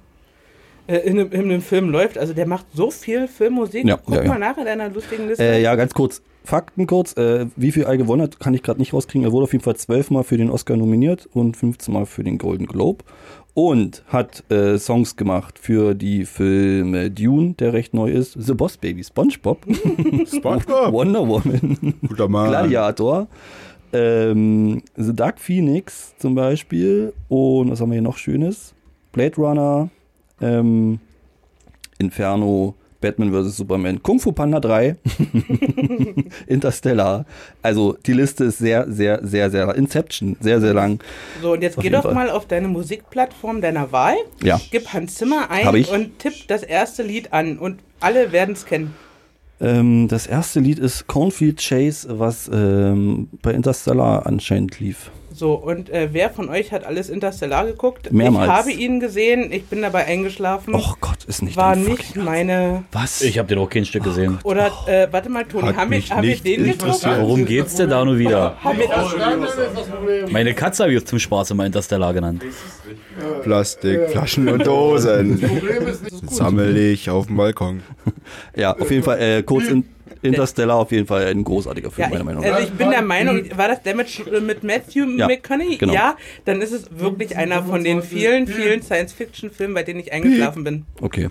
äh, 0.87 0.99
in, 0.99 1.19
einem, 1.19 1.33
in 1.33 1.41
einem 1.43 1.63
Film 1.63 1.91
läuft. 1.91 2.17
Also 2.19 2.33
der 2.33 2.47
macht 2.47 2.67
so 2.73 2.91
viel 2.91 3.29
Filmmusik. 3.29 3.87
Ja, 3.87 3.97
Guck 3.97 4.15
ja, 4.15 4.23
ja. 4.23 4.29
mal 4.29 4.39
nach 4.39 4.57
in 4.57 4.65
deiner 4.65 4.89
lustigen 4.89 5.29
Liste. 5.29 5.43
Äh, 5.43 5.63
ja, 5.63 5.75
ganz 5.75 5.93
kurz. 5.93 6.23
Fakten 6.45 6.87
kurz. 6.87 7.17
Äh, 7.17 7.47
wie 7.57 7.73
viel 7.73 7.85
er 7.85 7.97
gewonnen 7.97 8.23
hat, 8.23 8.41
kann 8.41 8.55
ich 8.55 8.63
gerade 8.63 8.81
nicht 8.81 8.93
rauskriegen. 8.93 9.27
Er 9.27 9.33
wurde 9.33 9.45
auf 9.45 9.53
jeden 9.53 9.65
Fall 9.65 9.77
zwölfmal 9.77 10.25
für 10.25 10.37
den 10.37 10.51
Oscar 10.51 10.77
nominiert 10.77 11.29
und 11.33 11.57
15 11.57 11.93
Mal 11.93 12.07
für 12.07 12.25
den 12.25 12.39
Golden 12.39 12.67
Globe. 12.67 13.05
Und 13.53 14.05
hat 14.07 14.45
äh, 14.51 14.79
Songs 14.79 15.17
gemacht 15.17 15.59
für 15.59 15.95
die 15.95 16.25
Filme 16.25 17.11
Dune, 17.11 17.55
der 17.55 17.73
recht 17.73 17.95
neu 17.95 18.11
ist, 18.11 18.35
The 18.39 18.55
Boss 18.55 18.77
Baby, 18.77 19.03
SpongeBob, 19.03 19.67
Spongebob. 20.27 20.93
Wonder 20.93 21.27
Woman, 21.27 21.77
Guter 22.07 22.29
Mann. 22.29 22.49
Gladiator, 22.49 23.27
ähm, 23.93 24.83
The 24.97 25.15
Dark 25.15 25.41
Phoenix 25.41 26.15
zum 26.19 26.37
Beispiel 26.37 27.13
und 27.29 27.73
was 27.73 27.81
haben 27.81 27.91
wir 27.91 27.97
hier 27.97 28.03
noch 28.03 28.19
Schönes? 28.19 28.73
Blade 29.13 29.35
Runner, 29.37 29.91
ähm, 30.41 31.01
Inferno, 31.99 32.75
Batman 33.01 33.33
vs. 33.33 33.57
Superman, 33.57 34.03
Kung 34.03 34.21
Fu 34.21 34.33
Panda 34.33 34.61
3, 34.61 34.97
Interstellar. 36.47 37.25
Also 37.63 37.97
die 38.07 38.13
Liste 38.13 38.45
ist 38.45 38.59
sehr, 38.59 38.91
sehr, 38.91 39.21
sehr, 39.27 39.51
sehr, 39.51 39.75
Inception, 39.75 40.37
sehr, 40.41 40.61
sehr 40.61 40.75
lang. 40.75 41.01
so, 41.43 41.53
und 41.53 41.63
jetzt 41.63 41.79
auf 41.79 41.85
geh 41.85 41.91
doch 41.91 42.03
Fall. 42.03 42.15
mal 42.15 42.31
auf 42.31 42.47
deine 42.47 42.69
Musikplattform 42.69 43.61
deiner 43.61 43.93
Wahl, 43.93 44.17
Ja. 44.43 44.61
gib 44.71 44.93
Hans 44.93 45.15
Zimmer 45.15 45.51
ein 45.51 45.67
und 45.87 46.19
tipp 46.19 46.35
das 46.49 46.63
erste 46.63 47.03
Lied 47.03 47.33
an 47.33 47.59
und 47.59 47.81
alle 48.01 48.33
werden 48.33 48.53
es 48.53 48.67
kennen. 48.67 48.95
Ähm, 49.61 50.09
das 50.09 50.27
erste 50.27 50.61
Lied 50.61 50.79
ist 50.79 51.07
Cornfield 51.07 51.61
Chase, 51.61 52.19
was 52.19 52.51
ähm, 52.53 53.29
bei 53.43 53.53
Interstellar 53.53 54.27
anscheinend 54.27 54.81
lief. 54.81 55.11
So, 55.41 55.55
und 55.55 55.89
äh, 55.89 56.11
wer 56.13 56.29
von 56.29 56.51
euch 56.51 56.71
hat 56.71 56.85
alles 56.85 57.09
Interstellar 57.09 57.65
geguckt? 57.65 58.13
Mehrmals. 58.13 58.47
Ich 58.47 58.53
habe 58.59 58.73
ihn 58.73 59.01
gesehen, 59.01 59.51
ich 59.51 59.65
bin 59.65 59.81
dabei 59.81 60.05
eingeschlafen. 60.05 60.75
Och 60.75 60.99
Gott, 61.01 61.25
ist 61.25 61.41
nicht 61.41 61.57
war 61.57 61.77
nicht 61.77 62.15
meine. 62.15 62.85
Was? 62.93 63.23
Ich 63.23 63.39
habe 63.39 63.49
den 63.49 63.57
auch 63.57 63.71
kein 63.71 63.87
Stück 63.87 64.05
gesehen. 64.05 64.39
Oder, 64.45 64.67
äh, 64.87 65.09
warte 65.11 65.31
mal, 65.31 65.47
Toni, 65.47 65.69
Hat 65.69 65.77
haben 65.79 65.93
wir, 65.93 66.03
haben 66.03 66.23
wir 66.25 66.29
nicht 66.33 66.45
den 66.45 66.67
interessiert. 66.67 67.01
getroffen? 67.01 67.23
Worum 67.23 67.47
geht's 67.47 67.75
denn 67.77 67.89
da 67.89 68.05
nur 68.05 68.19
wieder? 68.19 68.59
Meine 70.31 70.53
Katze 70.53 70.83
habe 70.83 70.93
ich 70.93 71.07
zum 71.07 71.19
Spaß 71.19 71.53
immer 71.53 71.65
Interstellar 71.65 72.13
genannt. 72.13 72.43
Plastik, 73.43 74.11
Flaschen 74.11 74.47
und 74.47 74.67
Dosen. 74.67 75.43
Sammel 76.29 76.77
ich 76.77 77.09
auf 77.09 77.29
dem 77.29 77.39
Balkon. 77.39 77.83
Ja, 78.55 78.77
auf 78.77 78.91
jeden 78.91 79.05
Fall, 79.05 79.19
äh, 79.23 79.43
kurz 79.43 79.69
in, 79.69 79.87
Interstellar 80.23 80.77
auf 80.77 80.93
jeden 80.93 81.07
Fall 81.07 81.27
ein 81.27 81.45
großartiger 81.45 81.91
Film, 81.91 82.05
ja, 82.07 82.11
meiner 82.11 82.25
Meinung 82.25 82.43
nach. 82.45 82.53
also 82.55 82.67
ich 82.69 82.73
bin 82.73 82.91
der 82.91 83.03
Meinung, 83.03 83.43
war 83.57 83.69
das 83.69 83.79
mit, 83.95 84.07
Sch- 84.09 84.41
mit 84.41 84.63
Matthew 84.65 85.07
Ja, 85.17 85.27
McConaughey? 85.27 85.77
genau. 85.79 85.93
Ja, 85.95 86.17
dann 86.45 86.61
ist 86.63 86.73
es 86.73 86.87
wirklich 86.99 87.37
einer 87.37 87.63
von 87.63 87.83
den 87.85 88.03
vielen, 88.03 88.47
vielen 88.47 88.83
Science-Fiction-Filmen, 88.83 89.75
bei 89.75 89.83
denen 89.83 90.01
ich 90.01 90.13
eingeschlafen 90.13 90.65
bin. 90.65 90.85
Okay. 91.01 91.29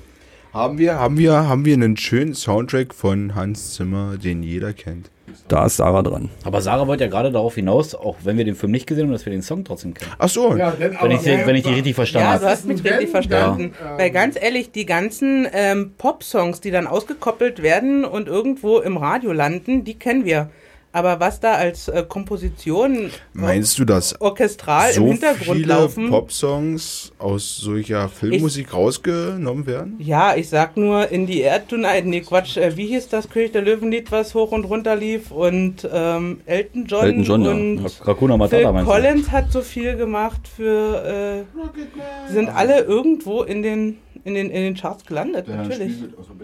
Haben 0.54 0.80
wir, 0.80 0.96
haben 0.96 1.18
wir, 1.20 1.48
haben 1.48 1.64
wir 1.66 1.76
einen 1.76 1.96
schönen 1.96 2.34
Soundtrack 2.34 2.96
von 2.96 3.36
Hans 3.36 3.76
Zimmer, 3.76 4.18
den 4.18 4.42
jeder 4.42 4.74
kennt? 4.74 5.12
Da 5.48 5.66
ist 5.66 5.78
Sarah 5.78 6.02
dran. 6.02 6.30
Aber 6.44 6.62
Sarah 6.62 6.88
wollte 6.88 7.04
ja 7.06 7.10
gerade 7.10 7.32
darauf 7.32 7.56
hinaus, 7.56 7.96
auch 7.96 8.16
wenn 8.24 8.38
wir 8.38 8.46
den 8.46 8.56
Film 8.56 8.72
nicht 8.72 8.88
gesehen 8.88 9.06
haben, 9.06 9.12
dass 9.14 9.26
wir 9.26 9.32
den 9.32 9.42
Song 9.42 9.64
trotzdem 9.64 9.94
kennen. 9.94 10.12
Ach 10.18 10.30
so. 10.30 10.56
Ja, 10.56 10.72
denn, 10.72 10.96
Wenn 11.02 11.12
ich, 11.12 11.26
wenn 11.26 11.56
ich 11.56 11.64
die 11.64 11.74
richtig 11.74 11.96
verstanden 11.96 12.26
Ja, 12.28 12.34
habe. 12.34 12.46
du 12.46 12.52
hast 12.52 12.66
mich 12.66 12.84
richtig 12.84 13.10
verstanden. 13.10 13.74
dann, 13.80 13.92
ähm, 13.94 13.98
Weil 13.98 14.12
ganz 14.12 14.36
ehrlich, 14.42 14.72
die 14.72 14.86
ganzen 14.86 15.48
ähm, 15.54 15.94
Pop-Songs, 15.98 16.62
die 16.62 16.72
dann 16.72 16.88
ausgekoppelt 16.88 17.62
werden 17.64 18.06
und 18.06 18.28
irgendwo 18.28 18.80
im 18.80 18.98
Radio 18.98 19.32
landen, 19.32 19.84
die 19.84 19.98
kennen 19.98 20.26
wir. 20.26 20.50
Aber 20.92 21.20
was 21.20 21.40
da 21.40 21.54
als 21.54 21.88
äh, 21.88 22.04
Komposition 22.08 23.12
Meinst 23.34 23.78
du, 23.78 23.86
dass 23.86 24.20
orchestral 24.20 24.92
so 24.92 25.02
im 25.02 25.12
Hintergrund 25.12 25.60
viele 25.60 25.68
laufen? 25.68 26.10
Popsongs 26.10 27.12
aus 27.20 27.58
solcher 27.58 28.10
Filmmusik 28.10 28.74
rausgenommen 28.74 29.68
werden? 29.68 29.98
Ja, 30.00 30.36
ich 30.36 30.50
sag 30.50 30.78
nur 30.78 31.10
In 31.12 31.28
the 31.28 31.42
Air 31.42 31.68
Tonight, 31.68 32.06
nee 32.06 32.22
Quatsch, 32.22 32.58
äh, 32.58 32.76
wie 32.76 32.88
hieß 32.88 33.08
das 33.10 33.30
König 33.30 33.52
der 33.52 33.62
Löwenlied, 33.62 34.12
was 34.12 34.34
hoch 34.34 34.52
und 34.52 34.66
runter 34.66 34.96
lief 34.96 35.30
und 35.30 35.88
ähm, 35.92 36.42
Elton 36.48 36.86
John, 36.88 37.06
Elton 37.06 37.24
John, 37.24 37.44
ja. 37.44 37.52
und 37.52 38.06
Hakuna 38.08 38.34
Phil 38.48 38.64
Matata 38.64 38.80
du? 38.80 38.86
Collins 38.86 39.32
hat 39.32 39.52
so 39.52 39.62
viel 39.62 39.96
gemacht 39.96 40.48
für, 40.48 41.46
äh, 42.28 42.32
sind 42.32 42.50
alle 42.50 42.82
irgendwo 42.82 43.44
in 43.44 43.62
den, 43.62 43.98
in 44.24 44.34
den, 44.34 44.50
in 44.50 44.64
den 44.64 44.76
Charts 44.76 45.06
gelandet, 45.06 45.48
natürlich. 45.48 45.94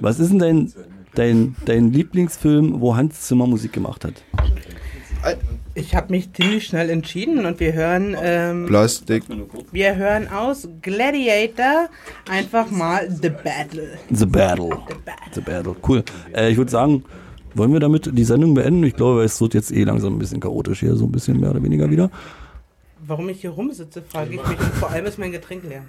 Was 0.01 0.19
ist 0.19 0.29
denn 0.29 0.39
dein, 0.39 0.73
dein, 1.15 1.55
dein 1.65 1.91
Lieblingsfilm, 1.91 2.81
wo 2.81 2.95
Hans 2.95 3.21
Zimmer 3.21 3.47
Musik 3.47 3.73
gemacht 3.73 4.05
hat? 4.05 4.23
Ich 5.73 5.95
habe 5.95 6.11
mich 6.11 6.31
ziemlich 6.33 6.67
schnell 6.67 6.89
entschieden 6.89 7.45
und 7.45 7.59
wir 7.59 7.73
hören, 7.73 8.15
ähm, 8.21 8.65
Plastik. 8.67 9.23
wir 9.71 9.95
hören 9.95 10.27
aus 10.27 10.67
Gladiator 10.81 11.89
einfach 12.29 12.69
mal 12.71 13.09
The 13.09 13.29
Battle. 13.29 13.97
The 14.11 14.25
Battle. 14.25 14.69
The 15.33 15.41
Battle. 15.41 15.75
Cool. 15.85 16.03
Äh, 16.33 16.51
ich 16.51 16.57
würde 16.57 16.71
sagen, 16.71 17.03
wollen 17.55 17.73
wir 17.73 17.79
damit 17.79 18.09
die 18.13 18.23
Sendung 18.23 18.53
beenden? 18.53 18.83
Ich 18.83 18.95
glaube, 18.95 19.23
es 19.23 19.41
wird 19.41 19.53
jetzt 19.53 19.71
eh 19.71 19.83
langsam 19.83 20.15
ein 20.15 20.19
bisschen 20.19 20.39
chaotisch 20.39 20.81
hier, 20.81 20.95
so 20.95 21.05
ein 21.05 21.11
bisschen 21.11 21.39
mehr 21.39 21.51
oder 21.51 21.63
weniger 21.63 21.89
wieder. 21.89 22.11
Warum 23.07 23.29
ich 23.29 23.41
hier 23.41 23.51
rumsitze, 23.51 24.01
frage 24.01 24.35
ich 24.35 24.47
mich. 24.47 24.57
Vor 24.79 24.89
allem 24.89 25.05
ist 25.05 25.19
mein 25.19 25.31
Getränk 25.31 25.63
leer. 25.63 25.83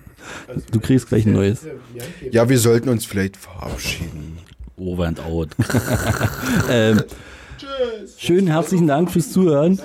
Du 0.70 0.81
kriegst 0.81 1.09
gleich 1.09 1.27
ein 1.27 1.33
neues. 1.33 1.66
Ja, 2.31 2.49
wir 2.49 2.59
sollten 2.59 2.89
uns 2.89 3.07
vielleicht 3.07 3.37
verabschieden. 3.37 4.39
Over 4.79 5.07
and 5.07 5.20
out. 5.20 5.49
Ähm, 6.70 7.03
schönen 8.18 8.47
herzlichen 8.49 8.87
Dank 8.87 9.11
fürs 9.11 9.31
Zuhören. 9.31 9.81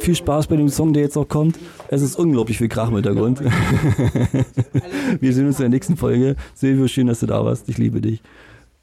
Viel 0.00 0.14
Spaß 0.14 0.46
bei 0.46 0.56
dem 0.56 0.68
Song, 0.68 0.92
der 0.92 1.02
jetzt 1.04 1.16
noch 1.16 1.28
kommt. 1.28 1.58
Es 1.88 2.02
ist 2.02 2.16
unglaublich 2.18 2.58
viel 2.58 2.68
Krach 2.68 2.88
im 2.88 2.94
Hintergrund. 2.96 3.40
wir 5.20 5.32
sehen 5.32 5.46
uns 5.46 5.56
in 5.58 5.62
der 5.62 5.68
nächsten 5.70 5.96
Folge. 5.96 6.36
Silvio, 6.54 6.86
schön, 6.88 7.06
dass 7.06 7.20
du 7.20 7.26
da 7.26 7.44
warst. 7.44 7.68
Ich 7.68 7.78
liebe 7.78 8.00
dich. 8.00 8.20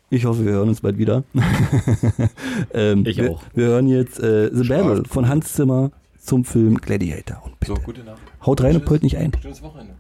Ich 0.09 0.25
hoffe, 0.25 0.43
wir 0.45 0.53
hören 0.53 0.69
uns 0.69 0.81
bald 0.81 0.97
wieder. 0.97 1.23
ähm, 2.73 3.05
Ich 3.05 3.17
wir, 3.17 3.31
auch. 3.31 3.43
Wir 3.53 3.67
hören 3.67 3.87
jetzt 3.87 4.19
äh, 4.19 4.49
The 4.51 4.67
Battle 4.67 5.03
von 5.07 5.27
Hans 5.29 5.53
Zimmer 5.53 5.91
zum 6.21 6.45
Film 6.45 6.77
Gladiator. 6.77 7.41
Und 7.45 7.59
bitte, 7.59 7.73
So, 7.75 7.81
gute 7.81 8.03
Nacht. 8.03 8.19
haut 8.45 8.61
rein 8.63 8.75
und 8.75 8.85
peut 8.85 9.03
nicht 9.03 9.17
ein. 9.17 9.31
Schönes 9.41 9.61
Wochenende. 9.61 9.93